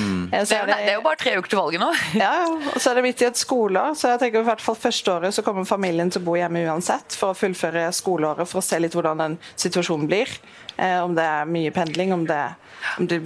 Mm. 0.00 0.30
Det, 0.32 0.40
er, 0.40 0.70
det, 0.70 0.78
er, 0.78 0.94
jo 0.94 1.02
bare 1.04 1.20
tre 1.20 1.34
uker 1.36 1.52
til 1.52 1.60
valget 1.60 1.82
nå. 1.82 1.90
Ja, 2.16 2.32
og 2.48 2.78
så 2.80 2.92
er 2.92 3.00
det 3.00 3.04
midt 3.04 3.24
i 3.24 3.28
et 3.28 3.40
skoleår, 3.40 3.98
så 3.98 4.14
jeg 4.14 4.22
tenker 4.22 4.40
i 4.40 4.48
hvert 4.48 4.64
fall 4.64 4.78
første 4.80 5.12
året 5.12 5.36
så 5.36 5.44
kommer 5.46 5.68
familien 5.68 6.12
til 6.12 6.22
å 6.22 6.28
bo 6.30 6.38
hjemme 6.38 6.64
uansett 6.70 7.16
for 7.20 7.34
å 7.34 7.38
fullføre 7.38 7.84
skoleåret, 7.96 8.48
for 8.48 8.62
å 8.62 8.64
se 8.64 8.80
litt 8.80 8.96
hvordan 8.96 9.20
den 9.20 9.36
situasjonen 9.60 10.08
blir. 10.08 10.32
Eh, 10.76 10.98
om 11.04 11.14
det 11.18 11.26
er 11.26 11.50
mye 11.50 11.74
pendling, 11.76 12.16
om 12.16 12.24
det, 12.28 12.42
om 12.96 13.10
det 13.10 13.20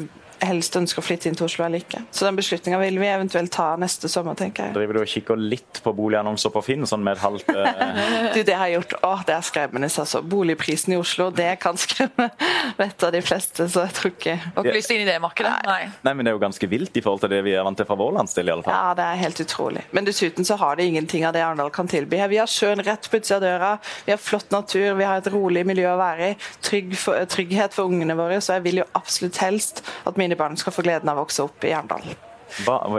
helst 0.48 0.76
ønsker 0.78 1.02
å 1.02 1.04
flytte 1.04 1.30
inn 1.30 1.36
til 1.38 1.46
Oslo 1.46 1.64
eller 1.66 1.82
ikke. 1.82 2.02
Så 2.14 2.26
den 2.26 2.38
beslutninga 2.38 2.78
vil 2.82 2.98
vi 3.00 3.08
eventuelt 3.10 3.52
ta 3.54 3.72
neste 3.80 4.10
sommer, 4.12 4.36
tenker 4.38 4.68
jeg. 4.68 4.76
Driver 4.76 4.98
du 4.98 5.00
og 5.02 5.10
kikker 5.10 5.40
litt 5.40 5.80
på 5.84 5.92
boligannonser 5.96 6.52
på 6.54 6.62
Finn, 6.64 6.86
sånn 6.88 7.04
med 7.04 7.18
et 7.18 7.24
halvt 7.24 7.50
uh... 7.54 8.00
Du, 8.34 8.40
det 8.46 8.56
har 8.58 8.70
jeg 8.70 8.78
gjort. 8.78 8.96
Å, 9.06 9.12
det 9.28 9.36
er 9.36 9.46
skremmende, 9.46 9.90
altså. 9.90 10.22
Boligprisen 10.34 10.94
i 10.94 10.98
Oslo, 11.00 11.28
det 11.34 11.50
kan 11.62 11.78
skremme 11.80 12.28
vettet 12.80 13.06
av 13.08 13.14
de 13.14 13.22
fleste, 13.24 13.68
så 13.70 13.86
jeg 13.86 13.96
tror 13.98 14.14
ikke 14.14 14.36
Har 14.42 14.64
ikke 14.64 14.76
lyst 14.78 14.94
inn 14.94 15.04
i 15.04 15.08
det 15.08 15.16
markedet? 15.22 15.54
Nei. 15.68 15.80
Nei, 16.06 16.14
men 16.14 16.26
det 16.26 16.32
er 16.32 16.38
jo 16.38 16.44
ganske 16.44 16.70
vilt 16.70 16.96
i 16.96 17.04
forhold 17.04 17.24
til 17.24 17.34
det 17.34 17.42
vi 17.46 17.56
er 17.56 17.66
vant 17.66 17.78
til 17.78 17.88
fra 17.88 17.98
vår 17.98 18.14
landsdel, 18.18 18.50
i 18.50 18.54
alle 18.54 18.66
fall. 18.66 18.76
Ja, 18.76 18.94
det 18.98 19.08
er 19.08 19.20
helt 19.22 19.42
utrolig. 19.44 19.84
Men 19.96 20.08
dessuten 20.08 20.46
så 20.46 20.58
har 20.60 20.78
det 20.78 20.88
ingenting 20.90 21.26
av 21.28 21.34
det 21.36 21.44
Arendal 21.44 21.72
kan 21.74 21.90
tilby. 21.90 22.20
Vi 22.30 22.40
har 22.40 22.50
sjøen 22.50 22.82
rett 22.84 23.08
på 23.10 23.20
utsida 23.20 23.38
av 23.38 23.44
døra, 23.44 23.72
vi 24.06 24.14
har 24.14 24.20
flott 24.20 24.50
natur, 24.54 24.94
vi 24.98 25.08
har 25.08 25.20
et 25.20 25.30
rolig 25.32 25.64
miljø 25.66 25.88
å 25.92 25.98
være 26.00 26.32
i, 26.32 26.38
trygg 26.64 26.94
for, 26.98 27.18
trygghet 27.30 27.76
for 27.76 27.90
ungene 27.90 28.16
våre, 28.18 28.40
så 28.44 28.58
jeg 28.58 28.66
vil 28.68 28.82
jo 28.82 28.88
absolutt 28.96 29.40
helst 29.42 29.82
at 30.08 30.18
mine 30.20 30.33
barn 30.38 30.56
skal 30.60 30.74
få 30.74 30.84
gleden 30.86 31.10
av 31.10 31.18
å 31.18 31.24
vokse 31.24 31.44
opp 31.44 31.64
i 31.66 31.72
Arendal. 31.74 32.14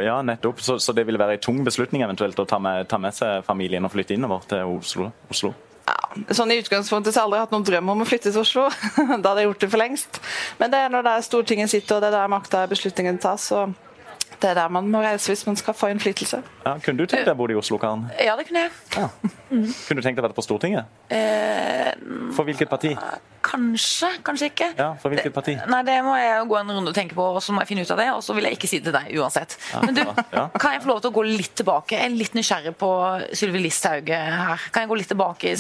Ja, 0.03 0.21
nettopp. 0.25 0.61
Så, 0.61 0.79
så, 0.79 0.93
det 0.93 1.05
vil 1.07 1.19
være 1.19 1.37
en 1.37 1.43
tung 1.43 1.61
beslutning 1.63 2.03
eventuelt 2.03 2.39
å 2.39 2.47
ta 2.49 2.59
med, 2.59 2.87
ta 2.91 2.99
med 3.01 3.15
seg 3.15 3.45
familien 3.47 3.85
og 3.85 3.93
flytte 3.93 4.17
innover 4.17 4.43
til 4.49 4.75
Oslo? 4.77 5.11
Oslo. 5.31 5.53
Ja, 5.85 6.33
sånn 6.33 6.51
I 6.51 6.59
utgangspunktet 6.63 7.13
så 7.13 7.21
har 7.21 7.25
jeg 7.25 7.29
aldri 7.29 7.41
hatt 7.43 7.53
noen 7.53 7.67
drøm 7.67 7.93
om 7.93 8.03
å 8.03 8.09
flytte 8.09 8.31
til 8.31 8.41
Oslo. 8.41 8.67
da 9.21 9.31
hadde 9.31 9.43
jeg 9.43 9.51
gjort 9.51 9.63
det 9.63 9.71
for 9.71 9.81
lengst. 9.81 10.21
Men 10.59 10.73
det 10.73 10.81
er 10.81 10.93
når 10.93 11.07
det 11.07 11.15
er 11.15 11.27
Stortinget 11.29 11.71
sitter 11.71 11.97
og 11.97 12.03
det 12.03 12.11
er 12.11 12.17
der 12.17 12.31
makta 12.35 12.65
beslutningen 12.71 13.21
tas. 13.21 13.51
så 13.53 13.67
det 14.41 14.49
er 14.51 14.57
der 14.57 14.71
man 14.73 14.87
må 14.91 15.01
reise 15.03 15.31
hvis 15.31 15.45
man 15.47 15.55
skal 15.59 15.73
få 15.77 15.89
innflytelse. 15.93 16.41
Ja, 16.65 16.75
kunne 16.83 16.97
du 16.97 17.05
tenkt 17.05 17.25
deg 17.27 17.33
å 17.35 17.39
bo 17.39 17.47
i 17.51 17.55
Oslo, 17.57 17.77
Karen? 17.81 18.07
Ja, 18.21 18.35
det 18.39 18.47
kunne 18.49 18.65
jeg. 18.65 18.71
Ja. 18.95 19.09
Mm. 19.51 19.67
Kunne 19.69 20.01
du 20.01 20.05
tenkt 20.05 20.17
deg 20.17 20.23
å 20.23 20.27
være 20.27 20.35
på 20.37 20.43
Stortinget? 20.45 20.89
Eh, 21.13 21.91
for 22.35 22.47
hvilket 22.47 22.69
parti? 22.71 22.95
Kanskje, 23.45 24.09
kanskje 24.25 24.49
ikke. 24.49 24.67
Ja, 24.79 24.87
For 24.99 25.13
hvilket 25.13 25.33
parti? 25.35 25.53
Det, 25.59 25.67
nei, 25.69 25.83
Det 25.85 25.99
må 26.03 26.15
jeg 26.17 26.47
gå 26.49 26.57
en 26.57 26.71
runde 26.73 26.91
og 26.91 26.97
tenke 26.97 27.15
på, 27.17 27.27
og 27.37 27.43
så 27.45 27.53
må 27.53 27.61
jeg 27.61 27.69
finne 27.69 27.85
ut 27.85 27.93
av 27.93 28.01
det. 28.01 28.07
Og 28.17 28.23
så 28.25 28.33
vil 28.35 28.47
jeg 28.49 28.57
ikke 28.57 28.69
si 28.71 28.79
det 28.81 28.89
til 28.89 28.97
deg 28.97 29.13
uansett. 29.21 29.55
Ja, 29.71 29.83
Men 29.85 29.99
du, 29.99 30.01
ja. 30.01 30.47
kan 30.61 30.73
jeg 30.75 30.81
få 30.83 30.91
lov 30.91 31.03
til 31.05 31.13
å 31.13 31.15
gå 31.19 31.25
litt 31.29 31.53
tilbake? 31.61 31.99
Jeg 31.99 32.09
er 32.09 32.17
litt 32.17 32.35
nysgjerrig 32.37 32.73
på 32.81 32.91
Sylvi 33.37 33.61
Listhaug 33.67 34.09
her. 34.11 34.67
Kan 34.73 34.85
jeg 34.87 34.91
gå 34.91 34.99
litt 35.03 35.11
tilbake? 35.13 35.55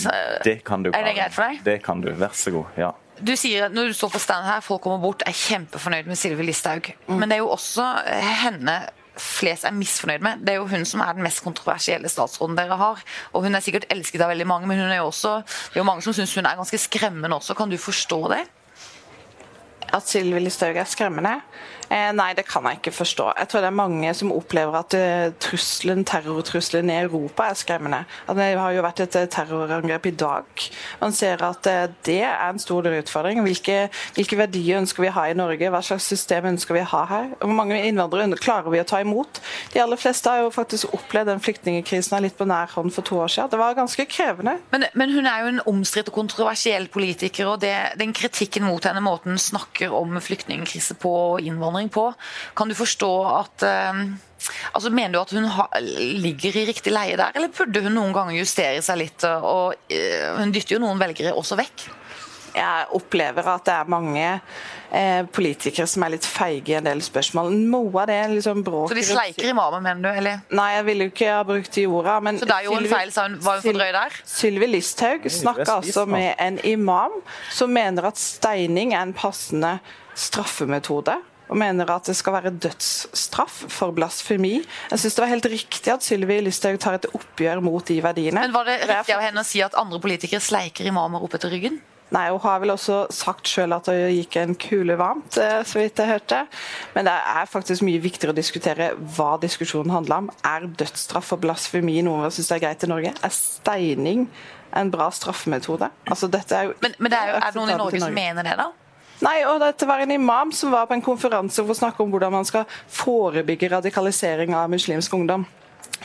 Det 0.49 0.57
kan 0.65 0.83
du. 0.83 0.89
Er 0.91 1.05
det 1.05 1.15
greit 1.19 1.35
for 1.37 1.45
deg? 1.45 1.61
Det 1.67 1.77
kan 1.85 2.01
du. 2.01 2.09
Vær 2.17 2.33
så 2.35 2.55
god. 2.57 2.77
ja. 2.81 2.91
Du 3.19 3.31
sier 3.39 3.69
at 3.69 3.75
når 3.75 3.91
du 3.91 3.95
står 3.95 4.11
på 4.11 4.19
stand 4.19 4.45
her, 4.47 4.63
folk 4.65 4.83
kommer 4.83 4.99
bort, 5.03 5.23
er 5.25 5.35
kjempefornøyd 5.35 6.09
med 6.09 6.19
Sylvi 6.19 6.47
Listhaug. 6.49 6.91
Mm. 7.07 7.17
Men 7.19 7.31
det 7.31 7.37
er 7.37 7.43
jo 7.45 7.53
også 7.55 7.87
henne 8.43 8.79
flest 9.21 9.63
er 9.63 9.71
misfornøyd 9.75 10.23
med. 10.25 10.43
Det 10.43 10.53
er 10.53 10.59
jo 10.59 10.67
hun 10.67 10.85
som 10.87 10.99
er 11.03 11.15
den 11.15 11.23
mest 11.23 11.43
kontroversielle 11.45 12.09
statsråden 12.11 12.57
dere 12.57 12.77
har. 12.79 13.01
Og 13.33 13.45
hun 13.45 13.55
er 13.55 13.63
sikkert 13.63 13.87
elsket 13.93 14.23
av 14.23 14.33
veldig 14.33 14.47
mange, 14.49 14.67
men 14.67 14.81
hun 14.81 14.91
er 14.91 14.99
jo 14.99 15.09
også, 15.11 15.37
det 15.45 15.79
er 15.79 15.83
jo 15.83 15.87
mange 15.87 16.03
som 16.05 16.15
syns 16.15 16.35
hun 16.35 16.45
er 16.45 16.59
ganske 16.59 16.81
skremmende 16.81 17.39
også. 17.39 17.55
Kan 17.55 17.71
du 17.71 17.77
forstå 17.79 18.19
det? 18.33 18.43
At 19.95 20.09
Sylvi 20.09 20.41
Listhaug 20.43 20.75
er 20.75 20.89
skremmende? 20.89 21.37
Eh, 21.89 22.11
nei, 22.15 22.31
det 22.37 22.45
kan 22.47 22.65
jeg 22.65 22.79
ikke 22.79 22.93
forstå. 22.95 23.31
Jeg 23.39 23.49
tror 23.51 23.63
det 23.63 23.69
er 23.69 23.77
mange 23.77 24.13
som 24.17 24.31
opplever 24.33 24.77
at 24.79 24.95
uh, 24.97 25.33
trusselen, 25.41 26.03
terrortrusselen 26.07 26.89
i 26.89 26.97
Europa 27.03 27.49
er 27.49 27.59
skremmende. 27.59 28.01
At 28.27 28.39
det 28.39 28.47
har 28.57 28.73
jo 28.73 28.85
vært 28.85 29.03
et 29.05 29.17
uh, 29.19 29.27
terrorangrep 29.31 30.09
i 30.09 30.15
dag. 30.17 30.65
Man 31.01 31.13
ser 31.15 31.43
at 31.45 31.69
det 32.05 32.19
er 32.25 32.49
en 32.49 32.61
stor 32.61 32.87
utfordring. 32.89 33.41
Hvilke, 33.45 33.89
hvilke, 34.17 34.39
verdier 34.39 34.81
ønsker 34.81 35.05
vi 35.05 35.11
å 35.11 35.15
ha 35.17 35.27
i 35.29 35.37
Norge? 35.37 35.69
Hva 35.71 35.81
slags 35.85 36.07
system 36.09 36.49
ønsker 36.53 36.77
vi 36.77 36.83
å 36.83 36.89
ha 36.95 37.03
her? 37.11 37.29
Hvor 37.41 37.53
mange 37.53 37.79
innvandrere 37.85 38.39
klarer 38.41 38.73
vi 38.73 38.81
å 38.81 38.87
ta 38.87 39.01
imot? 39.03 39.41
De 39.73 39.81
aller 39.83 39.99
fleste 39.99 40.31
har 40.31 40.43
jo 40.43 40.53
faktisk 40.53 40.93
opplevd 40.95 41.33
den 41.33 41.43
flyktningkrisen 41.43 42.17
litt 42.25 42.37
på 42.37 42.47
nær 42.49 42.71
hånd 42.73 42.93
for 42.95 43.05
to 43.05 43.19
år 43.21 43.31
siden. 43.31 43.51
Det 43.53 43.61
var 43.61 43.77
ganske 43.77 44.07
krevende. 44.09 44.57
Men, 44.73 44.87
men 44.97 45.13
hun 45.13 45.29
er 45.29 45.43
jo 45.43 45.53
en 45.53 45.63
omstridt 45.75 46.09
og 46.11 46.17
kontroversiell 46.17 46.89
politiker, 46.93 47.49
og 47.53 47.61
det, 47.63 47.73
den 47.99 48.13
kritikken 48.15 48.65
mot 48.65 48.85
henne, 48.85 49.03
måten 49.05 49.35
hun 49.35 49.41
snakker 49.41 49.93
om 49.93 50.17
flyktningkrise 50.21 50.97
på 51.01 51.13
og 51.15 51.45
innvandring 51.45 51.74
innvandring 51.75 51.89
på. 51.89 52.13
Kan 52.55 52.69
du 52.69 52.75
forstå 52.75 53.11
at 53.39 53.63
eh, 53.63 54.05
Altså, 54.75 54.91
Mener 54.93 55.15
du 55.15 55.19
at 55.23 55.31
hun 55.33 55.45
ha, 55.49 55.63
ligger 55.81 56.53
i 56.53 56.67
riktig 56.67 56.91
leie 56.93 57.17
der, 57.17 57.31
eller 57.33 57.49
burde 57.49 57.81
hun 57.81 57.95
noen 57.97 58.13
ganger 58.13 58.35
justere 58.37 58.81
seg 58.85 58.99
litt? 58.99 59.23
og 59.25 59.73
uh, 59.73 60.35
Hun 60.37 60.51
dytter 60.53 60.75
jo 60.75 60.81
noen 60.83 61.01
velgere 61.01 61.31
også 61.33 61.57
vekk. 61.57 61.87
Jeg 62.53 62.85
opplever 62.93 63.47
at 63.55 63.65
det 63.65 63.73
er 63.73 63.89
mange 63.89 64.27
eh, 64.93 65.25
politikere 65.33 65.87
som 65.89 66.05
er 66.05 66.13
litt 66.13 66.27
feige 66.29 66.71
i 66.71 66.77
en 66.77 66.85
del 66.85 67.01
spørsmål. 67.03 67.49
Noe 67.51 68.03
av 68.03 68.07
det 68.07 68.15
er 68.21 68.31
liksom 68.31 68.61
bråk 68.63 68.93
Så 68.93 68.99
de 68.99 69.03
sleiker 69.09 69.49
imamen, 69.49 69.83
mener 69.83 70.05
du? 70.05 70.21
eller? 70.21 70.45
Nei, 70.55 70.69
jeg 70.77 70.85
ville 70.91 71.09
jo 71.09 71.15
ikke 71.15 71.33
ha 71.33 71.43
brukt 71.49 71.75
de 71.75 71.87
orda. 71.89 72.15
Men 72.23 72.39
Så 72.39 72.47
det 72.47 72.55
er 72.59 72.69
jo 72.69 72.77
en 72.77 72.89
feil, 72.93 73.11
sa 73.11 73.25
hun. 73.25 73.39
Var 73.43 73.59
hun 73.59 73.65
for 73.65 73.81
drøy 73.81 73.91
der? 73.97 74.17
Sylvi 74.37 74.69
Listhaug 74.71 75.27
snakker 75.41 75.73
altså 75.79 76.05
med 76.07 76.35
en 76.37 76.61
imam 76.69 77.17
som 77.49 77.73
mener 77.75 78.07
at 78.13 78.21
steining 78.21 78.93
er 78.93 79.03
en 79.09 79.15
passende 79.17 79.79
straffemetode 80.15 81.17
og 81.49 81.57
mener 81.59 81.89
at 81.93 82.09
det 82.09 82.15
skal 82.17 82.37
være 82.37 82.53
dødsstraff 82.65 83.65
for 83.73 83.95
blasfemi. 83.95 84.55
Jeg 84.91 85.01
syns 85.01 85.17
det 85.17 85.23
var 85.23 85.33
helt 85.33 85.49
riktig 85.51 85.93
at 85.93 86.05
Sylvi 86.05 86.39
Listhaug 86.45 86.79
tar 86.81 86.99
et 86.99 87.09
oppgjør 87.13 87.61
mot 87.65 87.85
de 87.85 87.99
verdiene. 88.03 88.41
Men 88.47 88.55
Var 88.55 88.71
det 88.71 88.79
riktig 88.89 89.17
av 89.17 89.25
henne 89.25 89.43
å 89.43 89.47
si 89.47 89.61
at 89.65 89.77
andre 89.77 90.01
politikere 90.01 90.41
sleiker 90.43 90.87
imamer 90.89 91.23
opp 91.25 91.37
etter 91.37 91.53
ryggen? 91.53 91.81
Nei, 92.13 92.29
Hun 92.29 92.39
har 92.43 92.59
vel 92.61 92.71
også 92.75 92.97
sagt 93.13 93.49
sjøl 93.49 93.73
at 93.73 93.87
det 93.89 94.11
gikk 94.13 94.37
en 94.37 94.53
kule 94.61 94.95
varmt, 94.99 95.39
eh, 95.41 95.63
så 95.65 95.79
vidt 95.81 95.97
jeg 95.97 96.11
hørte. 96.11 96.43
Men 96.93 97.09
det 97.09 97.15
er 97.15 97.49
faktisk 97.49 97.81
mye 97.85 98.01
viktigere 98.03 98.33
å 98.33 98.37
diskutere 98.37 98.91
hva 99.17 99.35
diskusjonen 99.41 99.93
handler 99.93 100.23
om. 100.23 100.29
Er 100.45 100.67
dødsstraff 100.69 101.33
for 101.33 101.41
blasfemi 101.41 101.97
noe 102.05 102.27
vi 102.27 102.37
syns 102.37 102.53
er 102.53 102.61
greit 102.61 102.85
i 102.85 102.91
Norge? 102.91 103.15
Er 103.25 103.33
steining 103.33 104.27
en 104.75 104.91
bra 104.93 105.09
straffemetode? 105.09 105.89
Altså, 106.05 106.29
dette 106.31 106.55
er 106.55 106.69
jo 106.69 106.77
men, 106.83 106.95
men 106.99 107.11
det 107.11 107.19
er, 107.19 107.33
jo, 107.33 107.41
er 107.41 107.51
det 107.51 107.61
noen 107.61 107.73
i 107.73 107.79
Norge 107.81 108.03
som 108.05 108.13
mener 108.15 108.47
det, 108.47 108.57
da? 108.61 108.69
Nei, 109.23 109.37
og 109.47 109.61
dette 109.63 109.87
var 109.87 110.03
en 110.03 110.11
imam 110.11 110.51
som 110.55 110.73
var 110.75 110.89
på 110.89 110.95
en 110.97 111.03
konferanse 111.03 111.61
for 111.61 111.71
å 111.71 111.77
snakke 111.77 112.03
om 112.03 112.11
hvordan 112.11 112.33
man 112.35 112.47
skal 112.47 112.65
forebygge 112.91 113.71
radikalisering 113.71 114.55
av 114.57 114.67
muslimsk 114.73 115.13
ungdom. 115.15 115.45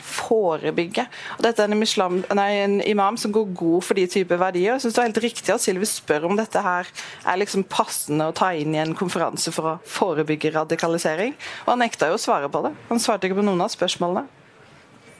Forebygge. 0.01 1.03
Og 1.35 1.43
dette 1.43 1.63
er 1.63 1.73
en, 1.73 1.83
islam, 1.83 2.21
nei, 2.37 2.49
en 2.63 2.77
imam 2.87 3.19
som 3.19 3.33
går 3.35 3.51
god 3.57 3.83
for 3.83 3.99
de 3.99 4.07
typer 4.09 4.39
verdier. 4.39 4.71
Jeg 4.73 4.85
synes 4.85 4.95
det 4.95 5.03
er 5.03 5.09
helt 5.09 5.23
riktig 5.27 5.53
at 5.53 5.63
Sylvi 5.63 5.89
spør 5.89 6.29
om 6.29 6.39
dette 6.39 6.63
her 6.63 6.87
er 6.87 7.41
liksom 7.41 7.67
passende 7.67 8.29
å 8.31 8.35
ta 8.35 8.53
inn 8.55 8.75
i 8.77 8.81
en 8.81 8.95
konferanse 8.97 9.51
for 9.55 9.73
å 9.73 9.79
forebygge 9.83 10.53
radikalisering. 10.55 11.35
Og 11.65 11.73
han 11.73 11.83
nekta 11.83 12.11
jo 12.11 12.19
å 12.19 12.21
svare 12.21 12.51
på 12.51 12.63
det. 12.67 12.75
Han 12.91 13.03
svarte 13.03 13.27
ikke 13.27 13.41
på 13.41 13.49
noen 13.49 13.67
av 13.67 13.73
spørsmålene 13.75 14.40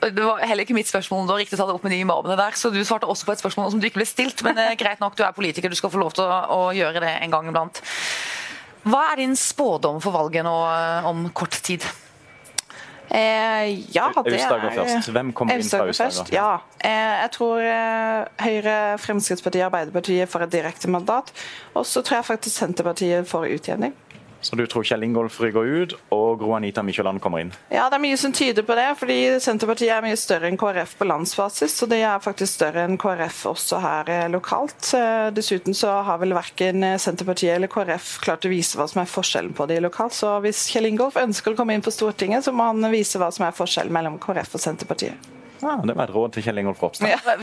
det 0.01 0.25
var 0.25 0.41
heller 0.41 0.65
ikke 0.65 0.75
mitt 0.77 0.89
spørsmål 0.89 1.23
om 1.23 1.29
du 1.29 1.33
har 1.35 1.41
riktig 1.43 1.59
tatt 1.59 1.69
det 1.69 1.77
opp 1.77 1.85
med 1.85 1.93
de 1.93 2.01
imamene 2.01 2.37
der, 2.39 2.57
så 2.57 2.71
du 2.73 2.79
svarte 2.85 3.09
også 3.09 3.27
på 3.27 3.35
et 3.35 3.43
spørsmål 3.43 3.71
som 3.73 3.81
du 3.81 3.87
ikke 3.89 4.01
ble 4.01 4.09
stilt. 4.09 4.43
Men 4.47 4.57
eh, 4.61 4.75
greit 4.79 5.01
nok, 5.03 5.17
du 5.17 5.25
er 5.25 5.35
politiker, 5.35 5.69
du 5.69 5.77
skal 5.77 5.93
få 5.93 6.01
lov 6.01 6.15
til 6.17 6.25
å, 6.25 6.39
å 6.55 6.61
gjøre 6.75 7.03
det 7.03 7.11
en 7.21 7.33
gang 7.33 7.49
iblant. 7.51 7.83
Hva 8.81 9.03
er 9.11 9.21
din 9.21 9.35
spådom 9.37 10.01
for 10.01 10.15
valget 10.15 10.47
nå 10.47 10.55
eh, 10.71 11.11
om 11.11 11.27
kort 11.37 11.59
tid? 11.61 11.85
Eh, 13.11 13.69
ja, 13.91 14.07
det 14.15 14.21
Aust-Agder 14.23 14.71
først. 14.71 15.09
Hvem 15.11 15.33
kommer 15.35 15.59
inn 15.59 15.67
fra 15.67 15.83
Aust-Agder? 15.83 16.31
Ja. 16.31 16.51
Eh, 16.79 17.15
jeg 17.25 17.31
tror 17.35 17.59
eh, 17.59 18.45
Høyre, 18.45 18.75
Fremskrittspartiet 19.03 19.65
og 19.65 19.67
Arbeiderpartiet 19.67 20.31
får 20.31 20.45
et 20.47 20.53
direkte 20.55 20.91
mandat. 20.91 21.33
Og 21.75 21.83
så 21.85 22.05
tror 22.07 22.21
jeg 22.21 22.29
faktisk 22.29 22.55
Senterpartiet 22.55 23.27
får 23.27 23.49
utjevning. 23.57 23.97
Så 24.41 24.57
du 24.57 24.65
tror 24.67 24.85
Kjell 24.87 25.05
Ingolf 25.05 25.39
rygger 25.41 25.65
ut, 25.65 25.95
og 26.13 26.39
Gro 26.41 26.55
Anita 26.57 26.83
Mykjåland 26.85 27.21
kommer 27.21 27.43
inn? 27.43 27.51
Ja, 27.69 27.87
det 27.89 27.99
er 27.99 28.03
mye 28.03 28.17
som 28.17 28.33
tyder 28.33 28.65
på 28.65 28.75
det. 28.77 28.87
fordi 28.99 29.17
Senterpartiet 29.43 29.93
er 29.95 30.05
mye 30.05 30.17
større 30.19 30.49
enn 30.49 30.59
KrF 30.59 30.95
på 30.99 31.07
landsbasis. 31.07 31.75
Så 31.77 31.87
det 31.89 32.01
er 32.01 32.23
faktisk 32.23 32.57
større 32.59 32.85
enn 32.87 32.97
KrF 33.01 33.43
også 33.53 33.81
her 33.83 34.09
eh, 34.09 34.29
lokalt. 34.33 34.93
Eh, 34.97 35.29
dessuten 35.35 35.77
så 35.77 35.93
har 36.07 36.21
vel 36.21 36.35
verken 36.37 36.85
Senterpartiet 36.99 37.55
eller 37.55 37.71
KrF 37.71 38.17
klart 38.25 38.47
å 38.47 38.53
vise 38.53 38.79
hva 38.79 38.89
som 38.89 39.03
er 39.03 39.11
forskjellen 39.11 39.53
på 39.57 39.69
de 39.69 39.81
lokalt. 39.83 40.17
Så 40.17 40.33
hvis 40.45 40.67
Kjell 40.73 40.89
Ingolf 40.89 41.19
ønsker 41.21 41.53
å 41.53 41.59
komme 41.59 41.77
inn 41.77 41.85
på 41.85 41.93
Stortinget, 41.93 42.45
så 42.45 42.55
må 42.55 42.71
han 42.71 42.91
vise 42.93 43.21
hva 43.21 43.31
som 43.33 43.47
er 43.47 43.55
forskjellen 43.55 43.93
mellom 43.93 44.19
KrF 44.21 44.57
og 44.57 44.65
Senterpartiet. 44.65 45.31
Ja, 45.61 45.77
det 45.85 45.95
var 45.97 46.09
et 46.09 46.13
råd 46.15 46.35
til 46.35 46.45
Kjell 46.45 46.61
Ingolf 46.61 46.81
Ropstad. 46.83 47.11
Ja. 47.11 47.35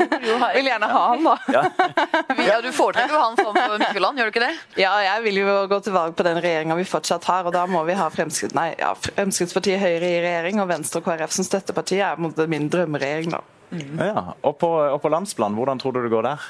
Vil 0.55 0.69
gjerne 0.69 0.91
ha 0.91 1.03
han, 1.13 1.27
da. 1.27 1.37
Ja, 1.55 2.61
du 2.65 2.71
foretrekker 2.75 3.15
jo 3.15 3.23
han 3.23 3.39
framfor 3.39 3.79
Mykjåland, 3.85 4.21
gjør 4.21 4.31
du 4.31 4.35
ikke 4.35 4.45
det? 4.45 4.53
Ja, 4.81 4.95
jeg 5.05 5.27
vil 5.27 5.43
jo 5.43 5.59
gå 5.71 5.81
til 5.87 5.95
valg 5.97 6.17
på 6.19 6.27
den 6.27 6.41
regjeringa 6.43 6.79
vi 6.79 6.87
fortsatt 6.89 7.29
har, 7.31 7.49
og 7.49 7.55
da 7.55 7.67
må 7.71 7.85
vi 7.89 7.97
ha 7.99 8.09
Fremskritt, 8.13 8.57
nei, 8.59 8.73
ja, 8.81 8.95
Fremskrittspartiet 8.99 9.83
Høyre 9.83 10.09
i 10.09 10.23
regjering 10.25 10.63
og 10.63 10.71
Venstre 10.73 11.03
og 11.03 11.09
KrF 11.09 11.35
som 11.37 11.47
støtteparti. 11.47 12.01
er 12.03 12.19
min 12.19 12.71
drømmeregjering, 12.73 13.37
da. 13.37 13.45
Ja. 13.71 14.25
Og, 14.43 14.55
på, 14.61 14.71
og 14.81 15.01
på 15.03 15.13
landsplan, 15.13 15.57
hvordan 15.59 15.81
tror 15.81 15.95
du 15.97 16.03
det 16.05 16.13
går 16.13 16.25
der? 16.31 16.49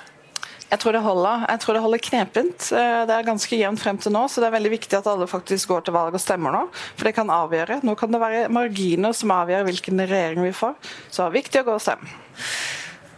Jeg 0.71 0.81
tror 0.83 0.93
det 0.93 1.01
holder. 1.01 1.47
Jeg 1.49 1.61
tror 1.63 1.75
det 1.79 1.83
holder 1.83 1.99
knepent. 2.05 2.67
Eh, 2.77 3.05
Det 3.09 3.15
er 3.15 3.23
ganske 3.25 3.57
jevnt 3.57 3.81
frem 3.81 3.99
til 3.99 4.13
nå, 4.13 4.27
så 4.29 4.41
det 4.43 4.49
er 4.51 4.57
veldig 4.59 4.73
viktig 4.75 4.99
at 4.99 5.07
alle 5.09 5.27
faktisk 5.31 5.69
går 5.73 5.87
til 5.87 5.95
valg 5.97 6.13
og 6.15 6.21
stemmer 6.21 6.53
nå. 6.53 6.67
For 6.97 7.05
det 7.09 7.15
kan 7.17 7.29
avgjøre. 7.33 7.81
Nå 7.85 7.95
kan 7.97 8.13
det 8.13 8.21
være 8.21 8.49
marginer 8.53 9.15
som 9.17 9.31
avgjør 9.33 9.65
hvilken 9.71 10.05
regjering 10.05 10.43
vi 10.45 10.53
får. 10.53 10.75
Så 11.11 11.23
det 11.25 11.27
er 11.31 11.39
viktig 11.43 11.63
å 11.63 11.69
gå 11.71 11.79
og 11.79 11.81
stemme. 11.81 12.07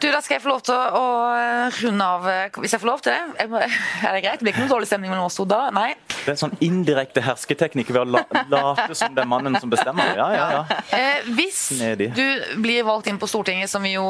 Du, 0.01 0.07
Da 0.11 0.23
skal 0.25 0.39
jeg 0.39 0.43
få 0.47 0.49
lov 0.49 0.63
til 0.65 0.73
å 0.75 1.03
eh, 1.37 1.75
runde 1.83 2.05
av, 2.07 2.27
eh, 2.27 2.49
hvis 2.57 2.73
jeg 2.73 2.81
får 2.81 2.89
lov 2.89 3.03
til 3.05 3.13
det. 3.13 3.35
Jeg 3.43 3.51
må- 3.51 3.61
Er 4.09 4.13
det 4.15 4.23
greit? 4.25 4.39
Det 4.39 4.47
blir 4.47 4.53
ikke 4.55 4.63
noe 4.65 4.73
dårlig 4.79 4.87
stemning 4.89 5.11
mellom 5.13 5.27
oss 5.27 5.37
to 5.37 5.45
da? 5.45 5.59
Nei? 5.71 5.91
Det 6.09 6.29
er 6.29 6.31
en 6.39 6.41
sånn 6.49 6.57
indirekte 6.65 7.21
hersketeknikk 7.21 7.91
ved 7.93 8.07
å 8.07 8.11
la, 8.15 8.23
late 8.49 8.95
som 8.97 9.13
det 9.15 9.21
er 9.27 9.29
mannen 9.29 9.59
som 9.61 9.69
bestemmer. 9.69 10.15
Ja, 10.17 10.31
ja, 10.33 10.47
ja. 10.57 10.81
Eh, 10.97 11.21
hvis 11.37 11.67
Nedi. 11.83 12.09
du 12.17 12.63
blir 12.63 12.83
valgt 12.89 13.09
inn 13.13 13.19
på 13.21 13.29
Stortinget, 13.29 13.69
som 13.69 13.83
vi 13.83 13.93
jo 13.99 14.07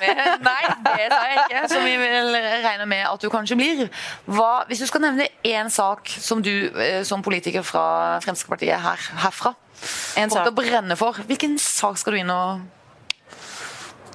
med 0.00 0.20
Nei, 0.48 0.60
det 0.86 1.08
sa 1.12 1.20
jeg 1.28 1.38
ikke. 1.44 1.62
Som 1.72 1.86
vi 1.86 1.94
vil 2.00 2.36
regne 2.64 2.86
med 2.90 3.06
at 3.08 3.22
du 3.22 3.28
kanskje 3.32 3.58
blir. 3.58 3.88
Hva, 4.26 4.64
hvis 4.68 4.82
du 4.82 4.88
skal 4.90 5.04
nevne 5.06 5.28
én 5.46 5.70
sak 5.72 6.10
som 6.18 6.42
du 6.44 6.52
eh, 6.70 7.02
som 7.06 7.24
politiker 7.24 7.64
fra 7.66 8.18
Fremskrittspartiet 8.24 8.80
her, 8.82 9.08
herfra 9.24 9.54
En 10.20 10.30
sak. 10.30 10.48
å 10.48 10.54
brenne 10.54 10.96
for, 10.98 11.18
hvilken 11.26 11.58
sak 11.60 11.98
skal 12.00 12.16
du 12.16 12.22
inn 12.22 12.32
og 12.32 12.62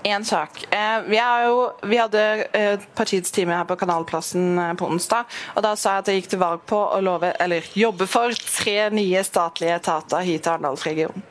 En 0.08 0.24
sak. 0.24 0.62
Eh, 0.72 1.00
vi, 1.10 1.18
jo, 1.20 1.56
vi 1.84 1.98
hadde 2.00 2.22
eh, 2.56 2.84
partiets 2.96 3.34
time 3.34 3.56
her 3.58 3.66
på 3.68 3.76
Kanalplassen 3.76 4.56
på 4.80 4.88
onsdag. 4.88 5.26
og 5.56 5.66
Da 5.66 5.74
sa 5.76 5.98
jeg 5.98 6.04
at 6.06 6.12
jeg 6.12 6.22
gikk 6.22 6.30
til 6.36 6.40
valg 6.40 6.64
på 6.70 6.80
å 6.80 7.02
love, 7.04 7.34
eller 7.44 7.66
jobbe 7.76 8.08
for 8.08 8.32
tre 8.46 8.78
nye 8.94 9.24
statlige 9.28 9.76
etater 9.82 10.24
hit 10.24 10.46
til 10.46 10.54
Arendalsregionen. 10.54 11.26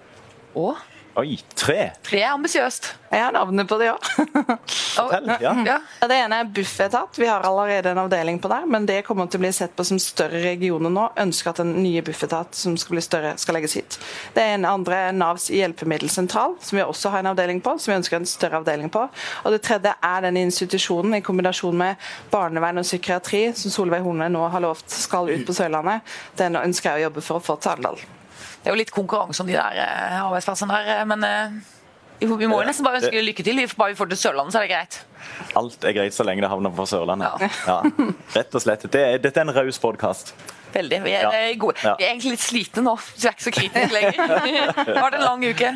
Å? 0.57 0.75
Oi, 1.17 1.39
tre! 1.57 1.95
Tre 2.05 2.19
er 2.21 2.35
ambisiøst. 2.35 2.91
Jeg 3.09 3.23
har 3.23 3.33
navnet 3.33 3.65
på 3.71 3.79
det 3.81 3.87
òg. 3.89 4.09
Fortell. 4.99 5.31
Ja. 5.41 5.53
Ja. 5.65 5.77
Det 6.05 6.17
ene 6.21 6.43
er 6.43 6.51
Bufetat. 6.53 7.17
Vi 7.17 7.25
har 7.25 7.47
allerede 7.47 7.95
en 7.95 8.01
avdeling 8.03 8.37
på 8.43 8.51
der, 8.53 8.67
men 8.69 8.85
det 8.85 8.99
kommer 9.07 9.25
til 9.33 9.41
å 9.41 9.45
bli 9.47 9.53
sett 9.57 9.73
på 9.79 9.87
som 9.89 9.97
større 10.03 10.43
regioner 10.45 10.93
nå. 10.93 11.07
Ønsker 11.23 11.55
at 11.55 11.63
den 11.63 11.71
nye 11.81 12.03
Bufetat 12.05 12.59
som 12.59 12.75
skal 12.77 12.99
bli 12.99 13.05
større, 13.07 13.31
skal 13.41 13.57
legges 13.57 13.79
hit. 13.79 13.97
Det 14.35 14.45
ene 14.45 14.69
andre 14.77 14.99
er 15.07 15.17
Navs 15.17 15.49
hjelpemiddelsentral, 15.55 16.59
som 16.61 16.77
vi 16.77 16.85
også 16.85 17.15
har 17.15 17.25
en 17.25 17.31
avdeling 17.33 17.63
på. 17.65 17.79
som 17.81 17.95
vi 17.95 17.97
ønsker 17.97 18.19
en 18.21 18.29
større 18.29 18.61
avdeling 18.61 18.93
på. 18.93 19.07
Og 19.45 19.57
det 19.57 19.63
tredje 19.65 19.95
er 19.97 20.29
den 20.29 20.37
institusjonen 20.43 21.17
i 21.17 21.23
kombinasjon 21.25 21.81
med 21.81 21.97
barnevern 22.35 22.85
og 22.85 22.85
psykiatri, 22.85 23.47
som 23.57 23.73
Solveig 23.73 24.05
Horne 24.05 24.29
nå 24.29 24.45
har 24.53 24.67
lovt 24.69 24.93
skal 24.93 25.33
ut 25.33 25.49
på 25.49 25.57
Sørlandet. 25.57 26.05
Den 26.37 26.61
ønsker 26.61 26.93
jeg 26.93 27.07
å 27.07 27.09
jobbe 27.09 27.25
for 27.25 27.41
å 27.41 27.47
få 27.49 27.57
til 27.57 27.73
Arendal. 27.73 28.05
Det 28.63 28.71
er 28.71 28.75
jo 28.75 28.81
litt 28.81 28.93
konkurranse 28.95 29.45
om 29.45 29.49
de 29.51 29.57
der 29.57 29.81
eh, 29.83 30.19
arbeidsplassene 30.25 30.75
der, 30.75 30.93
eh, 30.97 31.07
men 31.09 31.27
eh, 31.27 31.57
vi 32.21 32.49
må 32.49 32.61
jo 32.63 32.65
nesten 32.65 32.87
bare 32.87 33.03
ønske 33.03 33.23
lykke 33.23 33.45
til. 33.45 33.61
Bare 33.77 33.93
vi 33.93 33.99
får 33.99 34.09
til 34.13 34.21
Sørlandet, 34.21 34.55
så 34.55 34.61
er 34.61 34.67
det 34.67 34.73
greit. 34.73 35.01
Alt 35.61 35.85
er 35.85 35.97
greit 35.99 36.17
så 36.17 36.25
lenge 36.25 36.45
det 36.45 36.49
havner 36.49 36.73
på 36.73 36.87
Sørlandet. 36.89 37.45
Ja. 37.69 37.81
Rett 38.39 38.57
og 38.57 38.65
slett. 38.65 38.87
Det 38.93 39.03
er, 39.03 39.19
dette 39.21 39.43
er 39.43 39.49
en 39.49 39.53
raus 39.57 39.81
podkast. 39.83 40.33
Veldig. 40.77 40.99
Vi 41.07 41.13
er, 41.17 41.23
Ja. 41.27 41.31
eh, 41.33 41.55
gode. 41.61 41.77
Ja. 41.83 41.95
Vi 41.99 42.05
er 42.05 42.13
egentlig 42.13 42.35
litt 42.37 42.45
slitne 42.45 42.83
nå, 42.87 42.95
så 43.01 43.23
vi 43.25 43.29
er 43.31 43.37
ikke 43.37 43.47
så 43.47 43.53
kritiske 43.57 43.97
lenger. 43.97 44.17
Det 44.87 44.97
har 44.97 45.03
vært 45.07 45.19
en 45.19 45.25
lang 45.27 45.45
uke. 45.47 45.71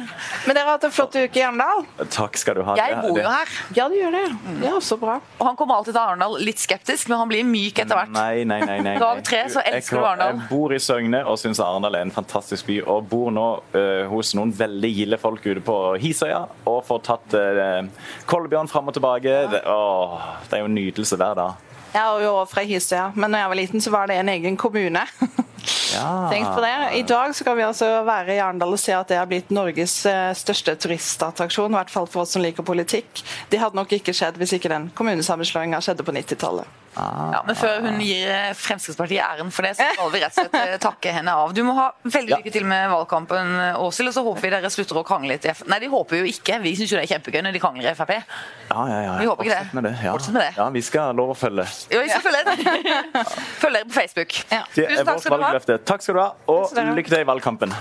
Men 0.46 0.56
dere 0.56 0.64
har 0.68 0.76
hatt 0.76 0.84
en 0.90 0.94
flott 0.94 1.16
uke 1.16 1.40
i 1.40 1.44
Arendal. 1.46 1.84
Takk 2.12 2.36
skal 2.40 2.58
du 2.60 2.62
ha. 2.68 2.76
Jeg 2.78 2.98
bor 3.02 3.18
jo 3.20 3.26
her, 3.28 3.54
Ja, 3.76 3.88
du 3.88 3.96
gjør 3.96 4.14
det. 4.18 4.24
Det 4.60 4.68
er 4.68 4.76
også 4.76 4.98
bra. 5.00 5.18
og 5.38 5.44
han 5.48 5.56
kommer 5.58 5.80
alltid 5.80 5.94
til 5.96 6.02
Arendal 6.02 6.36
litt 6.44 6.60
skeptisk, 6.62 7.08
men 7.10 7.18
han 7.22 7.30
blir 7.32 7.44
myk 7.48 7.80
etter 7.84 7.96
hvert. 7.98 8.12
Nei, 8.14 8.44
nei, 8.44 8.60
nei. 8.68 8.78
nei. 8.84 8.96
Dag 9.00 9.22
tre 9.26 9.42
så 9.52 9.62
elsker 9.64 9.98
du 10.00 10.04
Arendal. 10.04 10.36
Jeg 10.40 10.48
bor 10.50 10.74
i 10.76 10.80
Søgne 10.82 11.22
og 11.26 11.38
syns 11.40 11.60
Arendal 11.64 11.96
er 11.98 12.06
en 12.06 12.14
fantastisk 12.14 12.66
by. 12.70 12.80
Og 12.90 13.08
bor 13.10 13.30
nå 13.34 13.46
uh, 13.74 14.04
hos 14.12 14.34
noen 14.38 14.52
veldig 14.56 14.92
gilde 14.96 15.18
folk 15.22 15.46
ute 15.46 15.62
på 15.64 15.78
Hisøya 16.02 16.42
og 16.68 16.82
får 16.88 17.02
tatt 17.08 17.36
uh, 17.38 17.88
Kolbjørn 18.30 18.68
fram 18.70 18.90
og 18.92 18.96
tilbake. 18.98 19.34
Det, 19.54 19.62
å, 19.70 20.20
det 20.50 20.58
er 20.58 20.64
jo 20.64 20.70
en 20.70 20.76
nytelse 20.78 21.16
hver 21.20 21.34
dag. 21.40 21.66
Jeg 21.90 22.00
er 22.02 22.24
jo 22.24 22.34
fra 22.46 22.62
Hisøya, 22.66 23.10
men 23.14 23.32
når 23.32 23.42
jeg 23.42 23.52
var 23.52 23.58
liten, 23.58 23.82
så 23.82 23.90
var 23.90 24.10
det 24.10 24.20
en 24.20 24.28
egen 24.36 24.56
kommune. 24.56 25.06
Ja. 25.94 26.30
Tenk 26.30 26.46
på 26.54 26.60
det. 26.62 26.76
I 26.96 27.02
dag 27.02 27.34
så 27.36 27.44
kan 27.44 27.56
vi 27.58 27.64
altså 27.66 27.88
være 28.06 28.36
i 28.36 28.38
Arendal 28.40 28.72
og 28.72 28.80
se 28.80 28.94
at 28.96 29.10
det 29.10 29.18
har 29.18 29.26
blitt 29.28 29.50
Norges 29.52 29.98
eh, 30.08 30.30
største 30.38 30.76
turistattraksjon. 30.80 31.74
I 31.74 31.80
hvert 31.80 31.92
fall 31.92 32.06
for 32.08 32.24
oss 32.24 32.32
som 32.36 32.44
liker 32.44 32.64
politikk. 32.66 33.24
Det 33.50 33.60
hadde 33.60 33.76
nok 33.76 33.92
ikke 33.98 34.14
skjedd 34.16 34.38
hvis 34.40 34.54
ikke 34.56 34.70
den 34.72 34.88
kommunesammenslåinga 34.96 35.82
skjedde 35.84 36.06
på 36.06 36.14
90-tallet. 36.16 36.79
Ja, 36.96 37.42
men 37.46 37.54
før 37.54 37.84
hun 37.84 38.00
gir 38.02 38.26
eh, 38.34 38.50
Fremskrittspartiet 38.58 39.22
æren 39.22 39.52
for 39.54 39.66
det, 39.66 39.76
så 39.78 39.86
skal 39.94 40.10
vi 40.10 40.22
rett 40.24 40.34
og 40.34 40.48
slett 40.48 40.56
eh, 40.58 40.78
takke 40.82 41.12
henne 41.14 41.34
av. 41.38 41.52
Du 41.54 41.62
må 41.66 41.74
ha 41.76 41.86
veldig 42.02 42.40
lykke 42.40 42.52
til 42.54 42.66
med 42.68 42.88
valgkampen, 42.90 43.52
eh, 43.62 43.78
Åshild, 43.84 44.10
og 44.10 44.16
så 44.16 44.24
håper 44.26 44.46
vi 44.46 44.52
dere 44.56 44.70
slutter 44.74 44.98
å 44.98 45.04
krangle 45.06 45.36
litt. 45.36 45.46
Nei, 45.70 45.78
de 45.82 45.90
håper 45.92 46.20
jo 46.20 46.30
ikke. 46.30 46.58
Vi 46.64 46.74
syns 46.78 46.94
jo 46.94 46.98
det 46.98 47.06
er 47.06 47.12
kjempegøy 47.14 47.44
når 47.46 47.56
de 47.56 47.62
krangler 47.62 47.92
i 47.92 47.98
Frp. 47.98 48.14
Ja, 48.16 48.86
ja, 48.90 48.98
ja. 49.06 49.14
Vi 49.20 49.28
håper 49.30 49.46
ikke 49.46 49.60
det. 49.60 49.76
Med 49.78 49.86
det. 49.86 49.94
Ja. 50.02 50.16
Med 50.18 50.40
det. 50.42 50.50
Ja, 50.58 50.68
vi 50.74 50.82
skal 50.86 51.14
love 51.20 51.36
å 51.36 51.38
følge. 51.38 51.66
Ja, 51.92 52.02
vi 52.02 52.10
skal 52.10 52.24
følge 52.26 52.42
dere. 52.50 53.24
Følg 53.62 53.78
dere 53.78 53.90
på 53.90 53.96
Facebook. 53.96 54.40
Ja. 54.50 54.64
Tusen 54.74 55.06
takk 55.06 55.22
skal 55.22 55.38
du 55.38 55.46
ha. 55.46 55.78
Takk 55.92 56.06
skal 56.06 56.18
du 56.18 56.22
ha, 56.24 56.30
og 56.50 56.74
lykke 56.98 57.12
til 57.12 57.22
i 57.22 57.28
valgkampen. 57.30 57.74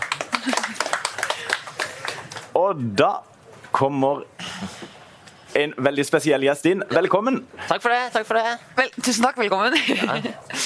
Og 2.59 2.81
da 2.97 3.11
kommer 3.71 4.25
en 5.57 5.73
veldig 5.77 6.03
spesiell 6.05 6.43
gjest 6.45 6.65
inn. 6.69 6.83
Velkommen. 6.93 7.41
Takk 7.67 7.81
for 7.81 7.89
det. 7.93 8.01
takk 8.13 8.25
for 8.27 8.37
det. 8.37 8.57
Vel, 8.77 8.89
tusen 9.01 9.23
takk, 9.25 9.37
velkommen. 9.41 9.73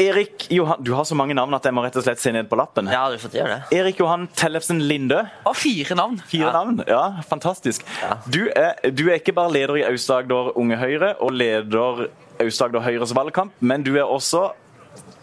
Erik 0.01 0.47
Johan 0.51 0.83
Du 0.83 0.93
har 0.97 1.03
så 1.07 1.15
mange 1.15 1.35
navn 1.37 1.53
at 1.55 1.63
jeg 1.67 1.75
må 1.75 1.83
rett 1.85 1.95
og 1.99 2.03
slett 2.05 2.19
se 2.21 2.33
ned 2.35 2.49
på 2.51 2.57
lappen. 2.59 2.89
Ja, 2.91 3.05
du 3.11 3.17
får 3.21 3.37
gjøre 3.37 3.57
det. 3.59 3.77
Erik 3.79 3.99
Johan 4.01 4.27
Tellefsen 4.35 4.81
Linde. 4.83 5.21
Og 5.49 5.55
fire 5.59 5.95
navn. 5.99 6.19
Fire 6.29 6.51
navn. 6.55 6.81
Ja, 6.89 7.03
fantastisk. 7.29 7.85
Du 8.27 8.41
er, 8.55 8.75
du 8.91 9.05
er 9.09 9.19
ikke 9.21 9.35
bare 9.37 9.53
leder 9.55 9.79
i 9.81 9.85
Aust-Agder 9.87 10.53
Unge 10.59 10.77
Høyre 10.81 11.13
og 11.23 11.31
leder 11.37 12.07
Aust-Agder 12.43 12.83
Høyres 12.83 13.15
valgkamp, 13.15 13.55
men 13.61 13.85
du 13.85 13.93
er 13.95 14.03
også 14.09 14.49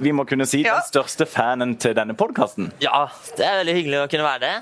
vi 0.01 0.11
må 0.17 0.25
kunne 0.25 0.47
si 0.49 0.63
Ja. 0.65 0.79
den 0.81 0.87
største 0.89 1.27
fanen 1.29 1.75
til 1.79 1.93
denne 1.95 2.15
podkasten. 2.17 2.71
Ja, 2.81 3.05
det 3.37 3.45
er 3.45 3.59
veldig 3.61 3.75
hyggelig 3.77 3.99
å 4.01 4.07
kunne 4.11 4.25
være 4.25 4.41
det. 4.41 4.55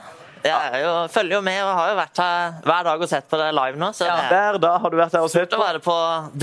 Jeg 0.44 0.82
jo, 0.84 0.92
følger 1.12 1.36
jo 1.38 1.40
med 1.44 1.58
og 1.64 1.70
har 1.78 1.88
jo 1.92 1.96
vært 1.98 2.20
her 2.22 2.58
hver 2.64 2.84
dag 2.88 3.02
og 3.04 3.10
sett 3.10 3.28
på 3.30 3.38
det 3.40 3.48
live 3.56 3.80
nå. 3.80 3.88
Så 3.96 4.06
Ja. 4.06 4.16
det 4.16 4.24
er 4.24 4.28
Hver 4.52 4.58
dag 4.62 4.76
har 4.84 4.90
du 4.90 4.96
vært 5.00 5.16
her 5.18 5.24
og 5.26 5.30
sett 5.32 5.52
å 5.52 5.58
på. 5.58 5.64
være 5.64 5.80
på 5.84 5.96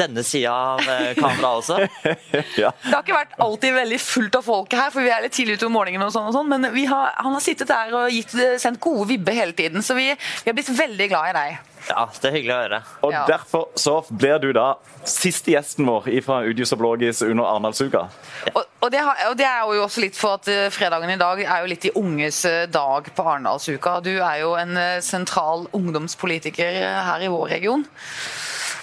denne 0.03 0.23
sida 0.27 0.51
av 0.51 0.79
eh, 0.95 1.13
kameraet 1.15 1.61
også. 1.61 1.79
ja. 2.63 2.71
Det 2.83 2.93
har 2.93 3.03
ikke 3.03 3.17
vært 3.19 3.37
alltid 3.47 3.77
veldig 3.79 3.99
fullt 4.01 4.35
av 4.41 4.47
folk 4.49 4.73
her, 4.79 4.89
for 4.91 5.01
vi 5.05 5.13
er 5.15 5.21
litt 5.27 5.35
tidlig 5.37 5.59
ute 5.59 5.69
om 5.69 5.75
morgenen, 5.77 6.07
og 6.07 6.13
sånn 6.15 6.27
og 6.31 6.35
sånn, 6.35 6.49
men 6.51 6.69
vi 6.75 6.85
har, 6.89 7.13
han 7.21 7.33
har 7.37 7.43
sittet 7.43 7.71
der 7.71 7.93
og 7.95 8.09
gitt, 8.13 8.35
sendt 8.61 8.81
gode 8.83 9.07
vibber 9.13 9.33
hele 9.37 9.55
tiden, 9.57 9.81
så 9.85 9.95
vi, 9.97 10.09
vi 10.15 10.49
har 10.51 10.57
blitt 10.57 10.69
veldig 10.75 11.09
glad 11.13 11.31
i 11.31 11.37
deg. 11.39 11.63
Ja, 11.89 12.07
det 12.21 12.29
er 12.29 12.33
hyggelig 12.33 12.53
å 12.55 12.59
høre. 12.63 12.79
Og 13.05 13.11
Ja. 13.13 13.25
derfor 13.29 13.67
så 13.77 13.99
blir 14.09 14.39
du 14.41 14.51
da 14.53 14.75
siste 15.05 15.51
gjesten 15.53 15.85
vår 15.85 16.07
fra 16.25 16.39
Udius 16.43 16.73
og 16.73 16.79
Blågis 16.79 17.21
under 17.21 17.45
Arendalsuka. 17.45 18.07
Og, 18.55 18.63
og, 18.81 18.91
det 18.91 18.99
har, 19.05 19.15
og 19.29 19.37
det 19.37 19.45
er 19.45 19.61
jo 19.61 19.83
også 19.83 20.01
litt 20.01 20.17
for 20.17 20.39
at 20.39 20.47
eh, 20.47 20.69
fredagen 20.73 21.09
i 21.13 21.17
dag 21.21 21.41
er 21.45 21.61
jo 21.61 21.69
litt 21.69 21.81
de 21.85 21.91
unges 21.95 22.43
eh, 22.45 22.65
dag 22.65 23.11
på 23.15 23.23
Arendalsuka. 23.27 23.99
Du 24.01 24.15
er 24.17 24.39
jo 24.41 24.55
en 24.57 24.75
eh, 24.77 24.99
sentral 25.05 25.67
ungdomspolitiker 25.77 26.81
her 27.05 27.21
i 27.21 27.29
vår 27.29 27.49
region. 27.57 27.85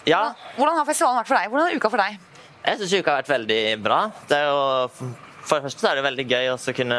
Ja, 0.07 0.34
Hvordan 0.57 0.78
har 0.78 0.86
festivalen 0.86 1.20
vært 1.22 1.30
for 1.30 1.38
deg? 1.38 1.50
Hvordan 1.50 1.70
er 1.70 1.78
uka 1.78 1.90
for 1.90 2.03
deg? 2.03 2.18
jeg 2.62 2.78
syns 2.78 2.92
uka 2.94 3.11
har 3.11 3.22
vært 3.22 3.32
veldig 3.32 3.62
bra. 3.82 4.00
Det 4.30 4.36
er 4.38 4.44
jo, 4.46 5.14
for 5.42 5.59
det 5.59 5.64
første 5.66 5.88
er 5.90 5.98
det 5.98 6.05
veldig 6.07 6.26
gøy 6.30 6.50
å 6.53 6.74
kunne 6.76 6.98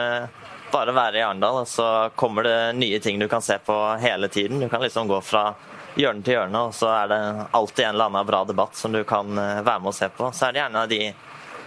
bare 0.73 0.95
være 0.95 1.19
i 1.19 1.23
Arendal, 1.23 1.61
og 1.61 1.69
så 1.69 2.09
kommer 2.19 2.43
det 2.47 2.57
nye 2.75 2.99
ting 2.99 3.19
du 3.21 3.27
kan 3.31 3.43
se 3.45 3.55
på 3.63 3.75
hele 4.01 4.27
tiden. 4.27 4.59
Du 4.59 4.67
kan 4.71 4.81
liksom 4.83 5.07
gå 5.07 5.21
fra 5.23 5.53
hjørne 5.99 6.23
til 6.25 6.37
hjørne, 6.37 6.63
og 6.67 6.73
så 6.75 6.89
er 6.93 7.11
det 7.11 7.19
alltid 7.51 7.85
en 7.85 7.93
eller 7.93 8.09
annen 8.09 8.27
bra 8.27 8.41
debatt 8.47 8.77
som 8.77 8.93
du 8.93 9.03
kan 9.07 9.37
eh, 9.37 9.61
være 9.61 9.83
med 9.83 9.91
og 9.91 9.97
se 9.97 10.09
på. 10.09 10.29
Så 10.33 10.47
er 10.47 10.55
det 10.55 10.63
gjerne 10.63 10.85
de, 10.89 11.01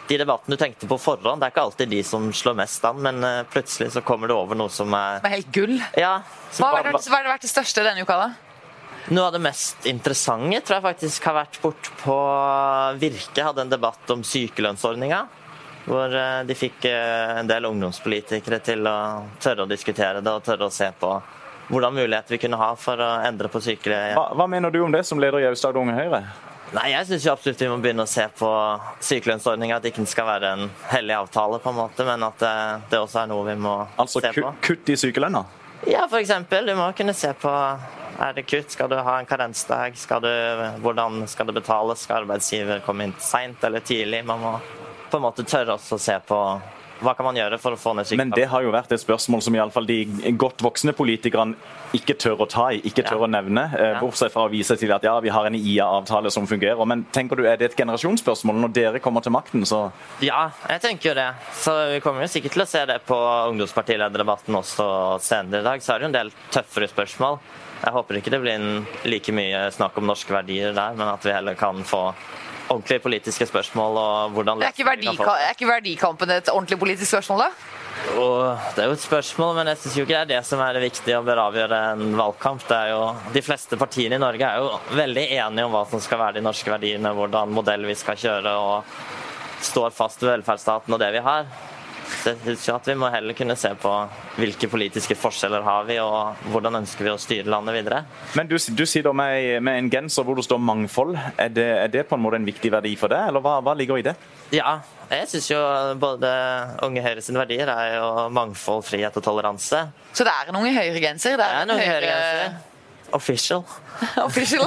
de 0.09 0.19
debattene 0.23 0.57
du 0.57 0.63
tenkte 0.63 0.89
på 0.91 0.99
forhånd. 1.01 1.41
Det 1.41 1.49
er 1.49 1.55
ikke 1.55 1.67
alltid 1.69 1.95
de 1.95 2.03
som 2.07 2.27
slår 2.35 2.59
mest 2.63 2.89
an, 2.89 3.01
men 3.07 3.23
eh, 3.27 3.45
plutselig 3.53 3.93
så 3.95 4.03
kommer 4.07 4.31
du 4.31 4.37
over 4.37 4.59
noe 4.59 4.73
som 4.73 4.95
er 4.97 5.23
Som 5.23 5.31
er 5.31 5.37
helt 5.39 5.55
gull. 5.55 5.79
Ja. 5.99 6.19
Hva 6.59 6.75
har 6.75 6.91
vært, 6.91 7.07
hva 7.07 7.23
har 7.23 7.33
vært 7.37 7.47
det 7.47 7.53
største 7.53 7.87
denne 7.87 8.07
uka, 8.07 8.19
da? 8.27 8.29
Noe 9.07 9.29
av 9.29 9.37
det 9.37 9.43
mest 9.45 9.87
interessante 9.87 10.59
tror 10.67 10.81
jeg 10.81 10.87
faktisk 10.89 11.27
har 11.29 11.37
vært 11.45 11.61
bort 11.63 11.91
på 12.01 12.21
Virke. 12.99 13.45
Hadde 13.47 13.63
en 13.63 13.71
debatt 13.71 14.11
om 14.11 14.27
sykelønnsordninga. 14.27 15.25
Hvor 15.87 16.11
eh, 16.19 16.43
de 16.49 16.59
fikk 16.59 16.91
en 16.91 17.47
del 17.47 17.71
ungdomspolitikere 17.71 18.59
til 18.67 18.91
å 18.91 18.99
tørre 19.39 19.69
å 19.69 19.71
diskutere 19.71 20.19
det 20.19 20.35
og 20.35 20.43
tørre 20.43 20.67
å 20.67 20.75
se 20.75 20.91
på 20.99 21.15
hvordan 21.69 21.95
muligheter 21.97 22.37
vi 22.37 22.39
kunne 22.39 22.59
ha 22.61 22.73
for 22.79 23.01
å 23.03 23.09
endre 23.27 23.49
på 23.53 23.61
sykelønn. 23.65 24.15
Hva, 24.19 24.29
hva 24.39 24.47
mener 24.51 24.71
du 24.75 24.81
om 24.85 24.93
det 24.95 25.05
som 25.07 25.19
leder 25.23 25.43
i 25.43 25.49
Aust-Agder 25.51 25.83
Unge 25.83 25.97
Høyre? 25.99 26.23
Nei, 26.75 26.89
jeg 26.91 27.07
syns 27.07 27.27
absolutt 27.31 27.61
vi 27.63 27.69
må 27.71 27.77
begynne 27.79 28.03
å 28.03 28.11
se 28.11 28.25
på 28.39 28.49
sykelønnsordninga. 29.07 29.77
At 29.79 29.85
det 29.87 29.93
ikke 29.95 30.07
skal 30.11 30.27
være 30.27 30.49
en 30.57 30.65
hellig 30.91 31.15
avtale, 31.15 31.61
på 31.63 31.71
en 31.71 31.79
måte, 31.79 32.07
men 32.09 32.25
at 32.27 32.41
det, 32.43 32.55
det 32.91 32.99
også 33.03 33.23
er 33.23 33.31
noe 33.31 33.47
vi 33.47 33.55
må 33.67 33.77
Altså 33.97 34.23
se 34.23 34.33
på. 34.35 34.43
Altså 34.49 34.67
kutt 34.67 34.91
i 34.91 34.97
sykelønna? 34.99 35.45
Ja, 35.87 36.07
eksempel. 36.19 36.67
Du 36.67 36.75
må 36.75 36.89
kunne 36.99 37.15
se 37.15 37.31
på 37.39 37.53
Er 38.17 38.33
det 38.33 38.47
kutt? 38.49 38.71
Skal 38.73 38.89
du 38.91 38.97
ha 38.97 39.19
en 39.21 39.27
karensdag? 39.29 39.95
Skal 40.01 40.23
du- 40.25 40.81
Hvordan 40.83 41.27
skal 41.29 41.47
det 41.47 41.55
betales? 41.61 42.01
Skal 42.07 42.25
arbeidsgiver 42.25 42.81
komme 42.87 43.05
inn 43.05 43.15
seint 43.21 43.63
eller 43.65 43.81
tidlig? 43.85 44.25
Man 44.25 44.41
må 44.41 44.55
på 45.11 45.19
en 45.21 45.23
måte 45.23 45.45
tørre 45.47 45.77
også 45.77 45.95
å 45.99 46.01
se 46.03 46.17
på 46.27 46.39
hva 47.01 47.13
kan 47.17 47.27
man 47.27 47.37
gjøre 47.37 47.59
for 47.61 47.73
å 47.73 47.77
få 47.79 47.93
ned 47.95 48.05
Men 48.05 48.07
sykefraværet. 48.07 48.35
det 48.37 48.47
har 48.49 48.63
jo 48.63 48.71
vært 48.73 48.93
et 48.93 49.01
spørsmål 49.03 49.43
som 49.43 49.55
i 49.55 49.59
alle 49.59 49.71
fall 49.75 49.87
de 49.87 49.99
godt 50.39 50.63
voksne 50.65 50.93
politikerne 50.97 51.55
ikke 51.95 52.17
tør 52.19 52.41
å 52.45 52.49
ta 52.49 52.69
i, 52.73 52.81
ikke 52.81 53.05
tør 53.05 53.21
Ja. 53.21 53.27
å 53.27 53.31
nevne. 53.31 53.65
eh. 53.79 54.01
Bortsett 54.01 54.33
fra 54.33 54.47
å 54.47 54.51
vise 54.51 54.77
til 54.77 54.91
at 54.93 55.03
ja, 55.05 55.19
vi 55.21 55.29
har 55.29 55.47
en 55.47 55.55
IA-avtale 55.55 56.31
som 56.31 56.47
fungerer. 56.47 56.85
Men 56.87 57.05
tenker 57.13 57.37
du, 57.37 57.45
er 57.47 57.57
det 57.57 57.71
et 57.73 57.77
generasjonsspørsmål? 57.77 58.55
Når 58.65 58.73
dere 58.73 58.99
kommer 59.01 59.21
til 59.23 59.33
makten, 59.33 59.63
så 59.65 59.93
Ja, 60.21 60.51
jeg 60.69 60.81
tenker 60.83 61.11
jo 61.11 61.15
det. 61.15 61.29
Så 61.53 61.93
vi 61.95 62.01
kommer 62.01 62.23
jo 62.23 62.29
sikkert 62.29 62.53
til 62.53 62.63
å 62.63 62.67
se 62.67 62.85
det 62.87 63.01
på 63.07 63.17
ungdomspartilederdebatten 63.53 64.55
også 64.57 65.21
senere 65.21 65.61
i 65.61 65.65
dag. 65.65 65.81
Så 65.83 65.95
er 65.95 65.99
det 65.99 66.07
jo 66.07 66.11
en 66.13 66.19
del 66.21 66.31
tøffere 66.51 66.89
spørsmål. 66.89 67.39
Jeg 67.85 67.93
håper 67.93 68.17
ikke 68.17 68.31
det 68.33 68.41
blir 68.41 68.87
like 69.05 69.33
mye 69.37 69.67
snakk 69.71 69.99
om 70.01 70.07
norske 70.09 70.33
verdier 70.33 70.73
der, 70.75 70.95
men 70.97 71.09
at 71.13 71.23
vi 71.23 71.31
heller 71.35 71.55
kan 71.55 71.83
få 71.85 72.15
ordentlige 72.69 73.03
politiske 73.05 73.47
spørsmål 73.47 73.99
og 74.01 74.37
hvordan 74.37 74.63
Er 74.63 74.75
ikke, 74.75 74.87
verdika, 74.89 75.35
er 75.39 75.55
ikke 75.55 75.69
verdikampen 75.71 76.31
et 76.35 76.49
ordentlig 76.53 76.79
politisk 76.79 77.11
spørsmål, 77.15 77.47
da? 77.47 77.51
Og 78.21 78.73
det 78.77 78.83
er 78.83 78.91
jo 78.91 78.97
et 78.97 79.03
spørsmål, 79.03 79.55
men 79.57 79.71
jeg 79.71 79.81
syns 79.81 79.97
ikke 79.97 80.11
det 80.11 80.19
er 80.19 80.31
det 80.31 80.41
som 80.47 80.61
er 80.61 80.77
det 80.77 80.83
viktige 80.85 81.19
og 81.19 81.27
bør 81.27 81.41
avgjøre 81.47 81.79
en 81.95 82.17
valgkamp. 82.19 82.65
Det 82.69 82.77
er 82.77 82.91
jo, 82.93 83.05
de 83.35 83.43
fleste 83.45 83.79
partiene 83.81 84.19
i 84.19 84.23
Norge 84.23 84.49
er 84.49 84.61
jo 84.63 84.97
veldig 84.97 85.25
enige 85.39 85.69
om 85.69 85.73
hva 85.75 85.85
som 85.91 86.03
skal 86.05 86.21
være 86.21 86.39
de 86.39 86.45
norske 86.45 86.71
verdiene, 86.71 87.15
hvordan 87.17 87.55
modell 87.57 87.87
vi 87.89 87.97
skal 87.99 88.21
kjøre, 88.21 88.53
og 88.53 89.65
står 89.65 89.97
fast 89.97 90.23
ved 90.23 90.37
velferdsstaten 90.37 90.93
og 90.93 91.03
det 91.03 91.11
vi 91.17 91.25
har. 91.25 91.49
Så 92.27 92.33
jeg 92.35 92.57
synes 92.59 92.69
at 92.75 92.89
vi 92.91 92.95
må 92.99 93.07
heller 93.15 93.37
kunne 93.39 93.55
se 93.55 93.71
på 93.79 93.91
hvilke 94.41 94.67
politiske 94.67 95.15
forskjeller 95.15 95.63
har 95.63 95.85
vi, 95.87 96.01
og 96.03 96.41
hvordan 96.51 96.81
ønsker 96.81 97.07
vi 97.07 97.13
å 97.13 97.21
styre 97.23 97.53
landet 97.53 97.77
videre. 97.77 98.01
Men 98.35 98.51
du, 98.51 98.57
du 98.59 98.83
da 98.83 99.13
med, 99.15 99.63
med 99.63 99.79
en 99.79 99.91
genser 99.93 100.27
hvor 100.27 100.35
det 100.35 100.43
står 100.49 100.59
'mangfold'. 100.59 101.15
Er 101.39 101.55
det, 101.55 101.69
er 101.85 101.89
det 101.93 102.07
på 102.09 102.19
en 102.19 102.25
måte 102.25 102.41
en 102.41 102.49
viktig 102.49 102.73
verdi 102.75 102.97
for 102.99 103.15
deg, 103.15 103.29
eller 103.31 103.45
hva, 103.45 103.61
hva 103.63 103.77
ligger 103.79 104.03
i 104.03 104.07
det? 104.09 104.17
Ja, 104.51 104.81
jeg 105.11 105.29
syns 105.31 105.51
jo 105.53 105.59
både 106.03 106.29
Unge 106.83 107.03
Høyre 107.07 107.23
sine 107.23 107.39
verdier 107.39 107.71
er 107.71 107.95
jo 108.01 108.09
mangfold, 108.35 108.83
frihet 108.91 109.15
og 109.15 109.23
toleranse. 109.23 109.87
Så 110.11 110.27
det 110.27 110.35
er 110.35 110.51
en 110.51 110.59
Unge 110.65 110.75
Høyre-genser? 110.75 111.39
Det 111.39 111.45
Det 111.45 111.47
er 111.47 111.61
er 111.61 111.63
en 111.63 111.77
Unge 111.77 111.87
Høyre 111.87 112.01
høyregrense. 112.11 112.76
Official. 113.11 113.65
official. 114.17 114.67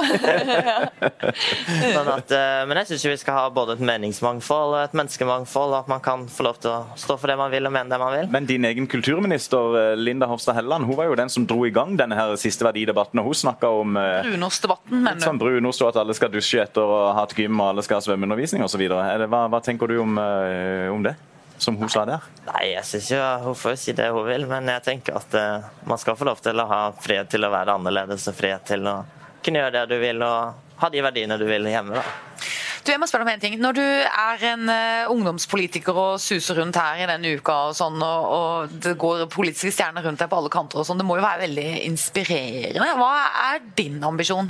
men, 1.94 2.08
at, 2.08 2.30
eh, 2.30 2.62
men 2.66 2.80
jeg 2.80 2.90
syns 2.90 3.04
vi 3.06 3.16
skal 3.20 3.36
ha 3.36 3.44
både 3.54 3.76
et 3.76 3.84
meningsmangfold 3.84 4.74
og 4.74 4.80
et 4.82 4.96
menneskemangfold, 4.96 5.74
og 5.74 5.78
at 5.84 5.90
man 5.92 6.02
kan 6.04 6.26
få 6.30 6.46
lov 6.48 6.60
til 6.62 6.72
å 6.72 6.78
stå 6.98 7.16
for 7.20 7.30
det 7.30 7.38
man 7.40 7.52
vil 7.52 7.68
og 7.68 7.74
mene 7.74 7.92
det 7.92 8.00
man 8.02 8.16
vil. 8.16 8.30
Men 8.32 8.48
din 8.48 8.66
egen 8.68 8.88
kulturminister 8.90 9.78
eh, 9.82 9.94
Linda 10.00 10.28
Hofstad 10.30 10.58
Helleland 10.58 10.88
hun 10.88 10.98
var 10.98 11.10
jo 11.10 11.18
den 11.20 11.32
som 11.32 11.46
dro 11.48 11.64
i 11.68 11.72
gang 11.74 11.96
denne 12.00 12.18
her 12.18 12.34
siste 12.40 12.66
verdidebatten. 12.66 13.22
og 13.22 13.30
Hun 13.30 13.40
snakka 13.44 13.72
om 13.82 13.98
eh, 14.00 14.20
Brunostdebatten, 14.28 15.02
mener 15.06 15.24
sånn 15.24 15.40
brunost 15.40 15.84
og 15.84 15.92
at 15.92 16.02
alle 16.02 16.16
skal 16.16 16.32
dusje 16.32 16.62
etter 16.64 16.84
å 16.84 17.00
ha 17.10 17.16
hatt 17.22 17.36
gym 17.36 17.60
og 17.60 17.74
alle 17.74 17.86
skal 17.86 18.00
ha 18.00 18.06
svømmeundervisning 18.08 18.64
osv. 18.66 18.86
Hva, 18.90 19.44
hva 19.52 19.64
tenker 19.64 19.90
du 19.90 20.00
om, 20.02 20.18
om 20.18 21.04
det, 21.04 21.14
som 21.60 21.76
hun 21.76 21.92
sa 21.92 22.06
der? 22.08 22.24
Nei, 22.48 22.70
jeg 22.72 22.84
synes 22.88 23.10
jo 23.12 23.20
Hun 23.44 23.58
får 23.58 23.76
si 23.80 23.94
det 23.96 24.08
hun 24.14 24.26
vil, 24.26 24.46
men 24.50 24.68
jeg 24.72 24.86
tenker 24.86 25.20
at 25.20 25.36
eh, 25.36 25.68
man 25.88 26.00
skal 26.00 26.16
få 26.18 26.28
lov 26.28 26.40
til 26.44 26.60
å 26.60 26.68
ha 26.70 26.80
frihet 26.96 27.30
til 27.32 27.44
å 27.44 27.52
være 27.52 27.76
annerledes 27.76 28.28
og 28.30 28.36
frihet 28.38 28.66
til 28.72 28.88
å 28.88 29.00
kunne 29.44 29.62
gjøre 29.62 29.76
det 29.78 29.94
du 29.94 30.02
vil 30.02 30.24
og 30.24 30.80
ha 30.80 30.88
de 30.92 31.04
verdiene 31.04 31.38
du 31.40 31.46
vil 31.48 31.68
hjemme. 31.68 32.00
da. 32.00 32.48
Du, 32.80 32.88
jeg 32.94 33.00
må 33.00 33.06
spørre 33.08 33.26
om 33.26 33.30
en 33.32 33.42
ting. 33.42 33.58
Når 33.60 33.76
du 33.76 33.84
er 33.84 34.44
en 34.54 34.70
uh, 34.72 35.10
ungdomspolitiker 35.12 35.96
og 36.00 36.20
suser 36.22 36.56
rundt 36.62 36.78
her 36.80 37.02
i 37.02 37.08
denne 37.10 37.34
uka, 37.36 37.56
og 37.68 37.76
sånn, 37.76 38.00
og, 38.00 38.30
og 38.36 38.78
det 38.86 38.94
går 39.00 39.26
politiske 39.32 39.74
stjerner 39.76 40.06
rundt 40.06 40.22
deg 40.22 40.30
på 40.32 40.38
alle 40.40 40.52
kanter, 40.52 40.80
og 40.80 40.88
sånn, 40.88 41.00
det 41.00 41.04
må 41.08 41.18
jo 41.18 41.26
være 41.26 41.44
veldig 41.44 41.68
inspirerende. 41.90 42.96
Hva 42.96 43.12
er 43.50 43.60
din 43.76 44.00
ambisjon? 44.06 44.48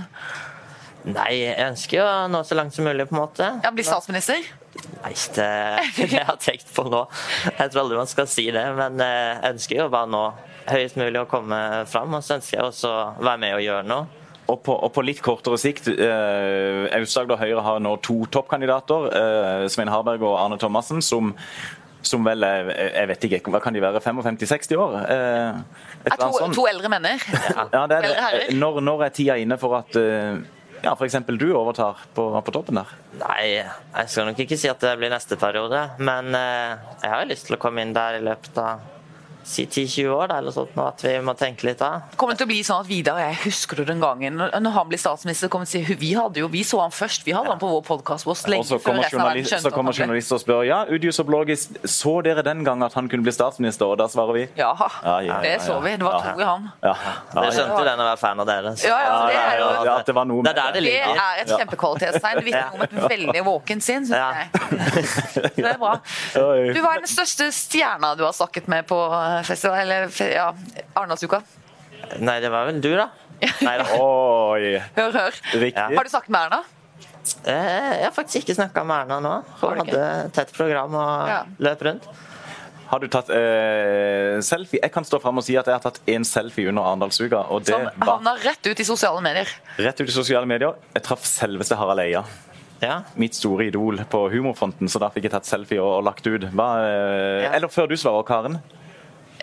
Nei, 1.08 1.30
jeg 1.40 1.56
ønsker 1.70 2.00
jo 2.00 2.04
å 2.04 2.28
nå 2.28 2.42
så 2.44 2.56
langt 2.58 2.74
som 2.76 2.84
mulig, 2.84 3.06
på 3.08 3.16
en 3.16 3.22
måte. 3.22 3.46
Ja, 3.64 3.72
Bli 3.72 3.84
statsminister? 3.86 4.42
Nei, 5.00 5.14
det 5.34 5.46
er 5.80 5.90
ikke 5.90 6.08
jeg 6.18 6.28
har 6.28 6.38
tenkt 6.40 6.70
på 6.76 6.84
nå. 6.92 7.02
Jeg 7.56 7.72
tror 7.72 7.84
aldri 7.86 8.00
man 8.02 8.10
skal 8.10 8.28
si 8.30 8.46
det, 8.54 8.64
men 8.76 9.00
eh, 9.04 9.32
jeg 9.40 9.56
ønsker 9.56 9.80
jo 9.80 9.90
bare 9.92 10.10
nå 10.12 10.24
høyest 10.70 11.00
mulig 11.00 11.22
å 11.22 11.28
komme 11.30 11.58
fram, 11.90 12.14
og 12.18 12.24
så 12.24 12.36
ønsker 12.38 12.58
jeg 12.58 12.66
også 12.68 12.90
å 12.92 13.04
være 13.24 13.42
med 13.46 13.56
og 13.56 13.64
gjøre 13.64 13.88
noe. 13.88 14.16
Og 14.50 14.58
på, 14.66 14.74
og 14.74 14.90
på 14.94 15.02
litt 15.06 15.20
kortere 15.22 15.58
sikt, 15.62 15.88
eh, 15.94 16.86
Aust-Agder 16.98 17.38
Høyre 17.38 17.62
har 17.62 17.82
nå 17.82 17.94
to 18.02 18.24
toppkandidater, 18.34 19.10
eh, 19.14 19.66
Svein 19.70 19.90
Harberg 19.92 20.24
og 20.26 20.36
Arne 20.40 20.58
Thomassen, 20.58 20.98
som, 21.06 21.32
som 22.02 22.26
vel 22.26 22.42
er, 22.46 22.72
jeg 22.96 23.10
vet 23.12 23.26
ikke, 23.28 23.52
hva 23.54 23.60
kan 23.62 23.76
de 23.76 23.82
være, 23.84 24.02
55-60 24.02 24.80
år? 24.80 24.96
Eh, 25.04 25.60
et 26.02 26.14
Er 26.16 26.22
to, 26.24 26.48
to 26.56 26.66
eldre 26.70 26.90
menner? 26.92 27.22
Ja, 27.70 27.84
det 27.86 28.00
er 28.00 28.08
Eldre. 28.10 28.48
Når, 28.58 28.80
når 28.88 29.06
er 29.06 29.14
tida 29.20 29.38
inne 29.38 29.58
for 29.60 29.78
at 29.78 30.00
eh, 30.00 30.40
ja, 30.84 30.94
f.eks. 30.94 31.18
du 31.28 31.48
overtar 31.54 32.00
på, 32.14 32.28
på 32.44 32.54
toppen 32.54 32.80
der? 32.80 32.94
Nei, 33.20 33.42
jeg 33.58 34.12
skal 34.12 34.30
nok 34.30 34.40
ikke 34.44 34.58
si 34.60 34.70
at 34.70 34.80
det 34.84 34.94
blir 35.00 35.12
neste 35.12 35.38
periode, 35.40 35.82
men 35.98 36.32
eh, 36.36 36.78
jeg 37.02 37.12
har 37.14 37.28
lyst 37.28 37.48
til 37.48 37.58
å 37.58 37.60
komme 37.60 37.84
inn 37.84 37.96
der 37.96 38.20
i 38.20 38.24
løpet 38.24 38.60
av 38.62 38.86
10-20 39.44 40.08
år, 40.14 40.26
da, 40.30 40.38
eller 40.38 40.50
sånt, 40.54 40.74
nå, 40.76 40.86
at 40.88 41.02
vi 41.04 41.14
må 41.24 41.34
tenke 41.38 41.66
litt 41.66 41.78
da. 41.80 42.02
Kommer 42.16 42.34
det 42.34 42.42
til 42.42 42.48
å 42.48 42.50
bli 42.52 42.60
sånn 42.66 42.80
at 42.84 42.88
Vidar 42.90 43.14
og 43.18 43.20
jeg 43.24 43.38
husker 43.44 43.76
du 43.80 43.84
den 43.88 44.00
gangen 44.02 44.36
når 44.40 44.70
han 44.74 44.88
blir 44.90 44.98
statsminister, 45.00 45.48
kommer 45.52 45.66
til 45.66 45.82
å 45.82 45.86
si 45.88 45.94
vi 46.00 46.12
hadde 46.14 46.40
jo, 46.42 46.48
vi 46.52 46.62
så 46.66 46.80
han 46.82 46.90
først, 46.94 47.24
vi 47.26 47.32
hadde 47.32 47.48
han 47.52 47.58
på 47.60 47.68
vår 47.70 47.82
podkast 47.86 48.26
Og 48.26 48.36
lenge 48.50 48.64
så 48.68 48.78
før 48.78 48.90
kommer, 48.90 49.02
resten 49.04 49.20
av 49.20 49.26
verden 49.26 49.40
journalist, 49.40 49.50
skjønte 49.50 49.70
så 49.70 49.74
kommer 49.74 49.96
journalister 49.96 50.36
og 50.36 50.42
spør 50.44 50.62
ja, 50.68 50.78
Udius 50.90 51.20
og 51.22 51.26
Blågis, 51.30 51.68
så 51.84 52.14
dere 52.26 52.42
den 52.46 52.64
gang 52.64 52.82
at 52.86 52.94
han 52.98 53.08
kunne 53.10 53.22
bli 53.26 53.32
statsminister? 53.34 53.86
Og 53.90 53.98
da 54.00 54.08
svarer 54.12 54.36
vi 54.36 54.44
Ja, 54.58 54.70
Ja, 54.80 54.88
ja, 55.04 55.16
ja, 55.26 55.38
det 55.42 55.52
ja. 55.56 55.58
så 55.64 55.80
vi. 55.82 55.96
Det 55.96 56.04
var 56.06 56.20
Ja. 56.20 56.32
to 56.34 56.40
i 56.40 56.44
han. 56.44 56.70
ja. 56.82 56.94
ja, 56.94 57.42
ja. 57.42 57.50
skjønte 57.50 57.78
jo 57.80 57.84
den 57.90 58.00
å 58.00 58.06
være 58.10 58.18
fan 58.20 58.40
av 58.40 58.46
dere. 58.46 58.74
så- 58.76 58.88
Ja, 58.88 58.98
ja, 59.00 59.26
det 59.26 59.36
er 59.36 59.58
jo- 59.60 59.84
Ja, 59.84 59.96
det 60.06 60.14
var 60.14 60.24
noe 60.24 60.42
Det 60.42 60.54
med 60.54 60.64
er 60.64 60.72
det 60.72 60.82
Det 60.84 61.00
er 61.00 61.40
et 61.42 61.48
kjempekvalitetstegn. 61.48 62.36
Det 62.40 62.44
vitner 62.44 62.74
om 62.74 62.82
et 62.82 62.90
veldig 63.10 63.44
våkent 63.44 63.82
sinn, 63.82 64.06
syns 64.06 64.10
jeg. 64.10 64.48
Så 65.34 65.42
Det 65.56 65.64
er 65.64 65.78
bra. 65.78 65.94
Du 66.34 66.80
var 66.82 66.94
den 67.00 67.08
største 67.10 67.50
stjerna 67.54 68.14
du 68.16 68.24
har 68.24 68.32
snakket 68.32 68.68
med 68.68 68.86
på 68.86 68.96
festival, 69.46 69.80
eller 69.84 70.08
ja, 70.32 70.48
Arendalsuka. 70.96 71.42
Nei, 72.20 72.38
det 72.42 72.50
var 72.52 72.66
vel 72.70 72.80
du, 72.82 72.90
da? 72.98 73.08
Nei 73.64 73.76
da. 73.80 73.86
Oi, 74.00 74.74
Hør, 74.96 75.12
hør. 75.16 75.38
riktig. 75.62 75.96
Har 75.96 76.04
du 76.08 76.12
snakket 76.12 76.32
med 76.34 76.40
Erna? 76.48 76.62
Eh, 77.44 77.92
Jeg 78.00 78.04
har 78.08 78.14
faktisk 78.16 78.42
ikke 78.44 78.56
snakka 78.58 78.82
med 78.88 79.04
Erna 79.04 79.20
nå. 79.24 79.34
Hun 79.60 79.80
hadde 79.84 80.04
tett 80.36 80.52
program 80.56 80.94
og 80.98 81.28
Ja. 81.30 81.38
løp 81.68 81.82
rundt. 81.86 82.08
Har 82.90 82.98
du 82.98 83.06
tatt 83.06 83.28
eh, 83.30 84.40
selfie? 84.42 84.80
Jeg 84.82 84.90
kan 84.90 85.04
stå 85.06 85.20
fram 85.22 85.38
og 85.38 85.44
si 85.46 85.54
at 85.60 85.68
jeg 85.70 85.76
har 85.76 85.84
tatt 85.84 86.00
én 86.10 86.24
selfie 86.26 86.72
under 86.72 86.82
Arendalsuka, 86.90 87.44
Som 87.68 87.84
havna 88.02 88.32
rett 88.42 88.66
ut 88.66 88.80
i 88.82 88.86
sosiale 88.88 89.22
medier. 89.22 89.46
rett 89.78 90.00
ut 90.00 90.08
i 90.08 90.12
sosiale 90.16 90.48
medier. 90.50 90.74
Jeg 90.96 91.04
traff 91.06 91.22
selveste 91.28 91.76
Harald 91.78 92.02
Eia. 92.02 92.24
Ja. 92.82 93.02
Mitt 93.14 93.34
store 93.36 93.66
idol 93.68 93.98
på 94.10 94.24
humorfronten, 94.32 94.88
så 94.88 94.98
da 94.98 95.10
fikk 95.12 95.28
jeg 95.28 95.34
tatt 95.36 95.46
selfie 95.46 95.78
og, 95.78 95.98
og 96.00 96.04
lagt 96.08 96.26
ut. 96.26 96.48
Hva, 96.50 96.68
eh, 96.82 97.44
Ja. 97.44 97.52
Eller 97.60 97.68
før 97.70 97.86
du 97.92 97.94
svarer, 98.00 98.24
Karen. 98.26 98.58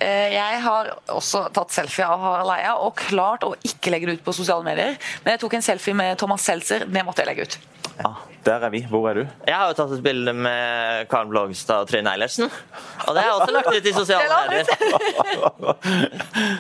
Eh, 0.02 0.34
Jeg 0.36 0.62
har 0.62 0.91
også 1.10 1.45
tatt 1.56 1.72
selfie 1.74 2.06
av 2.06 2.20
Harald 2.22 2.52
Eia 2.54 2.76
og 2.84 2.95
klart 3.00 3.43
å 3.48 3.54
ikke 3.66 3.89
legge 3.93 4.06
det 4.12 4.20
ut 4.20 4.26
på 4.28 4.34
sosiale 4.36 4.64
medier. 4.68 4.98
Men 5.24 5.34
jeg 5.36 5.41
tok 5.45 5.54
en 5.58 5.66
selfie 5.66 5.95
med 5.98 6.18
Thomas 6.22 6.45
Seltzer. 6.45 6.86
Det 6.86 7.04
måtte 7.08 7.24
jeg 7.24 7.32
legge 7.32 7.48
ut. 7.48 7.58
Ja, 7.98 8.12
der 8.45 8.62
er 8.68 8.70
vi. 8.70 8.84
Hvor 8.91 9.08
er 9.10 9.14
du? 9.18 9.24
Jeg 9.48 9.56
har 9.58 9.72
jo 9.72 9.78
tatt 9.80 9.95
et 9.95 10.04
bilde 10.06 10.34
med 10.38 11.08
Karen 11.10 11.32
Blågstad 11.32 11.82
og 11.82 11.89
Trine 11.89 12.12
Eilertsen. 12.14 12.45
Og 13.08 13.16
det 13.18 13.24
har 13.24 13.32
jeg 13.32 13.38
også 13.41 13.56
lagt 13.56 13.74
ut 13.74 13.89
i 13.89 13.93
sosiale 13.95 14.38
medier. 14.52 14.68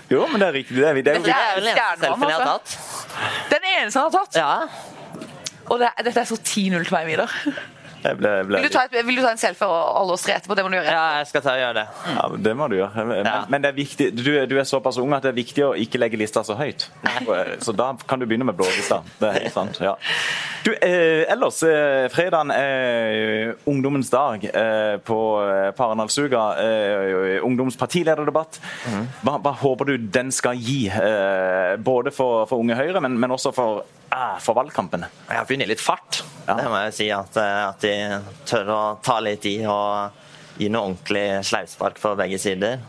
Jo, 0.13 0.23
men 0.31 0.41
det 0.41 0.47
er 0.47 0.53
riktig. 0.55 0.75
Det 0.81 0.87
er. 0.87 0.93
Det 1.03 1.13
er, 1.13 1.21
Det 1.21 1.29
er 1.29 1.61
den 1.61 1.69
eneste 1.77 2.05
selfien 2.07 2.29
jeg 2.29 2.37
har 2.37 2.47
altså. 2.47 2.53
tatt. 2.57 3.49
Den 3.53 3.67
eneste 3.75 3.99
han 3.99 4.05
har 4.07 4.15
tatt. 4.17 4.33
Ja. 4.41 4.53
Og 5.67 5.81
det, 5.83 5.89
dette 6.07 6.21
er 6.23 6.29
så 6.29 6.37
10-0 6.39 6.87
til 6.87 6.93
meg, 6.95 7.09
Vidar. 7.11 7.33
Jeg 8.07 8.17
ble, 8.19 8.31
ble, 8.47 8.61
Vil 8.61 8.69
du, 8.69 8.73
ta 8.73 8.83
et, 8.87 8.95
vil 9.07 9.19
du 9.19 9.21
ta 9.25 9.31
en 9.35 9.41
selfie 9.41 9.67
og 9.67 9.77
alle 10.01 10.15
oss 10.17 10.23
tre 10.25 10.35
etterpå? 10.37 10.55
Det 10.57 10.63
må 10.65 10.71
du 10.73 10.77
gjøre. 10.79 10.93
ja, 10.95 11.05
jeg 11.19 11.27
skal 11.31 11.45
ta 11.45 11.53
og 11.55 11.61
gjøre 11.63 11.77
det. 11.79 11.85
Ja, 12.15 12.25
det 12.47 12.55
må 12.59 12.67
du 12.71 12.75
gjøre. 12.79 13.05
Men, 13.11 13.25
Ja. 13.27 13.37
men 13.49 13.61
det 13.65 13.71
er 13.73 13.77
viktig, 13.77 14.09
du, 14.17 14.31
du 14.47 14.55
er 14.59 14.67
såpass 14.69 14.97
ung 15.01 15.13
at 15.17 15.23
det 15.27 15.31
er 15.33 15.37
viktig 15.37 15.65
å 15.67 15.73
ikke 15.77 15.99
legge 16.01 16.17
lista 16.21 16.43
så 16.47 16.55
høyt. 16.59 16.87
Så 17.63 17.75
da 17.75 17.91
kan 18.07 18.19
du 18.19 18.25
begynne 18.29 18.47
med 18.47 18.55
blålista. 18.59 19.01
Det 19.19 19.27
er 19.31 19.39
helt 19.43 19.53
sant. 19.55 19.79
ja. 19.83 19.95
Du, 20.67 20.71
eh, 20.73 21.23
ellers, 21.31 21.61
eh, 21.63 22.07
fredagen 22.11 22.51
er 22.51 23.53
ungdommens 23.69 24.09
dag 24.11 24.43
eh, 24.49 24.97
på, 25.07 25.19
eh, 25.45 25.69
på 25.77 25.85
Arendalsuka. 25.85 26.41
Eh, 26.63 27.37
ungdomspartilederdebatt. 27.47 28.59
Hva, 29.23 29.37
hva 29.43 29.53
håper 29.61 29.91
du 29.93 29.97
den 30.11 30.31
skal 30.35 30.57
gi? 30.59 30.87
Eh, 30.91 31.75
både 31.77 32.11
for, 32.15 32.45
for 32.49 32.59
Unge 32.63 32.75
Høyre, 32.79 33.01
men, 33.03 33.15
men 33.21 33.31
også 33.35 33.53
for, 33.55 33.85
eh, 34.11 34.35
for 34.43 34.57
valgkampen? 34.59 35.05
Jeg 35.29 35.39
har 35.39 35.47
funnet 35.49 35.71
litt 35.71 35.83
fart. 35.83 36.21
Ja. 36.47 36.55
Det 36.61 36.67
må 36.71 36.77
jeg 36.85 36.93
si. 36.95 37.09
At, 37.11 37.37
eh, 37.37 37.63
at 37.69 37.81
de 37.83 37.95
tør 38.47 38.69
å 38.73 38.81
ta 39.03 39.19
litt 39.23 39.45
i 39.49 39.57
og 39.67 40.11
gi 40.57 40.69
noe 40.73 40.87
ordentlig 40.93 41.25
sleivspark 41.45 41.99
på 42.01 42.15
begge 42.17 42.39
sider. 42.41 42.79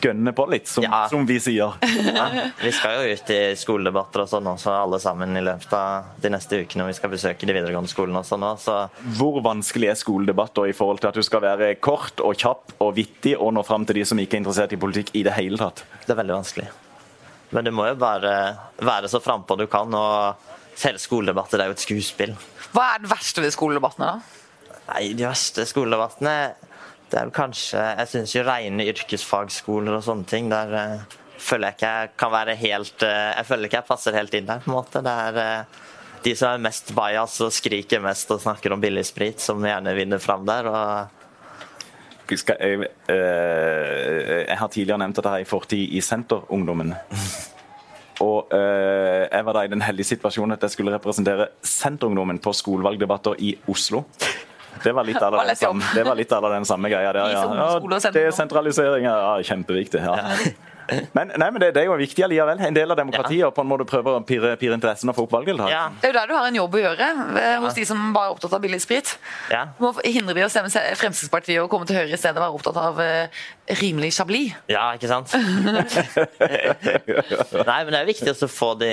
Gønne 0.00 0.32
på 0.32 0.46
litt, 0.48 0.64
som, 0.66 0.82
Ja. 0.82 1.02
som 1.12 1.26
vi 1.28 1.36
sier. 1.44 1.74
Ja. 2.16 2.24
Vi 2.62 2.70
skal 2.72 2.94
jo 3.04 3.12
ut 3.14 3.30
i 3.34 3.40
skoledebatter 3.60 4.22
og 4.24 4.28
sånn 4.30 4.46
også, 4.48 4.72
alle 4.72 4.96
sammen 5.00 5.36
i 5.36 5.42
løpet 5.44 5.72
av 5.76 6.06
de 6.24 6.30
neste 6.32 6.62
ukene. 6.64 6.86
og 6.86 6.88
Vi 6.88 6.96
skal 6.98 7.12
besøke 7.12 7.44
de 7.46 7.52
videregående 7.52 7.92
skolene 7.92 8.22
også 8.22 8.38
nå, 8.40 8.54
så 8.60 8.76
Hvor 9.18 9.42
vanskelig 9.44 9.90
er 9.92 10.00
skoledebatter 10.00 10.70
i 10.70 10.72
forhold 10.76 11.00
til 11.04 11.08
at 11.12 11.18
du 11.20 11.22
skal 11.22 11.44
være 11.44 11.74
kort 11.84 12.18
og 12.24 12.32
kjapp 12.40 12.72
og 12.80 12.94
vittig 12.96 13.36
og 13.38 13.52
nå 13.54 13.64
fram 13.68 13.84
til 13.84 14.00
de 14.00 14.06
som 14.08 14.18
ikke 14.18 14.38
er 14.38 14.42
interessert 14.44 14.72
i 14.72 14.80
politikk 14.80 15.12
i 15.20 15.22
det 15.28 15.36
hele 15.36 15.60
tatt? 15.60 15.84
det 16.06 16.16
er 16.16 16.20
veldig 16.22 16.38
vanskelig. 16.40 16.68
Men 17.52 17.64
du 17.68 17.70
må 17.76 17.84
jo 17.86 17.94
bare 18.00 18.32
være 18.80 19.08
så 19.12 19.20
frampå 19.22 19.56
du 19.60 19.66
kan. 19.70 19.92
Og 19.94 20.34
hele 20.82 21.00
skoledebatter 21.00 21.62
er 21.62 21.70
jo 21.70 21.76
et 21.76 21.84
skuespill. 21.84 22.34
Hva 22.74 22.94
er 22.94 23.04
det 23.04 23.10
verste 23.12 23.44
ved 23.44 23.54
skoledebattene, 23.54 24.10
da? 24.10 24.78
Nei, 24.90 25.02
de 25.16 25.26
verste 25.26 25.64
skoledebattene 25.68 26.36
det 27.14 27.20
er 27.20 27.28
vel 27.28 27.34
kanskje 27.36 27.80
Jeg 27.80 28.10
syns 28.10 28.32
jo 28.34 28.42
rene 28.44 28.86
yrkesfagskoler 28.90 29.98
og 29.98 30.04
sånne 30.04 30.26
ting 30.28 30.48
der 30.50 30.72
eh, 30.76 31.16
føler 31.38 31.70
jeg 31.70 31.76
ikke 31.76 31.92
jeg 31.94 32.12
kan 32.20 32.32
være 32.34 32.56
helt 32.58 33.04
eh, 33.06 33.30
Jeg 33.38 33.48
føler 33.48 33.68
ikke 33.68 33.80
jeg 33.80 33.88
passer 33.88 34.18
helt 34.18 34.36
inn 34.36 34.48
der, 34.48 34.62
på 34.64 34.70
en 34.70 34.78
måte. 34.78 35.02
Det 35.04 35.14
er 35.28 35.40
eh, 35.42 35.82
de 36.24 36.32
som 36.38 36.54
er 36.54 36.64
mest 36.64 36.94
bajas 36.96 37.36
og 37.44 37.52
skriker 37.52 38.02
mest 38.02 38.30
og 38.32 38.40
snakker 38.40 38.72
om 38.72 38.80
billig 38.80 39.04
sprit, 39.04 39.42
som 39.44 39.64
gjerne 39.64 39.92
vinner 39.96 40.22
fram 40.22 40.46
der. 40.48 40.70
og 40.70 41.20
jeg, 42.32 42.86
eh, 43.12 44.44
jeg 44.48 44.56
har 44.56 44.70
tidligere 44.72 45.02
nevnt 45.02 45.18
at 45.20 45.26
jeg 45.26 45.34
har 45.34 45.44
en 45.44 45.50
fortid 45.50 45.92
i 45.92 46.00
Senterungdommen. 46.00 46.94
Og 48.22 48.52
eh, 48.54 49.24
jeg 49.26 49.46
var 49.46 49.56
da 49.56 49.64
i 49.66 49.70
den 49.72 49.82
heldige 49.82 50.12
situasjonen 50.12 50.54
at 50.54 50.66
jeg 50.66 50.76
skulle 50.76 50.94
representere 50.94 51.48
Senterungdommen 51.66 52.38
på 52.42 52.52
skolevalgdebatter 52.54 53.40
i 53.42 53.54
Oslo. 53.70 54.04
Det 54.84 54.92
var 54.94 55.06
litt 55.06 55.22
av 55.22 55.34
den 55.34 55.56
samme, 55.56 55.88
det 55.94 56.04
var 56.06 56.18
litt 56.18 56.32
av 56.34 56.46
den 56.50 56.66
samme 56.66 56.90
greia 56.90 57.12
der, 57.14 57.34
ja. 57.34 57.42
ja 57.78 58.12
desentralisering 58.14 59.06
er 59.06 59.20
ja, 59.22 59.34
kjempeviktig. 59.46 60.02
Ja. 60.02 60.34
Men, 61.16 61.30
nei, 61.38 61.48
men 61.50 61.60
det, 61.62 61.70
det 61.76 61.82
er 61.82 61.86
jo 61.88 61.96
viktig 61.98 62.24
allikevel. 62.26 62.60
En 62.66 62.76
del 62.76 62.90
av 62.92 62.98
demokratiet, 62.98 63.44
og 63.46 63.54
på 63.56 63.62
en 63.64 63.70
måte 63.70 63.86
prøve 63.88 64.14
å 64.18 64.22
pire, 64.26 64.54
pire 64.60 64.76
interessen 64.76 65.10
og 65.10 65.16
få 65.16 65.24
opp 65.26 65.34
valgdeltakelsen. 65.36 65.72
ja, 65.72 65.84
Det 66.00 66.08
er 66.08 66.12
jo 66.12 66.18
der 66.18 66.30
du 66.30 66.34
har 66.36 66.48
en 66.50 66.58
jobb 66.60 66.74
å 66.76 66.82
gjøre, 66.82 67.08
eh, 67.40 67.56
hos 67.64 67.78
de 67.78 67.84
som 67.88 68.02
bare 68.16 68.30
er 68.30 68.36
opptatt 68.36 68.56
av 68.58 68.62
billig 68.64 68.80
sprit. 68.84 69.14
ja. 69.52 69.62
Må 69.80 69.94
hindre 70.04 70.34
de 70.36 70.44
å 70.46 70.50
stemme 70.52 70.70
Fremskrittspartiet 70.70 71.62
og 71.62 71.70
komme 71.72 71.86
til 71.88 71.96
Høyre 71.98 72.14
i 72.14 72.20
stedet 72.20 72.36
og 72.38 72.44
være 72.44 72.58
opptatt 72.58 72.78
av 72.82 73.00
eh, 73.04 73.44
rimelig 73.80 74.12
chablis. 74.18 74.52
ja, 74.68 74.84
ikke 74.98 75.08
sant? 75.10 75.32
Nei, 77.70 77.80
men 77.84 77.90
det 77.94 78.00
er 78.00 78.08
viktig 78.08 78.34
å 78.34 78.50
få 78.50 78.74
de 78.80 78.92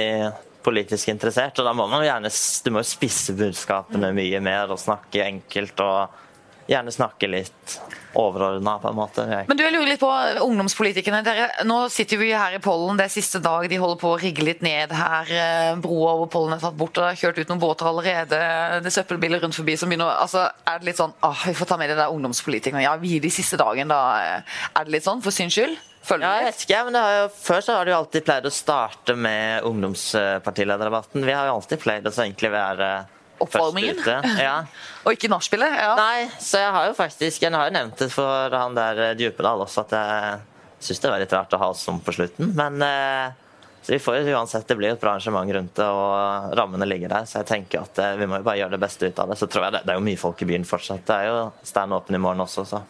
politisk 0.62 1.10
interessert, 1.10 1.58
og 1.60 1.66
da 1.66 1.74
må 1.74 1.88
man 1.90 2.04
jo 2.04 2.10
gjerne 2.10 2.30
du 2.66 2.70
må 2.76 2.84
spisse 2.86 3.34
budskapene 3.38 4.12
mye 4.16 4.42
mer 4.44 4.72
og 4.74 4.80
snakke 4.82 5.24
enkelt 5.26 5.82
og 5.84 6.70
gjerne 6.70 6.94
snakke 6.94 7.30
litt 7.32 7.80
overordna, 8.16 8.78
på 8.82 8.90
en 8.90 8.96
måte. 8.96 9.26
Jeg 9.30 9.48
Men 9.48 9.58
du, 9.58 9.64
jeg 9.64 9.74
lurer 9.74 9.88
litt 9.92 10.00
på 10.02 10.10
ungdomspolitikerne. 10.46 11.24
Dere, 11.24 11.50
nå 11.68 11.90
sitter 11.92 12.18
vi 12.18 12.32
her 12.34 12.56
i 12.58 12.60
Pollen, 12.64 12.98
det 12.98 13.06
er 13.06 13.14
siste 13.14 13.40
dag. 13.44 13.68
De 13.70 13.78
holder 13.82 14.00
på 14.02 14.12
å 14.16 14.20
rigge 14.22 14.44
litt 14.44 14.62
ned 14.62 14.92
her. 14.92 15.26
eh, 15.32 15.76
Broa 15.82 16.14
over 16.18 16.28
Pollen 16.28 16.54
er 16.58 16.60
tatt 16.64 16.78
bort, 16.78 16.98
og 16.98 17.04
det 17.08 17.12
er 17.14 17.22
kjørt 17.22 17.40
ut 17.42 17.48
noen 17.54 17.62
båter 17.62 17.86
allerede. 17.92 18.42
Det 18.82 18.92
er 18.92 18.98
søppelbiler 19.04 19.42
rundt 19.42 19.56
forbi 19.56 19.78
som 19.78 19.90
begynner 19.90 20.12
å- 20.12 20.22
altså, 20.26 20.50
Er 20.68 20.80
det 20.80 20.86
litt 20.86 20.98
sånn 20.98 21.14
åh, 21.24 21.46
vi 21.46 21.54
får 21.54 21.68
ta 21.68 21.78
med 21.78 21.90
de 21.90 21.96
der 21.96 22.10
ungdomspolitikerne. 22.12 22.84
Ja, 22.84 22.96
vi 22.98 23.08
gir 23.16 23.22
de 23.22 23.30
siste 23.30 23.58
dagen, 23.58 23.88
da. 23.88 24.44
Er 24.76 24.84
det 24.86 24.92
litt 24.92 25.04
sånn, 25.04 25.22
for 25.22 25.32
syns 25.32 25.54
skyld? 25.54 25.78
Følger 26.04 26.22
Ja, 26.26 26.36
jeg 26.42 26.46
vet 26.46 26.66
ikke, 26.66 26.84
men 26.86 26.94
det 26.94 27.02
har 27.02 27.12
jo, 27.22 27.28
Før 27.30 27.60
så 27.62 27.74
har 27.76 27.86
det 27.86 27.92
jo 27.94 27.98
alltid 28.00 28.26
pleid 28.26 28.44
å 28.44 28.52
starte 28.52 29.16
med 29.16 29.62
ungdomspartilederdebatten. 29.64 31.24
Vi 31.26 31.32
har 31.32 31.46
jo 31.48 31.56
alltid 31.60 31.80
pleid 31.80 32.04
å 32.10 32.12
egentlig 32.12 32.52
være 32.52 33.06
Oppvarmingen? 33.44 34.00
Ja. 34.40 34.56
Og 35.06 35.18
ikke 35.18 35.30
nachspielet? 35.32 35.76
Ja. 35.82 35.92
Nei, 35.98 36.30
så 36.40 36.62
jeg 36.62 36.74
har 36.76 36.90
jo 36.90 36.96
faktisk 36.98 37.42
Jeg 37.42 37.54
har 37.56 37.70
jo 37.70 37.74
nevnt 37.74 38.02
det 38.04 38.12
for 38.14 38.54
han 38.54 38.78
der 38.78 39.06
eh, 39.10 39.14
Djupedal 39.20 39.64
også, 39.66 39.86
at 39.88 39.96
jeg 39.98 40.42
syns 40.82 41.02
det 41.04 41.14
var 41.14 41.22
litt 41.22 41.34
rart 41.34 41.54
å 41.54 41.62
ha 41.62 41.72
oss 41.74 41.82
som 41.86 42.00
på 42.02 42.14
slutten. 42.16 42.54
Men 42.58 42.82
eh, 42.86 43.34
så 43.82 43.94
vi 43.96 44.00
får 44.00 44.18
jo 44.22 44.38
uansett, 44.38 44.68
det 44.70 44.78
blir 44.78 44.94
et 44.94 45.02
bra 45.02 45.16
arrangement 45.16 45.52
rundt 45.54 45.76
det, 45.76 45.86
og 45.90 46.54
rammene 46.58 46.86
ligger 46.86 47.10
der. 47.10 47.26
Så 47.26 47.40
jeg 47.42 47.50
tenker 47.50 47.82
at 47.82 48.02
eh, 48.02 48.18
vi 48.20 48.28
må 48.30 48.38
jo 48.38 48.46
bare 48.46 48.60
gjøre 48.62 48.76
det 48.76 48.82
beste 48.84 49.10
ut 49.10 49.22
av 49.24 49.32
det. 49.32 49.38
Så 49.42 49.50
tror 49.50 49.66
jeg 49.68 49.76
det, 49.76 49.82
det 49.88 49.94
er 49.94 50.02
jo 50.02 50.06
mye 50.06 50.22
folk 50.22 50.42
i 50.46 50.50
byen 50.52 50.68
fortsatt. 50.70 51.02
Det 51.08 51.18
er 51.18 51.30
jo 51.32 51.40
stand 51.66 51.98
åpen 51.98 52.18
i 52.18 52.22
morgen 52.22 52.46
også, 52.46 52.66
så 52.70 52.84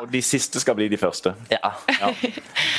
Og 0.00 0.10
de 0.12 0.20
siste 0.22 0.60
skal 0.62 0.76
bli 0.78 0.86
de 0.92 0.98
første. 1.00 1.32
ja. 1.50 1.72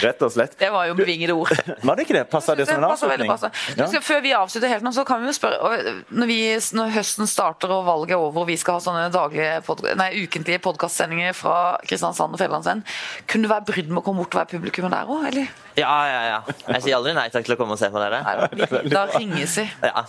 Rett 0.02 0.22
og 0.26 0.32
slett. 0.34 0.56
Det 0.60 0.70
var 0.74 0.88
jo 0.90 0.96
bevingede 0.98 1.34
ord. 1.38 1.52
Var 1.88 1.98
det 1.98 2.06
ikke 2.06 2.16
det? 2.16 2.24
Passa 2.32 2.56
det 2.58 2.66
som 2.70 2.80
en 2.80 2.88
avslutning? 2.90 3.32
Ja. 3.78 3.88
Før 4.02 4.22
vi 4.24 4.32
avslutter 4.38 4.72
helt 4.72 4.86
nå, 4.86 4.94
så 4.96 5.04
kan 5.08 5.22
vi 5.22 5.30
jo 5.30 5.34
spørre 5.36 5.82
Når, 6.10 6.30
vi, 6.30 6.38
når 6.78 6.94
høsten 6.96 7.30
starter 7.30 7.72
og 7.74 7.84
valget 7.88 8.16
er 8.16 8.22
over 8.22 8.44
og 8.44 8.48
vi 8.50 8.58
skal 8.60 8.78
ha 8.80 8.84
sånne 8.84 9.08
daglige 9.14 9.60
pod, 9.68 9.84
nei, 10.00 10.10
ukentlige 10.24 10.62
podkastsendinger 10.64 11.36
fra 11.38 11.58
Kristiansand 11.88 12.38
og 12.38 12.42
Fedrelandsvenn, 12.42 12.84
kunne 13.30 13.48
du 13.48 13.52
være 13.52 13.68
brydd 13.70 13.92
med 13.92 14.02
å 14.02 14.06
komme 14.06 14.24
bort 14.24 14.36
og 14.36 14.42
være 14.44 14.54
publikum 14.56 14.90
der 14.92 15.10
òg, 15.12 15.28
eller? 15.32 15.52
ja, 15.80 15.92
ja, 16.10 16.22
ja. 16.28 16.40
Jeg 16.76 16.84
sier 16.88 16.98
aldri 16.98 17.14
nei 17.18 17.28
takk 17.34 17.46
til 17.48 17.56
å 17.56 17.60
komme 17.60 17.78
og 17.78 17.82
se 17.82 17.88
på 17.94 18.02
dere. 18.02 18.22
Nei, 18.26 18.66
da, 18.66 18.82
da 18.96 19.04
ringes 19.14 19.58
vi. 19.62 19.68
Ja. 19.88 20.04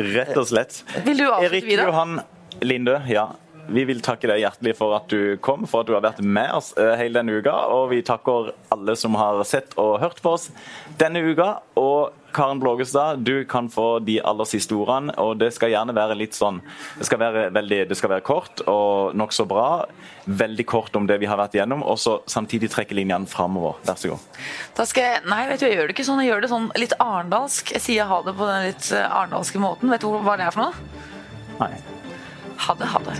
Rett 0.00 0.36
og 0.38 0.46
slett. 0.50 0.82
Vil 1.06 1.18
du 1.22 1.26
avslutte 1.28 1.48
Erik 1.50 1.66
videre? 1.70 1.88
Johan 1.90 2.20
Linde, 2.64 2.98
ja. 3.10 3.28
Vi 3.70 3.84
vil 3.86 4.00
takke 4.02 4.26
deg 4.26 4.40
hjertelig 4.42 4.74
for 4.78 4.96
at 4.96 5.10
du 5.12 5.36
kom, 5.42 5.66
for 5.70 5.84
at 5.84 5.90
du 5.90 5.94
har 5.94 6.02
vært 6.02 6.22
med 6.24 6.50
oss 6.56 6.72
eh, 6.80 6.96
hele 6.98 7.20
denne 7.20 7.38
uka. 7.38 7.54
Og 7.70 7.90
vi 7.92 8.00
takker 8.06 8.50
alle 8.74 8.96
som 8.98 9.14
har 9.18 9.38
sett 9.46 9.76
og 9.78 10.00
hørt 10.02 10.18
på 10.24 10.34
oss 10.34 10.48
denne 10.98 11.22
uka. 11.22 11.52
Og 11.78 12.16
Karen 12.34 12.58
Blågestad, 12.62 13.22
du 13.26 13.44
kan 13.44 13.70
få 13.70 13.98
de 14.06 14.20
aller 14.26 14.48
siste 14.48 14.74
ordene. 14.74 15.14
Og 15.22 15.36
det 15.38 15.52
skal 15.54 15.70
gjerne 15.70 15.94
være 15.94 16.18
litt 16.18 16.34
sånn 16.38 16.60
Det 16.98 17.06
skal 17.06 17.20
være, 17.22 17.44
veldig, 17.54 17.80
det 17.90 17.98
skal 17.98 18.12
være 18.14 18.26
kort 18.26 18.62
og 18.70 19.14
nokså 19.18 19.46
bra. 19.50 19.68
Veldig 20.26 20.66
kort 20.66 20.98
om 20.98 21.06
det 21.10 21.20
vi 21.22 21.30
har 21.30 21.38
vært 21.40 21.54
igjennom, 21.58 21.82
og 21.86 21.98
så 21.98 22.18
samtidig 22.30 22.70
trekke 22.74 22.98
linjene 22.98 23.30
framover. 23.30 23.78
Vær 23.86 23.98
så 24.02 24.12
god. 24.12 24.42
Da 24.78 24.86
skal 24.88 25.08
jeg, 25.08 25.22
nei, 25.30 25.44
vet 25.50 25.62
du, 25.62 25.68
jeg 25.68 25.78
gjør 25.78 25.90
det 25.90 25.96
ikke 25.96 26.08
sånn. 26.10 26.24
Jeg 26.24 26.32
gjør 26.32 26.44
det 26.44 26.52
sånn 26.52 26.68
litt 26.78 26.98
arendalsk. 26.98 27.74
Jeg 27.78 27.86
sier 27.86 28.10
ha 28.10 28.20
det 28.26 28.34
på 28.38 28.50
den 28.50 28.68
litt 28.70 28.90
eh, 28.94 29.06
arendalske 29.06 29.62
måten. 29.62 29.94
Vet 29.94 30.02
du 30.02 30.10
hva 30.10 30.38
det 30.40 30.50
er 30.50 30.58
for 30.58 30.66
noe? 30.66 31.06
Nei. 31.62 31.72
Ha 32.60 32.74
det, 32.76 32.90
ha 32.92 33.00
det. 33.06 33.16